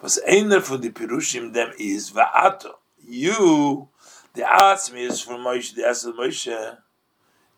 Was 0.01 0.19
einer 0.27 0.59
von 0.61 0.81
the 0.81 0.89
Pirushim 0.89 1.53
them 1.53 1.71
is 1.79 2.11
Va'ato. 2.11 2.73
You, 3.03 3.89
the 4.33 4.43
Atzmi 4.43 5.09
is 5.09 5.21
from 5.21 5.41
Moshe, 5.41 5.73
the 5.73 5.81
Asel 5.81 6.13
Moshe, 6.13 6.77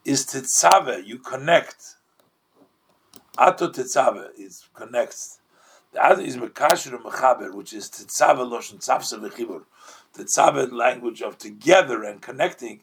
is 0.06 0.26
Tetzave, 0.26 1.06
you 1.06 1.20
connect. 1.20 1.96
Ato 3.38 3.70
Tetzave 3.70 4.30
is 4.38 4.66
connects. 4.74 5.39
The 5.92 6.06
other 6.06 6.22
is 6.22 6.38
Mekasher 6.38 7.02
Mechaber, 7.02 7.52
which 7.52 7.74
is 7.74 7.90
Tetzave 7.90 8.48
Loshen 8.48 8.78
Tzavsa 8.78 9.20
V'chibur. 9.20 9.64
Tetzave 10.16 10.72
language 10.72 11.24
of 11.24 11.40
together 11.40 12.04
and 12.04 12.22
connecting. 12.22 12.82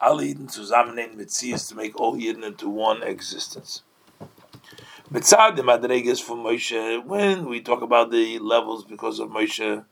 All 0.00 0.18
Yidden 0.18 0.48
zusammennehmen 0.48 1.16
mit 1.16 1.68
to 1.68 1.74
make 1.76 1.98
all 2.00 2.16
Yidden 2.16 2.42
into 2.42 2.68
one 2.68 3.04
existence. 3.04 3.82
Mitzad 5.12 5.54
the 5.54 5.62
Madregas 5.62 6.20
from 6.20 6.38
Moshe, 6.38 7.04
when 7.04 7.46
we 7.48 7.60
talk 7.60 7.80
about 7.80 8.10
the 8.10 8.40
levels 8.40 8.84
because 8.84 9.20
of 9.20 9.28
Moshe, 9.28 9.84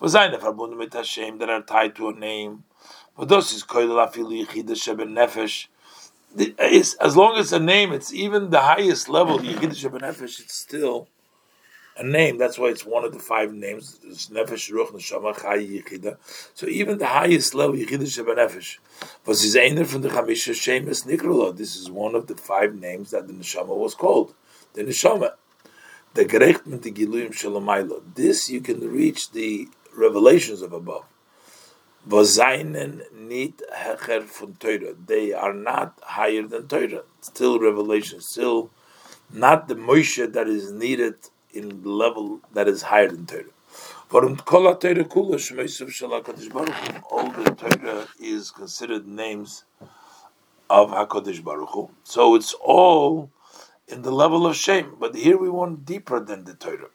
Vazayna 0.00 0.38
verbunden 0.38 0.78
mit 0.78 0.94
Hashem 0.94 1.38
that 1.38 1.50
are 1.50 1.62
tied 1.62 1.94
to 1.96 2.08
a 2.08 2.14
name. 2.14 2.64
But 3.16 3.28
those 3.28 3.52
is 3.52 3.62
Koidel 3.62 4.10
Afilu 4.10 4.46
Yichida 4.46 4.70
Sheben 4.70 5.12
Nefesh. 5.14 5.66
As 7.00 7.16
long 7.16 7.36
as 7.36 7.52
a 7.52 7.60
name, 7.60 7.92
it's 7.92 8.12
even 8.12 8.48
the 8.50 8.60
highest 8.60 9.08
level, 9.10 9.38
Yichida 9.38 9.76
Sheben 9.76 10.00
Nefesh, 10.00 10.40
it's 10.40 10.54
still 10.54 11.08
a 11.96 12.04
name. 12.04 12.38
That's 12.38 12.58
why 12.58 12.68
it's 12.68 12.84
one 12.84 13.04
of 13.04 13.12
the 13.12 13.18
five 13.18 13.52
names. 13.52 13.98
It's 14.04 14.28
Nefesh, 14.28 14.72
Ruch, 14.72 14.90
Neshama, 14.92 15.40
Chai. 15.40 16.16
So 16.54 16.66
even 16.66 16.98
the 16.98 17.06
highest 17.06 17.54
level, 17.54 17.76
Yichida 17.76 18.06
Sheben 18.06 18.36
Nefesh, 18.36 18.78
was 19.26 19.42
his 19.42 19.56
einer 19.56 19.84
from 19.84 20.02
the 20.02 20.08
Chamisha 20.08 20.54
Shemus 20.54 21.06
Nikrolo. 21.06 21.56
This 21.56 21.76
is 21.76 21.90
one 21.90 22.14
of 22.14 22.26
the 22.26 22.34
five 22.34 22.74
names 22.74 23.10
that 23.12 23.26
the 23.28 23.32
Neshama 23.32 23.76
was 23.76 23.94
called 23.94 24.34
the 24.74 24.82
neshama, 24.82 25.32
the 26.14 26.24
gerecht 26.24 26.64
the 26.64 26.90
giluyim 26.90 27.30
shalomaylo. 27.30 28.02
This 28.14 28.50
you 28.50 28.60
can 28.60 28.80
reach 28.92 29.30
the 29.30 29.68
revelations 29.96 30.62
of 30.62 30.72
above. 30.72 31.04
Vazainen 32.08 33.02
nit 33.12 33.62
hecher 33.72 34.24
from 34.24 34.54
Torah. 34.54 34.94
They 35.06 35.32
are 35.32 35.54
not 35.54 35.98
higher 36.02 36.46
than 36.46 36.68
Torah. 36.68 37.04
Still 37.20 37.58
revelation. 37.58 38.20
Still 38.20 38.70
not 39.32 39.68
the 39.68 39.74
Moshe 39.74 40.32
that 40.32 40.48
is 40.48 40.70
needed 40.70 41.14
in 41.54 41.82
the 41.82 41.88
level 41.88 42.40
that 42.52 42.68
is 42.68 42.82
higher 42.82 43.08
than 43.08 43.26
Torah. 43.26 43.44
All 44.10 44.20
the 47.30 47.54
Torah 47.56 48.08
is 48.20 48.50
considered 48.50 49.06
names 49.06 49.64
of 50.68 50.90
Hakadosh 50.90 51.42
Baruch 51.42 51.70
Hu. 51.70 51.90
So 52.04 52.34
it's 52.34 52.54
all 52.54 53.30
in 53.88 54.02
the 54.02 54.10
level 54.10 54.46
of 54.46 54.56
shame. 54.56 54.96
But 54.98 55.14
here 55.14 55.38
we 55.38 55.48
want 55.48 55.84
deeper 55.84 56.20
than 56.20 56.44
the 56.44 56.54
Torah. 56.54 56.90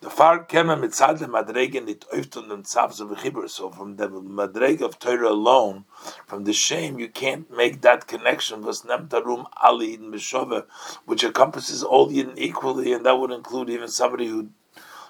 The 0.00 0.10
far 0.10 0.44
kema 0.44 0.76
mitzad 0.78 1.20
madregen 1.20 1.88
it 1.88 2.04
oifton 2.12 2.52
and 2.52 2.64
tzavs 2.64 3.00
of 3.00 3.16
chibur. 3.18 3.48
So 3.48 3.70
from 3.70 3.96
the 3.96 4.08
madreg 4.08 4.82
of 4.82 4.98
Torah 4.98 5.30
alone, 5.30 5.86
from 6.26 6.44
the 6.44 6.52
shame, 6.52 6.98
you 6.98 7.08
can't 7.08 7.50
make 7.50 7.80
that 7.80 8.06
connection. 8.06 8.60
Was 8.60 8.82
nemtarum 8.82 9.46
ali 9.62 9.94
in 9.94 10.12
mishove, 10.12 10.66
which 11.06 11.24
encompasses 11.24 11.82
all 11.82 12.04
the 12.06 12.30
equally, 12.36 12.92
and 12.92 13.06
that 13.06 13.18
would 13.18 13.30
include 13.30 13.70
even 13.70 13.88
somebody 13.88 14.26
who 14.26 14.50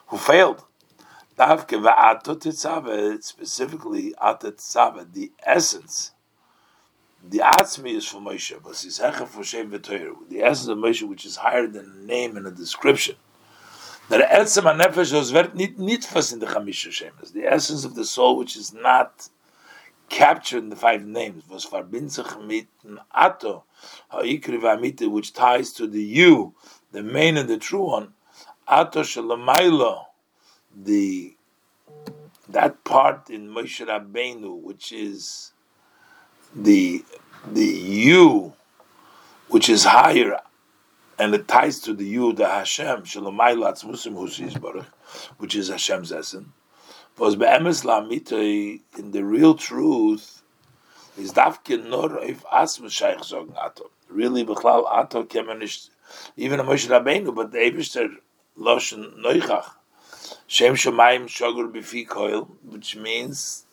who 0.06 0.18
failed. 0.18 0.62
Specifically 3.20 4.14
the 4.20 5.32
essence 5.44 6.12
the 7.28 7.38
Atzmi 7.38 7.94
is 7.96 8.06
for 8.06 8.20
Moshe, 8.20 8.54
but 8.62 8.70
it's 8.70 9.00
Hecher 9.00 9.26
for 9.26 9.42
Shem. 9.42 9.70
The 9.70 10.42
essence 10.42 10.68
of 10.68 10.78
Moshe, 10.78 11.02
which 11.02 11.26
is 11.26 11.36
higher 11.36 11.66
than 11.66 11.92
a 12.02 12.06
name 12.06 12.36
and 12.36 12.46
a 12.46 12.52
description. 12.52 13.16
The 14.08 14.18
Etzem 14.18 14.64
wird 15.32 15.54
nicht 15.54 16.32
in 16.32 16.38
the 16.38 16.46
Chamisha 16.46 16.90
Shemes. 16.90 17.32
The 17.32 17.44
essence 17.44 17.84
of 17.84 17.96
the 17.96 18.04
soul, 18.04 18.36
which 18.36 18.56
is 18.56 18.72
not 18.72 19.28
captured 20.08 20.62
in 20.62 20.68
the 20.68 20.76
five 20.76 21.04
names, 21.04 21.42
was 21.48 21.66
verbindt 21.66 22.46
mit 22.46 22.68
Ato, 23.12 23.64
ha'ikri 24.10 24.60
v'amite, 24.60 25.10
which 25.10 25.32
ties 25.32 25.72
to 25.72 25.88
the 25.88 26.02
you, 26.02 26.54
the 26.92 27.02
main 27.02 27.36
and 27.36 27.48
the 27.48 27.58
true 27.58 27.88
one, 27.88 28.14
Ato 28.68 29.02
shalamaylo, 29.02 30.04
the 30.76 31.34
that 32.48 32.84
part 32.84 33.28
in 33.28 33.48
Moshe 33.48 33.84
Rabbeinu, 33.84 34.60
which 34.62 34.92
is 34.92 35.52
the 36.54 37.04
the 37.50 37.64
you, 37.64 38.52
which 39.48 39.68
is 39.68 39.84
higher, 39.84 40.40
and 41.18 41.34
it 41.34 41.48
ties 41.48 41.80
to 41.80 41.94
the 41.94 42.04
the 42.32 42.48
Hashem, 42.48 43.02
Shalomaylatz 43.02 43.84
Musim 43.84 44.14
Husis 44.14 44.60
Baruch, 44.60 44.86
which 45.38 45.54
is 45.54 45.68
Hashem's 45.68 46.12
essence. 46.12 46.48
Was 47.18 47.36
be'emes 47.36 47.84
la'mitoi, 47.84 48.80
in 48.98 49.10
the 49.12 49.24
real 49.24 49.54
truth, 49.54 50.42
is 51.16 51.32
davke 51.32 51.82
nor 51.88 52.22
if 52.22 52.44
as 52.52 52.78
Mashiach 52.78 53.24
sagen 53.24 53.54
ato. 53.56 53.90
Really, 54.10 54.44
bechlal 54.44 54.84
ato 54.92 55.24
kemenish, 55.24 55.88
even 56.36 56.60
a 56.60 56.64
Moshe 56.64 56.88
Rabbeinu, 56.88 57.34
but 57.34 57.52
the 57.52 57.58
Eberster 57.58 58.10
loshen 58.58 59.18
noichach. 59.18 59.70
Shem 60.46 60.74
Shemayim 60.74 61.24
Shogur 61.24 61.72
Bifi 61.72 62.06
Koil, 62.06 62.48
which 62.64 62.96
means 62.96 63.64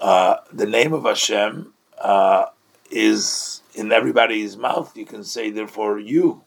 uh, 0.00 0.36
the 0.52 0.66
name 0.66 0.92
of 0.92 1.04
Hashem 1.04 1.72
uh, 1.98 2.46
is 2.90 3.62
in 3.74 3.92
everybody's 3.92 4.56
mouth, 4.56 4.96
you 4.96 5.06
can 5.06 5.24
say, 5.24 5.50
therefore, 5.50 5.98
you 5.98 6.42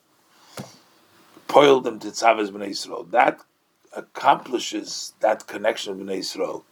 poiled 1.48 1.84
them 1.84 2.00
to 2.00 2.08
Tzavas 2.08 2.50
B'nai 2.50 2.70
Yisrael. 2.70 3.10
That 3.12 3.40
accomplishes 3.96 5.14
that 5.20 5.48
connection 5.48 5.94
of 5.94 6.00
B'nai 6.00 6.20
Yisrael. 6.20 6.64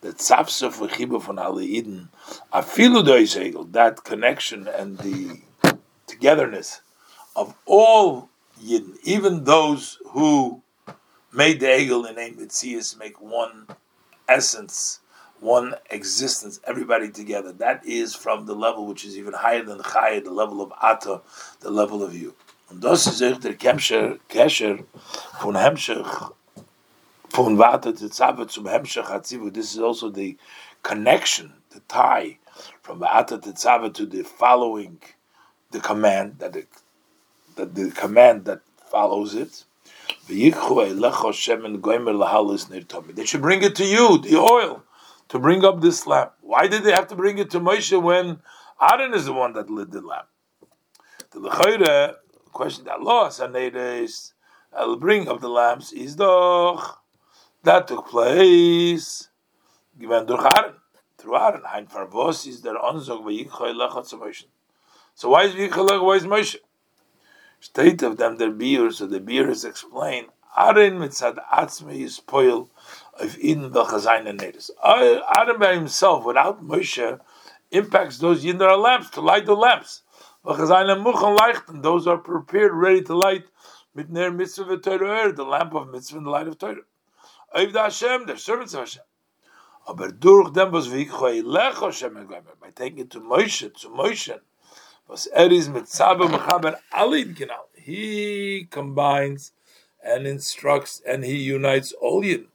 The 0.00 0.10
Tzavsuf 0.10 0.78
V'chibu 0.78 1.22
von 1.22 1.38
Ali 1.38 1.66
Eden, 1.66 2.08
Afilu 2.52 3.04
Doisegel, 3.04 3.72
that 3.72 4.04
connection 4.04 4.68
and 4.68 4.98
the 4.98 5.40
togetherness 6.06 6.80
of 7.36 7.54
all 7.66 8.28
Yidden, 8.62 8.96
even 9.02 9.44
those 9.44 9.98
who 10.10 10.62
made 11.32 11.60
the 11.60 11.66
Egel 11.66 12.08
in 12.08 12.18
Ein 12.18 12.34
Mitzias, 12.34 12.98
make 12.98 13.20
one 13.20 13.66
essence 14.28 15.00
one 15.42 15.74
existence, 15.90 16.60
everybody 16.64 17.10
together. 17.10 17.52
That 17.52 17.84
is 17.84 18.14
from 18.14 18.46
the 18.46 18.54
level 18.54 18.86
which 18.86 19.04
is 19.04 19.18
even 19.18 19.34
higher 19.34 19.62
than 19.64 19.80
Chaya, 19.80 20.22
the 20.22 20.30
level 20.30 20.62
of 20.62 20.72
Ata, 20.80 21.20
the 21.60 21.70
level 21.70 22.02
of 22.02 22.14
you. 22.14 22.34
Und 22.70 22.80
das 22.80 23.06
ist 23.06 23.20
der 23.42 23.54
Kesher, 23.54 24.18
von 25.40 25.54
von 27.28 27.58
zum 28.48 28.66
Hatzivu. 28.66 29.52
This 29.52 29.74
is 29.74 29.80
also 29.80 30.08
the 30.08 30.38
connection, 30.82 31.54
the 31.70 31.80
tie 31.88 32.38
from 32.80 33.00
Vata 33.00 33.42
to 33.42 33.52
Tzava 33.52 33.92
to 33.92 34.06
the 34.06 34.22
following, 34.22 35.00
the 35.72 35.80
command, 35.80 36.38
that 36.38 36.52
the, 36.52 36.66
that 37.56 37.74
the 37.74 37.90
command 37.90 38.44
that 38.44 38.60
follows 38.90 39.34
it. 39.34 39.64
They 40.28 40.50
should 43.24 43.42
bring 43.42 43.62
it 43.62 43.74
to 43.76 43.84
you, 43.84 44.18
the 44.18 44.36
oil 44.36 44.82
to 45.32 45.38
bring 45.38 45.64
up 45.64 45.80
this 45.80 46.06
lamp. 46.06 46.32
Why 46.42 46.68
did 46.68 46.84
they 46.84 46.92
have 46.92 47.08
to 47.08 47.16
bring 47.16 47.38
it 47.38 47.48
to 47.52 47.58
Moshe 47.58 48.00
when 48.00 48.40
Aaron 48.78 49.14
is 49.14 49.24
the 49.24 49.32
one 49.32 49.54
that 49.54 49.70
lit 49.70 49.90
the 49.90 50.02
lamp? 50.02 50.28
The 51.30 51.40
Lechayre, 51.40 52.16
question 52.52 52.84
that 52.84 53.72
is, 53.74 54.34
I'll 54.76 54.96
bring 54.96 55.28
up 55.28 55.40
the 55.40 55.48
lamps, 55.48 55.90
is 55.90 56.16
doch. 56.16 57.00
That 57.62 57.88
took 57.88 58.08
place 58.08 59.30
given 59.98 60.26
durch 60.26 60.44
Aaron. 60.54 60.74
Through 61.16 61.36
Aaron. 61.36 61.62
Hein 61.64 61.86
Farvos 61.86 62.46
is 62.46 62.60
der 62.60 62.74
Onzog 62.74 63.24
v'yichoy 63.24 63.72
lechat 63.72 64.06
zu 64.06 64.18
Moshe. 64.18 64.44
So 65.14 65.30
why 65.30 65.44
is 65.44 65.54
v'yichoy 65.54 66.04
why 66.04 66.16
is 66.16 66.24
Moshe? 66.24 66.56
State 67.58 68.02
of 68.02 68.18
them, 68.18 68.36
their 68.36 68.50
beer, 68.50 68.90
so 68.90 69.06
the 69.06 69.20
beer 69.20 69.48
is 69.48 69.64
explained. 69.64 70.26
Aaron 70.58 70.98
mitzad 70.98 71.38
atzme 71.50 71.98
is 71.98 72.20
poil 72.20 72.68
of 73.14 73.38
Eden 73.38 73.70
Belchazayin 73.70 74.26
and 74.26 74.40
Nedis. 74.40 74.70
Adam 74.84 75.58
by 75.58 75.74
himself, 75.74 76.24
without 76.24 76.64
Moshe, 76.64 77.20
impacts 77.70 78.18
those 78.18 78.44
Yindar 78.44 78.80
lamps 78.80 79.10
to 79.10 79.20
light 79.20 79.46
the 79.46 79.54
lamps. 79.54 80.02
Those 80.44 82.06
are 82.06 82.18
prepared, 82.18 82.72
ready 82.72 83.02
to 83.02 83.14
light 83.14 83.44
Mitner 83.96 84.34
Mitzvah 84.34 84.78
Torah, 84.78 85.32
the 85.32 85.44
lamp 85.44 85.74
of 85.74 85.90
Mitzvah 85.90 86.18
and 86.18 86.26
the 86.26 86.30
light 86.30 86.48
of 86.48 86.58
Torah. 86.58 86.82
Oiv 87.54 87.74
Hashem, 87.74 88.26
they're 88.26 88.36
servants 88.36 88.74
of 88.74 88.80
Hashem. 88.80 89.02
Was 89.86 90.12
by 90.12 92.70
taking 92.74 92.98
it 93.00 93.10
to 93.10 93.20
Moshe, 93.20 93.74
to 93.80 93.88
Moshe, 93.88 94.40
was 95.08 95.28
er 95.36 95.50
is 95.50 95.68
mit 95.68 95.84
Zabe 95.84 96.28
Mechaber 96.28 96.76
Alid. 96.92 97.48
He 97.74 98.66
combines 98.70 99.52
and 100.02 100.26
instructs 100.26 101.02
and 101.06 101.24
he 101.24 101.36
unites 101.36 101.92
all 101.92 102.22
Yidden. 102.22 102.51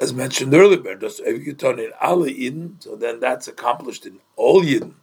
As 0.00 0.14
mentioned 0.14 0.54
earlier, 0.54 0.94
does 0.96 1.20
Evgiton 1.20 1.78
in 1.78 1.92
Yidden, 1.92 2.82
so 2.82 2.96
then 2.96 3.20
that's 3.20 3.46
accomplished 3.46 4.06
in 4.06 4.20
all 4.34 4.62
Yidden. 4.62 4.94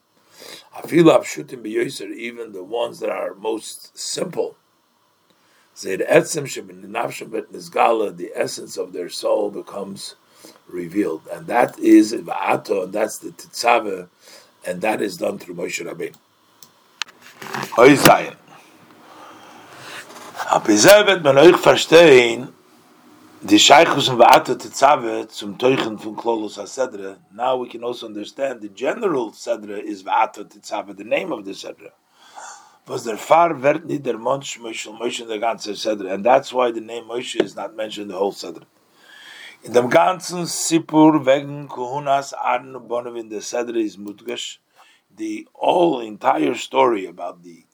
Afilu 0.75 1.15
Abshutim 1.15 1.61
B'Yoser, 1.63 2.11
even 2.11 2.51
the 2.51 2.63
ones 2.63 2.99
that 2.99 3.09
are 3.09 3.35
most 3.35 3.97
simple. 3.97 4.57
Zayd 5.77 6.03
Etzem 6.09 6.45
Shebin 6.45 6.83
Nafshem 6.85 7.31
Bet 7.31 7.51
Nizgala, 7.51 8.15
the 8.15 8.31
essence 8.35 8.77
of 8.77 8.93
their 8.93 9.09
soul 9.09 9.51
becomes 9.51 10.15
revealed. 10.67 11.21
And 11.31 11.45
that 11.45 11.77
is 11.77 12.13
Va'ato, 12.13 12.85
and 12.85 12.93
that's 12.93 13.19
the 13.19 13.29
Titzave, 13.29 14.09
and 14.65 14.81
that 14.81 15.01
is 15.01 15.17
done 15.17 15.37
through 15.37 15.55
Moshe 15.55 15.85
Rabbein. 15.85 16.15
Oy 17.77 17.95
Zayin. 17.95 18.35
Apizevet 20.33 21.21
man 21.23 21.37
euch 21.37 21.55
verstehen, 21.55 22.53
die 23.41 23.59
Sheikhus 23.59 24.09
und 24.09 24.19
Va'ato 24.19 24.55
Titzave 24.55 25.27
zum 25.27 25.57
Teuchen 25.57 25.99
von 25.99 26.15
Klolos 26.15 26.57
HaSedre, 26.57 27.17
now 27.31 27.55
we 27.55 27.69
can 27.69 27.83
also 27.83 28.07
understand 28.07 28.61
the 28.61 28.69
general 28.69 29.31
Sedre 29.31 29.79
is 29.79 30.03
Va'ato 30.03 30.43
Titzave, 30.43 30.97
the 30.97 31.03
name 31.03 31.31
of 31.31 31.45
the 31.45 31.53
Sedre. 31.53 31.91
was 32.87 33.03
der 33.03 33.17
Far 33.17 33.61
wird 33.61 33.85
nicht 33.85 34.05
der 34.05 34.17
Mensch 34.17 34.59
Moshe 34.59 34.91
Moshe 34.91 35.25
der 35.25 35.39
ganze 35.39 35.75
Sedre 35.75 36.13
and 36.13 36.25
that's 36.25 36.51
why 36.51 36.71
the 36.71 36.81
name 36.81 37.03
Moshe 37.05 37.35
is 37.43 37.55
not 37.55 37.75
mentioned 37.75 38.03
in 38.03 38.07
the 38.09 38.17
whole 38.17 38.31
Sedre. 38.31 38.65
In 39.63 39.73
dem 39.73 39.89
ganzen 39.89 40.47
Sipur 40.47 41.25
wegen 41.25 41.67
Kuhunas 41.67 42.33
Arn 42.33 42.73
Bonov 42.87 43.19
in 43.19 43.29
the 43.29 43.41
Sedre 43.41 43.77
is 43.77 43.97
Mutgash 43.97 44.57
the 45.15 45.47
whole 45.53 45.99
entire 45.99 46.55
story 46.55 47.05
about 47.05 47.43
the 47.43 47.65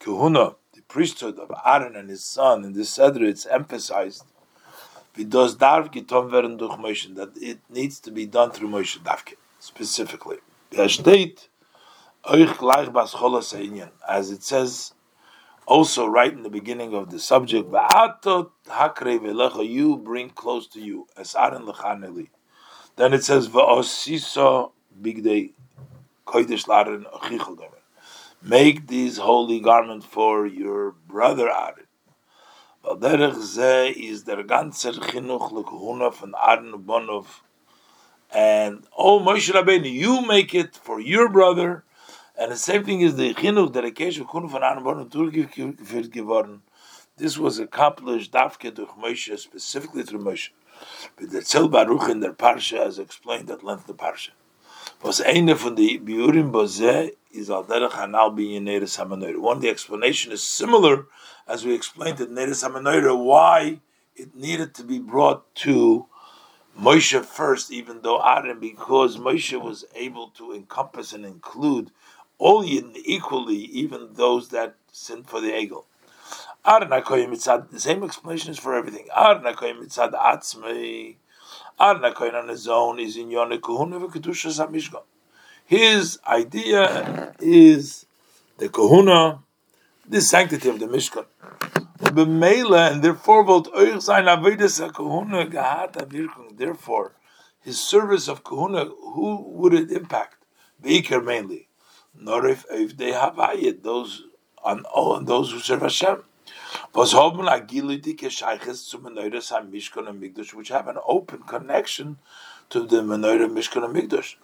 Kuhuna, 0.00 0.56
the 0.74 0.82
priesthood 0.82 1.38
of 1.38 1.50
Aaron 1.64 1.96
and 1.96 2.10
his 2.10 2.24
son 2.24 2.64
in 2.64 2.74
the 2.74 2.84
Sedre 2.84 3.28
it's 3.28 3.46
emphasized 3.46 4.24
does 5.16 5.56
darf 5.56 5.90
getan 5.90 6.30
werden 6.30 6.58
durch 6.58 6.76
that 7.14 7.36
it 7.36 7.58
needs 7.68 8.00
to 8.00 8.10
be 8.10 8.26
done 8.26 8.52
through 8.52 8.70
Moshe 8.70 9.00
Davke 9.02 9.36
specifically. 9.60 10.38
Der 10.72 10.88
steht 10.88 11.50
as 12.22 14.30
it 14.30 14.42
says 14.42 14.94
also 15.66 16.06
right 16.06 16.32
in 16.32 16.42
the 16.42 16.50
beginning 16.50 16.94
of 16.94 17.10
the 17.10 17.18
subject, 17.18 17.70
you 19.62 19.96
bring 19.96 20.30
close 20.30 20.66
to 20.68 20.80
you. 20.80 21.06
Then 22.96 23.14
it 23.14 23.24
says, 23.24 23.48
big 25.00 25.22
day, 25.22 25.52
Make 28.42 28.86
these 28.86 29.18
holy 29.18 29.60
garment 29.60 30.04
for 30.04 30.46
your 30.46 30.92
brother 30.92 31.50
Aaron. 31.50 31.86
Is 32.84 34.24
der 34.24 34.42
ganze 34.44 34.92
Chinuch 34.92 35.52
lekehuna 35.52 36.10
von 36.12 36.34
Aaron 36.34 36.84
Bonov. 36.84 37.42
And, 38.32 38.86
oh 38.96 39.18
Moshe 39.20 39.52
Rabbeinu, 39.52 39.90
you 39.92 40.20
make 40.22 40.54
it 40.54 40.76
for 40.76 41.00
your 41.00 41.28
brother, 41.28 41.84
and 42.38 42.52
the 42.52 42.56
same 42.56 42.84
thing 42.84 43.00
is 43.00 43.16
the 43.16 43.34
chinuch 43.34 43.72
dedication 43.72 44.24
kun 44.24 44.48
von 44.48 44.62
einem 44.62 44.84
Born 44.84 45.08
durchgeführt 45.10 46.12
geworden. 46.12 46.60
This 47.16 47.36
was 47.38 47.58
accomplished 47.58 48.32
dafke 48.32 48.72
durch 48.72 48.96
Moshe, 48.96 49.36
specifically 49.36 50.04
through 50.04 50.22
Moshe. 50.22 50.50
But 51.16 51.30
the 51.32 51.42
Zel 51.42 51.68
Baruch 51.68 52.08
in 52.08 52.20
their 52.20 52.32
parsha, 52.32 52.86
as 52.86 52.98
explained 52.98 53.50
at 53.50 53.64
length 53.64 53.86
the 53.88 53.94
parsha. 53.94 54.30
Was 55.02 55.20
eine 55.20 55.56
von 55.56 55.74
the 55.74 55.98
biurim 55.98 56.52
boze 56.52 57.10
is 57.32 57.50
al 57.50 57.64
derech 57.64 57.92
hanal 57.92 58.34
bin 58.34 58.64
Neres. 58.64 59.38
One 59.38 59.60
the 59.60 59.68
explanation 59.68 60.32
is 60.32 60.42
similar 60.42 61.06
as 61.46 61.64
we 61.64 61.74
explained 61.74 62.20
at 62.20 62.28
Neres 62.28 62.68
HaManoira 62.68 63.16
why 63.16 63.80
it 64.14 64.34
needed 64.34 64.74
to 64.74 64.84
be 64.84 64.98
brought 64.98 65.52
to 65.56 66.06
Moshe 66.78 67.24
first, 67.24 67.72
even 67.72 68.02
though 68.02 68.20
Aaron, 68.20 68.60
because 68.60 69.16
Moshe 69.16 69.60
was 69.60 69.84
able 69.94 70.28
to 70.28 70.52
encompass 70.52 71.12
and 71.12 71.26
include 71.26 71.90
all 72.38 72.64
Yidden 72.64 72.96
equally, 73.04 73.56
even 73.56 74.14
those 74.14 74.48
that 74.48 74.76
sin 74.92 75.24
for 75.24 75.40
the 75.40 75.50
Egel. 75.50 75.84
The 76.64 77.78
same 77.78 78.04
explanation 78.04 78.50
is 78.50 78.58
for 78.58 78.74
everything. 78.74 79.08
Atzmei. 79.16 81.16
on 81.78 82.48
his 82.48 82.68
own 82.68 82.98
is 82.98 83.16
in 83.16 83.30
Yone 83.30 83.60
Kuhuna 83.60 84.06
v'Kedushas 84.06 84.66
HaMishkan. 84.66 85.02
His 85.70 86.18
idea 86.26 87.32
is 87.38 88.06
the 88.58 88.68
Kahuna, 88.68 89.38
the 90.04 90.20
sanctity 90.20 90.68
of 90.68 90.80
the 90.80 90.86
Mishkan. 90.86 91.26
and 92.02 93.02
therefore, 96.58 97.12
his 97.60 97.80
service 97.80 98.28
of 98.28 98.42
Kahuna, 98.42 98.86
who 98.86 99.44
would 99.46 99.74
it 99.74 99.92
impact? 99.92 100.38
Beikar 100.82 101.24
mainly 101.24 101.68
nor 102.14 102.46
if, 102.46 102.64
they 102.96 103.12
have 103.12 103.34
ayat, 103.34 103.82
those 103.82 104.22
on 104.62 104.84
oh, 104.94 105.16
and 105.16 105.26
those 105.26 105.50
who 105.52 105.58
serve 105.58 105.82
Hashem. 105.82 106.22
Which 106.92 107.12
have 107.12 107.38
an 110.88 110.98
open 111.06 111.42
connection 111.42 112.18
to 112.70 112.86
the 112.86 113.02
Menorah 113.02 113.48
Mishkan 113.48 113.84
and 113.84 113.96
Mikdash. 113.96 114.36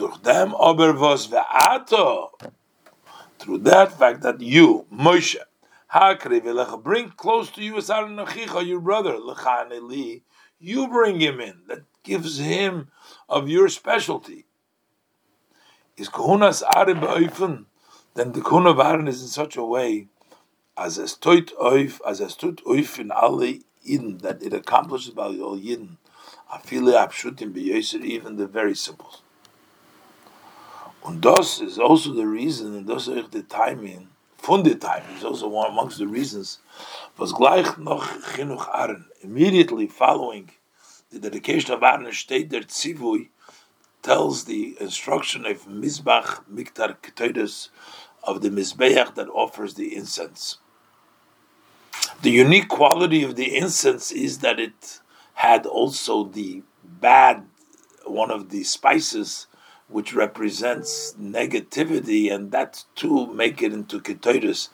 Aber 0.00 0.92
was 0.92 1.28
ve'ato, 1.28 2.30
through 3.38 3.58
that 3.58 3.92
fact 3.92 4.22
that 4.22 4.40
you, 4.40 4.86
Moshe, 4.92 5.36
bring 6.82 7.10
close 7.10 7.50
to 7.50 7.62
you 7.62 7.74
Aaron 7.76 8.16
Achicha, 8.16 8.66
your 8.66 8.80
brother, 8.80 9.14
Lechaneli, 9.14 10.22
you 10.58 10.88
bring 10.88 11.20
him 11.20 11.40
in. 11.40 11.62
That 11.68 11.84
gives 12.02 12.38
him 12.38 12.88
of 13.28 13.48
your 13.48 13.68
specialty 13.68 14.46
is 15.96 16.08
Kohunas 16.10 16.62
Arim 16.62 17.00
Be'oifen, 17.00 17.64
then 18.14 18.32
the 18.32 18.40
Kohuna 18.40 18.70
of 18.70 18.80
Aaron 18.80 19.08
is 19.08 19.22
in 19.22 19.28
such 19.28 19.56
a 19.56 19.64
way 19.64 20.08
as 20.76 20.98
a 20.98 21.04
stoit 21.04 21.54
oif, 21.54 22.00
as 22.06 22.20
a 22.20 22.26
stoit 22.26 22.62
oif 22.64 22.98
in 22.98 23.10
alle 23.10 23.60
Eden, 23.82 24.18
that 24.18 24.42
it 24.42 24.52
accomplishes 24.52 25.14
by 25.14 25.26
all 25.26 25.58
Yidden. 25.58 25.96
Afile 26.52 26.92
Abshutim 26.92 27.52
Be'yoser, 27.52 28.04
even 28.04 28.36
the 28.36 28.46
very 28.46 28.74
simple. 28.74 29.20
And 31.06 31.22
das 31.22 31.60
is 31.60 31.78
also 31.78 32.12
the 32.12 32.26
reason, 32.26 32.74
and 32.74 32.86
das 32.86 33.06
is 33.06 33.28
the 33.30 33.42
timing, 33.42 34.08
the 34.42 34.74
time 34.74 35.04
is 35.16 35.24
also 35.24 35.46
one 35.46 35.70
amongst 35.70 35.98
the 35.98 36.06
reasons, 36.08 36.58
was 37.16 37.32
gleich 37.32 37.78
noch 37.78 38.08
Chinuch 38.32 38.68
Aaron, 38.74 39.06
immediately 39.22 39.86
following 39.86 40.50
the 41.10 41.20
dedication 41.20 41.72
of 41.72 41.82
Aaron, 41.84 42.06
steht 42.06 42.48
der 42.48 42.62
Tzivui, 42.62 43.28
tells 44.02 44.44
the 44.44 44.76
instruction 44.80 45.46
of 45.46 45.66
Mizbach 45.66 46.44
Miktar 46.52 46.96
Ketores 47.02 47.68
of 48.24 48.40
the 48.40 48.50
Mizbeach 48.50 49.14
that 49.14 49.28
offers 49.28 49.74
the 49.74 49.94
incense. 49.94 50.58
The 52.22 52.30
unique 52.30 52.68
quality 52.68 53.22
of 53.22 53.36
the 53.36 53.56
incense 53.56 54.10
is 54.10 54.38
that 54.38 54.58
it 54.58 55.00
had 55.34 55.66
also 55.66 56.24
the 56.24 56.62
bad, 56.82 57.44
one 58.04 58.32
of 58.32 58.50
the 58.50 58.64
spices 58.64 59.46
which 59.88 60.14
represents 60.14 61.14
negativity, 61.20 62.32
and 62.32 62.52
that 62.52 62.84
too 62.94 63.26
make 63.32 63.62
it 63.62 63.72
into 63.72 64.00
Ketores. 64.00 64.68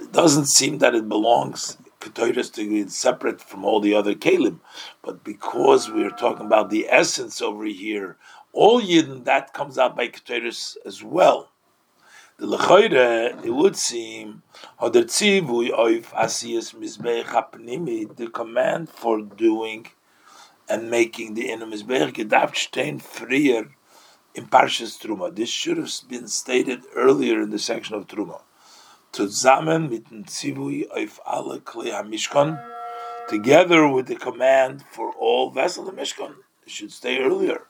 It 0.00 0.12
doesn't 0.12 0.48
seem 0.48 0.78
that 0.78 0.94
it 0.94 1.08
belongs 1.08 1.78
Ketores 2.00 2.52
to 2.54 2.68
be 2.68 2.88
separate 2.88 3.40
from 3.40 3.64
all 3.64 3.80
the 3.80 3.94
other 3.94 4.14
Kalim, 4.14 4.60
but 5.02 5.24
because 5.24 5.90
we're 5.90 6.10
talking 6.10 6.46
about 6.46 6.70
the 6.70 6.86
essence 6.88 7.42
over 7.42 7.64
here 7.64 8.16
all 8.52 8.80
Yidden, 8.80 9.24
that 9.24 9.52
comes 9.52 9.78
out 9.78 9.96
by 9.96 10.08
Keteris 10.08 10.76
as 10.84 11.02
well. 11.02 11.50
The 12.38 12.46
Lechoire, 12.46 13.44
it 13.44 13.50
would 13.50 13.76
seem, 13.76 14.42
the 18.16 18.30
command 18.32 18.88
for 18.88 19.20
doing 19.22 19.86
and 20.68 20.90
making 20.90 21.34
the 21.34 21.48
inner 21.50 21.66
Mizbeach 21.66 22.12
gedacht 22.14 22.54
stehen 22.54 23.00
frier 23.00 23.70
in 24.38 24.46
Parshas 24.46 24.96
Truma. 25.00 25.34
This 25.34 25.48
should 25.48 25.78
have 25.78 25.90
been 26.08 26.28
stated 26.28 26.82
earlier 26.94 27.42
in 27.42 27.50
the 27.50 27.58
section 27.58 27.96
of 27.96 28.06
Truma. 28.06 28.40
Together 33.28 33.88
with 33.88 34.06
the 34.06 34.14
command 34.14 34.84
for 34.92 35.12
all 35.18 35.50
vessels 35.50 35.88
of 35.88 35.94
Mishkan 35.96 36.34
It 36.64 36.70
should 36.70 36.92
stay 36.92 37.18
earlier. 37.18 37.62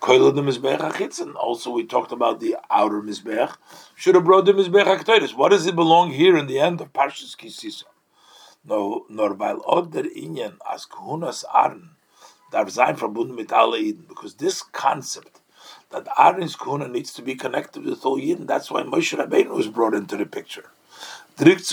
Also, 0.00 1.70
we 1.70 1.84
talked 1.84 2.12
about 2.12 2.40
the 2.40 2.56
outer 2.70 3.02
mizbech. 3.02 3.54
Should 3.94 4.14
have 4.14 4.24
brought 4.24 4.46
the 4.46 4.54
mizbech 4.54 4.86
haktoides. 4.86 5.34
What 5.34 5.50
does 5.50 5.66
it 5.66 5.76
belong 5.76 6.12
here 6.12 6.38
in 6.38 6.46
the 6.46 6.58
end 6.58 6.80
of 6.80 6.92
Parshas 6.94 7.36
Kisisa? 7.36 7.84
No, 8.64 9.04
nor 9.10 9.34
weil 9.34 9.60
od 9.66 9.92
der 9.92 10.06
as 10.72 10.86
kuhunas 10.86 11.44
arn 11.52 11.96
darf 12.50 12.70
sein 12.70 12.96
verbunden 12.96 13.36
mit 13.36 13.52
alle 13.52 13.78
Eden, 13.78 14.06
because 14.08 14.36
this 14.36 14.62
concept 14.62 15.40
that 15.94 16.08
Aaron's 16.18 16.56
kuhuna 16.56 16.90
needs 16.90 17.12
to 17.14 17.22
be 17.22 17.36
connected 17.36 17.84
with 17.84 18.04
all 18.04 18.18
Eden, 18.18 18.46
that's 18.46 18.70
why 18.70 18.82
Moshe 18.82 19.16
Rabbeinu 19.16 19.50
was 19.50 19.68
brought 19.68 19.94
into 19.94 20.16
the 20.16 20.26
picture. 20.26 20.70
This 21.36 21.72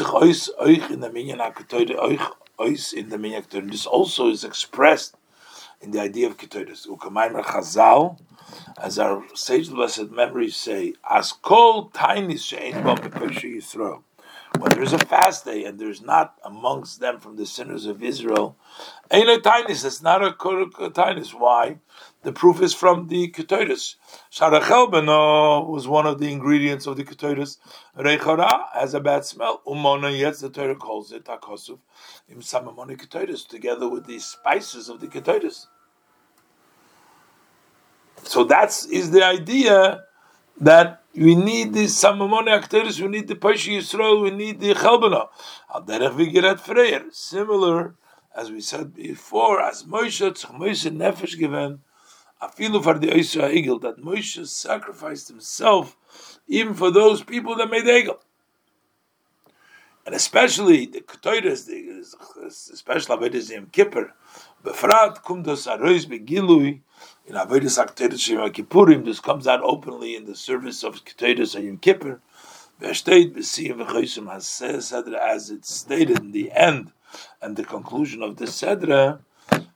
also 3.86 4.30
is 4.30 4.44
expressed 4.44 5.16
in 5.82 5.92
the 5.92 6.00
idea 6.00 6.28
of 6.28 6.38
Ketores. 6.38 6.88
As 8.78 9.00
our 9.00 9.24
sage 9.34 9.70
blessed 9.70 10.12
memories 10.12 10.56
say, 10.56 10.94
as 11.10 11.32
kol 11.32 11.90
tiny 11.90 12.38
she'en 12.38 12.74
Yisrael. 12.84 14.04
When 14.60 14.72
there's 14.72 14.92
a 14.94 15.00
fast 15.00 15.46
day 15.46 15.64
and 15.64 15.80
there's 15.80 16.02
not 16.02 16.36
amongst 16.44 17.00
them 17.00 17.20
from 17.20 17.38
the 17.38 17.46
sinners 17.46 17.86
of 17.86 18.04
Israel, 18.04 18.58
ain't 19.10 19.30
a 19.30 19.40
tinus. 19.40 19.84
That's 19.84 20.02
not 20.02 20.24
a 20.24 20.32
tinus. 20.34 21.34
Why? 21.34 21.78
The 22.24 22.32
proof 22.32 22.62
is 22.62 22.76
from 22.76 23.08
the 23.08 23.30
Ketores. 23.30 23.96
Sharachel 24.32 24.92
beno 24.92 25.68
was 25.68 25.88
one 25.88 26.06
of 26.06 26.20
the 26.20 26.32
ingredients 26.32 26.86
of 26.86 26.96
the 26.96 27.04
Ketores. 27.04 27.58
Rechora 27.98 28.66
has 28.74 28.94
a 28.94 29.00
bad 29.00 29.26
smell. 29.26 29.62
Umona 29.66 30.16
yet 30.16 30.38
the 30.38 30.52
Torah 30.52 30.76
calls 30.76 31.12
it 31.12 31.26
takosuf 31.26 31.80
im 32.30 32.42
samamoni 32.42 32.96
Ketores, 32.96 33.48
together 33.48 33.90
with 33.90 34.06
the 34.06 34.20
spices 34.20 34.88
of 34.88 35.00
the 35.00 35.08
Ketores. 35.08 35.66
So 38.24 38.44
that's 38.44 38.86
is 38.86 39.10
the 39.10 39.26
idea 39.26 40.04
that 40.60 41.02
we 41.16 41.34
need 41.34 41.74
the 41.74 41.86
samamoni 41.86 42.62
Ketores, 42.62 43.02
we 43.02 43.08
need 43.08 43.28
the 43.28 43.36
Pashi 43.36 43.78
Yisrael, 43.78 44.22
we 44.22 44.30
need 44.30 44.60
the 44.60 44.76
Chelbana. 44.76 45.28
Al 45.74 45.82
derech 45.82 46.14
vigirat 46.14 46.60
freyer. 46.60 47.06
Similar, 47.12 47.96
as 48.36 48.52
we 48.52 48.62
said 48.62 48.94
before, 48.94 49.60
as 49.60 49.86
Moshe 49.86 50.30
tzach 50.34 50.52
nefesh 50.92 51.36
given 51.36 51.80
afilu 52.42 52.84
for 52.84 52.98
the 52.98 53.08
Yisra 53.08 53.52
Egel, 53.54 53.82
that 53.82 53.98
Moshe 53.98 54.46
sacrificed 54.48 55.28
himself 55.28 55.96
even 56.48 56.74
for 56.74 56.92
those 56.92 57.24
people 57.24 57.56
that 57.56 57.70
made 57.70 57.86
Egel. 57.86 58.18
And 60.06 60.16
especially 60.16 60.88
the 60.88 61.02
Ketores, 61.02 61.68
the 61.68 62.50
special 62.50 63.18
Avedis 63.18 63.52
Yom 63.52 63.68
Kippur, 63.68 64.14
Befrat 64.64 65.24
Kumdos 65.24 65.68
Arois 65.68 66.06
Begilui, 66.08 66.82
in 67.28 67.36
Avedis 67.36 67.78
Akteres 67.78 68.20
Shema 68.20 68.50
Kippurim, 68.50 69.06
this 69.06 69.20
comes 69.20 69.48
out 69.48 69.62
openly 69.62 70.16
in 70.16 70.26
the 70.26 70.36
service 70.36 70.84
of 70.84 71.06
Ketores 71.06 71.54
Yom 71.54 71.78
Kippur, 71.78 72.20
V'ashteit 72.82 73.36
B'siyim 73.36 73.86
V'chosim 73.86 74.26
HaSedra, 74.26 75.20
as 75.20 75.52
it's 75.52 75.72
stated 75.72 76.20
in 76.20 76.32
the 76.32 76.52
end 76.52 76.92
and 77.40 77.56
the 77.56 77.64
conclusion 77.64 78.24
of 78.24 78.38
the 78.38 78.46
Sedra, 78.46 79.20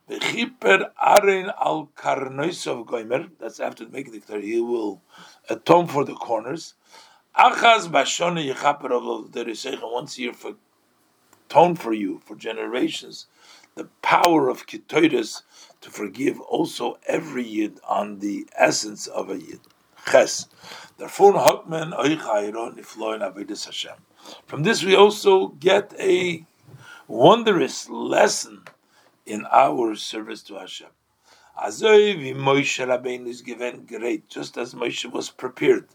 Bechiper 0.10 0.92
arin 1.02 1.52
al 1.60 1.90
karnoisov 1.96 2.86
goimer. 2.86 3.30
That's 3.40 3.60
after 3.60 3.88
making 3.88 4.14
the 4.14 4.20
declare. 4.20 4.42
He 4.42 4.60
will 4.60 5.02
atone 5.50 5.88
for 5.88 6.06
the 6.06 6.14
corners. 6.14 6.76
Achaz 7.38 7.88
bashone 7.88 8.54
yichaper 8.54 8.92
of 8.92 9.32
the 9.32 9.80
once 9.84 10.18
a 10.18 10.22
year 10.22 10.34
for 10.34 10.56
atone 11.50 11.76
for 11.76 11.94
you 11.94 12.22
for 12.26 12.36
generations. 12.36 13.28
The 13.76 13.86
power 14.02 14.48
of 14.48 14.68
kitoides 14.68 15.42
to 15.82 15.90
forgive 15.90 16.40
also 16.40 16.98
every 17.08 17.44
yid 17.44 17.80
on 17.88 18.20
the 18.20 18.48
essence 18.56 19.08
of 19.08 19.30
a 19.30 19.38
yid. 19.38 19.60
Ches. 20.10 20.48
From 24.48 24.64
this 24.64 24.84
we 24.84 24.96
also 24.96 25.48
get 25.48 25.94
a 26.00 26.46
wondrous 27.08 27.90
lesson 27.90 28.64
in 29.26 29.46
our 29.52 29.96
service 29.96 30.44
to 30.44 30.56
Hashem. 30.56 30.90
Azoy 31.62 32.36
Moshe 32.36 32.86
Rabbeinu 32.86 33.28
is 33.28 33.42
given 33.42 33.86
great, 33.86 34.30
just 34.30 34.58
as 34.58 34.74
Moshe 34.74 35.10
was 35.12 35.30
prepared. 35.30 35.88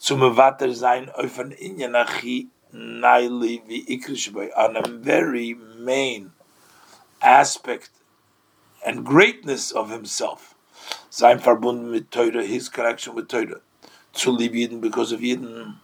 to 0.00 0.14
mevater 0.14 0.74
sein 0.74 1.10
auf 1.10 1.38
an 1.38 1.52
inyan 1.52 1.94
achi 1.96 2.48
naili 2.74 3.62
vi 3.66 4.50
on 4.56 4.76
a 4.76 4.88
very 4.88 5.54
main 5.54 6.32
aspect 7.22 7.90
and 8.86 9.04
greatness 9.04 9.70
of 9.70 9.90
himself. 9.90 10.54
Sein 11.10 11.38
verbunden 11.38 11.90
mit 11.90 12.10
Teure, 12.10 12.46
his 12.46 12.68
connection 12.68 13.14
with 13.14 13.28
Teure. 13.28 13.60
Zu 14.14 14.30
lieb 14.30 14.54
Yidden 14.54 14.80
because 14.80 15.12
of 15.12 15.20
Yidden. 15.20 15.76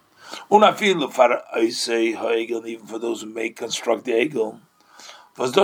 Unafil 0.50 1.12
for 1.12 1.42
Eisei 1.56 2.14
Ha'egel, 2.14 2.66
even 2.66 2.86
for 2.86 2.98
those 2.98 3.22
who 3.22 3.28
may 3.28 3.50
construct 3.50 4.04
the 4.04 4.12
Egel. 4.12 4.60
This 5.36 5.56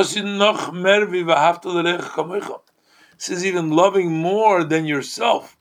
is 3.28 3.46
even 3.46 3.70
loving 3.70 4.12
more 4.12 4.64
than 4.64 4.84
yourself. 4.84 5.56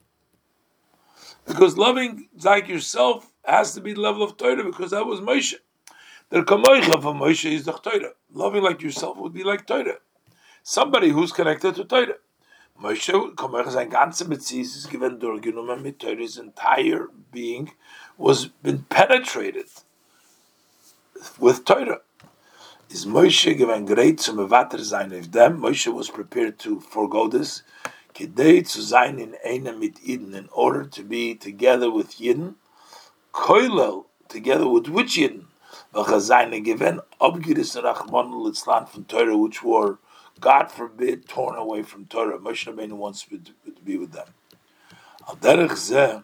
Because 1.46 1.78
loving 1.78 2.28
like 2.44 2.68
yourself 2.68 3.32
has 3.44 3.76
to 3.76 3.82
be 3.82 3.94
the 3.94 4.02
level 4.02 4.24
of 4.24 4.36
Torah 4.38 4.64
because 4.64 4.92
that 4.92 5.06
was 5.06 5.20
Moshe. 5.20 5.56
The 6.30 6.42
kamoicha 6.42 7.02
for 7.02 7.14
Moshe 7.14 7.52
is 7.52 7.66
the 7.66 7.74
Torah. 7.74 8.14
Loving 8.34 8.64
like 8.64 8.82
yourself 8.82 9.18
would 9.18 9.34
be 9.34 9.44
like 9.44 9.68
Torah. 9.68 9.98
Somebody 10.64 11.10
who's 11.10 11.32
connected 11.32 11.76
to 11.76 11.86
Torah. 11.86 12.16
Moshe, 12.82 13.36
kamoicha 13.36 13.72
sein 13.72 13.92
ganze 13.92 14.26
Beziehung 14.26 14.62
ist 14.62 14.90
given 14.90 15.20
durchgenommen 15.20 15.84
mit 15.84 16.00
Torah. 16.00 16.16
His 16.16 16.38
entire 16.38 17.10
being 17.32 17.74
was 18.18 18.48
been 18.48 18.84
penetrated 18.90 19.70
with 21.40 21.64
Torah 21.64 22.02
is 22.90 23.06
Moshe 23.06 23.56
given 23.56 23.86
great 23.86 24.18
to 24.18 24.32
mevater 24.32 24.80
sein 24.80 25.12
of 25.12 25.32
them. 25.32 25.62
Moshe 25.62 25.94
was 25.94 26.10
prepared 26.10 26.58
to 26.60 26.80
forego 26.80 27.28
this. 27.28 27.62
Kedei 28.16 28.66
zu 28.66 28.82
sein 28.82 29.20
in 29.20 29.36
einer 29.46 29.78
mit 29.78 30.00
Eden 30.04 30.34
in 30.34 30.50
order 30.52 30.86
to 30.86 31.04
be 31.04 31.36
together 31.36 31.92
with 31.92 32.18
Yidden. 32.18 32.56
Koilel 33.32 34.06
together 34.28 34.68
with 34.68 34.88
which 34.88 35.18
Yidden? 35.18 35.46
V'chazayin 35.94 36.64
given 36.64 37.00
abgiris 37.22 37.80
rachman 37.80 38.34
litzlan 38.34 38.90
from 38.90 39.06
Torah, 39.06 39.38
which 39.38 39.62
were 39.62 40.00
God 40.40 40.72
forbid 40.72 41.28
torn 41.28 41.56
away 41.58 41.84
from 41.84 42.06
Torah. 42.06 42.40
Moshe 42.40 42.74
Rabbeinu 42.74 42.94
wants 42.94 43.24
to 43.24 43.40
be 43.86 43.98
with 43.98 44.14
them. 44.14 44.28
Al 45.28 45.36
derech 45.36 45.72
zeh, 45.72 46.24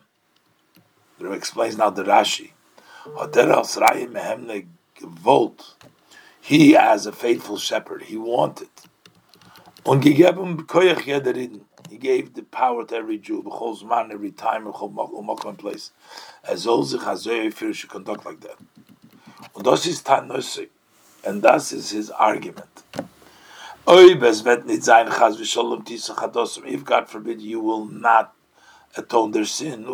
explains 1.32 1.78
now 1.78 1.92
the 1.92 2.04
Rashi. 2.04 2.52
Al 3.20 3.28
derech 3.30 3.78
srayim 3.78 4.14
mehem 4.14 4.66
volt 5.02 5.76
he, 6.46 6.78
as 6.78 7.08
a 7.08 7.12
faithful 7.12 7.58
shepherd, 7.58 8.04
he 8.04 8.18
wanted. 8.18 8.70
He 9.84 10.14
gave 10.14 10.36
the 12.36 12.44
power 12.52 12.86
to 12.86 12.96
every 12.96 13.18
Jew, 13.18 13.44
man, 13.84 14.12
every 14.12 14.30
time, 14.30 14.68
every 14.68 15.54
place. 15.56 15.90
As 16.48 16.68
all 16.68 16.84
the 16.84 17.00
Chazayah 17.00 17.74
should 17.74 17.90
conduct 17.90 18.28
like 18.28 18.42
that. 18.42 18.58
And 19.56 19.64
das. 19.64 20.60
And 21.26 21.42
that 21.42 21.72
is 21.72 21.90
his 21.90 22.12
argument. 22.12 22.84
If 23.88 24.20
God 26.86 27.10
forbid 27.10 27.42
you 27.42 27.60
will 27.60 27.86
not 27.86 28.36
atone 28.96 29.32
their 29.32 29.46
sin, 29.46 29.86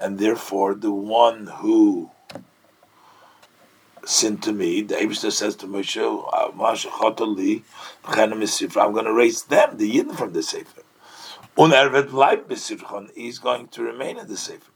and 0.00 0.18
therefore 0.18 0.74
the 0.74 0.92
one 0.92 1.46
who 1.46 2.10
sin 4.06 4.38
to 4.38 4.52
me. 4.52 4.82
The 4.82 4.94
Abishter 4.94 5.32
says 5.32 5.56
to 5.56 5.66
Moshe, 5.66 5.96
I'm 8.76 8.92
going 8.92 9.04
to 9.04 9.12
raise 9.12 9.42
them, 9.44 9.76
the 9.76 9.92
Yidden 9.92 10.16
from 10.16 10.32
the 10.32 10.42
Sefer. 10.42 10.82
Unervet 11.58 12.08
bleibt 12.08 13.10
He's 13.14 13.38
going 13.38 13.68
to 13.68 13.82
remain 13.82 14.18
in 14.18 14.28
the 14.28 14.36
Sefer. 14.36 14.70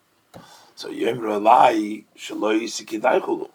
So 0.74 0.88
Yom 0.88 1.18
Ralai 1.18 2.04
Shaloi 2.16 2.64
Sikidaichulu. 2.64 3.50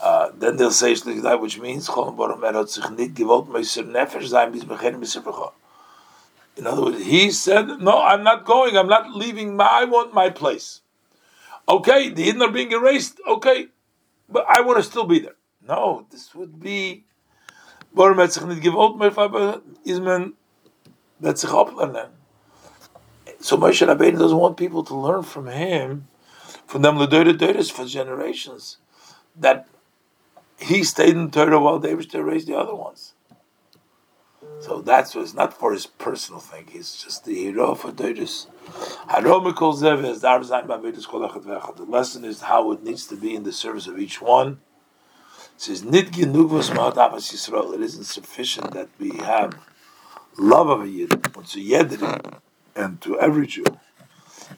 Uh, 0.00 0.30
then 0.36 0.56
they'll 0.56 0.70
say 0.70 0.92
Shlikidai, 0.92 1.40
which 1.40 1.58
means 1.58 1.88
Cholam 1.88 2.16
Borom 2.16 2.40
Erot 2.40 2.68
sich 2.68 2.88
nit 2.90 3.14
gewollt 3.14 3.48
Meiser 3.48 3.84
Nefesh 3.84 4.28
sein 4.28 4.52
bis 4.52 4.64
Bechenim 4.64 5.00
B'Sifrecha. 5.00 5.52
In 6.56 6.66
other 6.66 6.82
words, 6.82 7.04
he 7.04 7.30
said, 7.30 7.80
"No, 7.80 8.02
I'm 8.02 8.22
not 8.22 8.44
going. 8.44 8.76
I'm 8.76 8.88
not 8.88 9.10
leaving. 9.12 9.56
My, 9.56 9.68
I 9.70 9.84
want 9.84 10.14
my 10.14 10.30
place." 10.30 10.82
Okay, 11.68 12.10
the 12.10 12.28
Yidden 12.28 12.42
are 12.42 12.50
being 12.50 12.72
erased. 12.72 13.20
Okay, 13.28 13.68
but 14.28 14.44
I 14.48 14.60
want 14.60 14.78
to 14.78 14.82
still 14.82 15.04
be 15.04 15.20
there. 15.20 15.36
No, 15.66 16.06
this 16.10 16.34
would 16.34 16.60
be 16.60 17.04
Bor 17.92 18.14
Metzich 18.14 18.42
wird 21.20 21.38
sich 21.38 21.50
ablernen. 21.50 22.10
So 23.40 23.56
Moshe 23.56 23.86
Rabbeinu 23.86 24.18
doesn't 24.18 24.38
want 24.38 24.56
people 24.56 24.82
to 24.84 24.94
learn 24.94 25.22
from 25.22 25.46
him, 25.46 26.08
from 26.66 26.82
them 26.82 26.98
L'Doyre 26.98 27.36
Doyres 27.36 27.70
for 27.70 27.84
generations, 27.84 28.78
that 29.36 29.68
he 30.58 30.82
stayed 30.82 31.16
in 31.16 31.30
Torah 31.30 31.60
while 31.60 31.78
they 31.78 31.94
were 31.94 32.02
to 32.02 32.22
raise 32.22 32.46
the 32.46 32.56
other 32.56 32.74
ones. 32.74 33.14
So 34.60 34.80
that's 34.80 35.14
not 35.34 35.54
for 35.54 35.72
his 35.72 35.86
personal 35.86 36.40
thing. 36.40 36.66
He's 36.70 36.96
just 36.96 37.24
the 37.24 37.34
hero 37.34 37.74
for 37.74 37.92
Doyres. 37.92 38.46
The 41.76 41.86
lesson 41.88 42.24
is 42.24 42.40
how 42.42 42.72
it 42.72 42.82
needs 42.82 43.06
to 43.06 43.16
be 43.16 43.34
in 43.34 43.42
the 43.44 43.52
service 43.52 43.86
of 43.86 43.98
each 43.98 44.20
one. 44.20 44.60
It 45.56 45.60
says, 45.62 45.82
It 45.82 46.16
isn't 47.80 48.04
sufficient 48.04 48.72
that 48.72 48.88
we 48.98 49.16
have 49.18 49.58
love 50.36 50.68
of 50.68 50.82
a 50.82 50.88
Yid, 50.88 51.10
to 51.10 51.18
Yedrin, 51.18 52.38
and 52.76 53.00
to 53.00 53.18
every 53.18 53.46
Jew. 53.46 53.64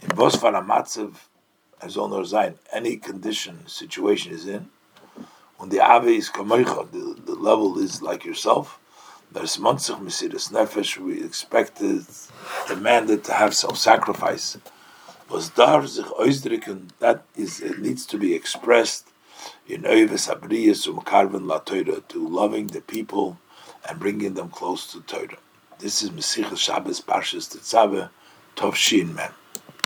In 0.02 0.08
Bosfar 0.10 0.52
Amatzev, 0.62 1.14
as 1.80 1.96
all 1.96 2.24
Zain, 2.24 2.54
any 2.72 2.96
condition, 2.96 3.66
situation 3.66 4.32
is 4.32 4.46
in, 4.46 4.68
when 5.56 5.70
the 5.70 5.80
Ave 5.80 6.14
is 6.14 6.28
Kamoicha, 6.30 6.90
the, 6.90 7.16
the 7.24 7.34
level 7.34 7.78
is 7.78 8.02
like 8.02 8.24
yourself, 8.24 8.78
There's 9.32 9.56
Monzach 9.56 10.00
Mesiris 10.00 10.50
Nefesh, 10.50 10.96
we 10.96 11.22
expected, 11.22 12.04
demanded 12.70 13.24
to 13.24 13.32
have 13.32 13.52
self-sacrifice. 13.52 14.56
Was 15.28 15.50
dar 15.50 15.86
sich 15.86 16.06
ausdrücken, 16.06 16.90
that 17.00 17.24
is, 17.36 17.60
it 17.60 17.80
needs 17.80 18.06
to 18.06 18.16
be 18.16 18.34
expressed 18.34 19.08
in 19.66 19.84
Oives 19.84 20.28
Abriyas 20.28 20.86
Umkarven 20.86 21.46
La 21.46 21.58
Torah, 21.58 22.00
to 22.00 22.28
loving 22.28 22.68
the 22.68 22.80
people 22.80 23.38
and 23.88 23.98
bringing 23.98 24.34
them 24.34 24.50
close 24.50 24.92
to 24.92 25.00
Torah. 25.00 25.38
This 25.80 26.02
is 26.02 26.10
Mesichel 26.10 26.56
Shabbos 26.56 27.00
Parshas 27.00 27.48
Tetzaveh, 27.48 28.10
Tov 28.54 28.74
Shin 28.76 29.14
Mem. 29.14 29.32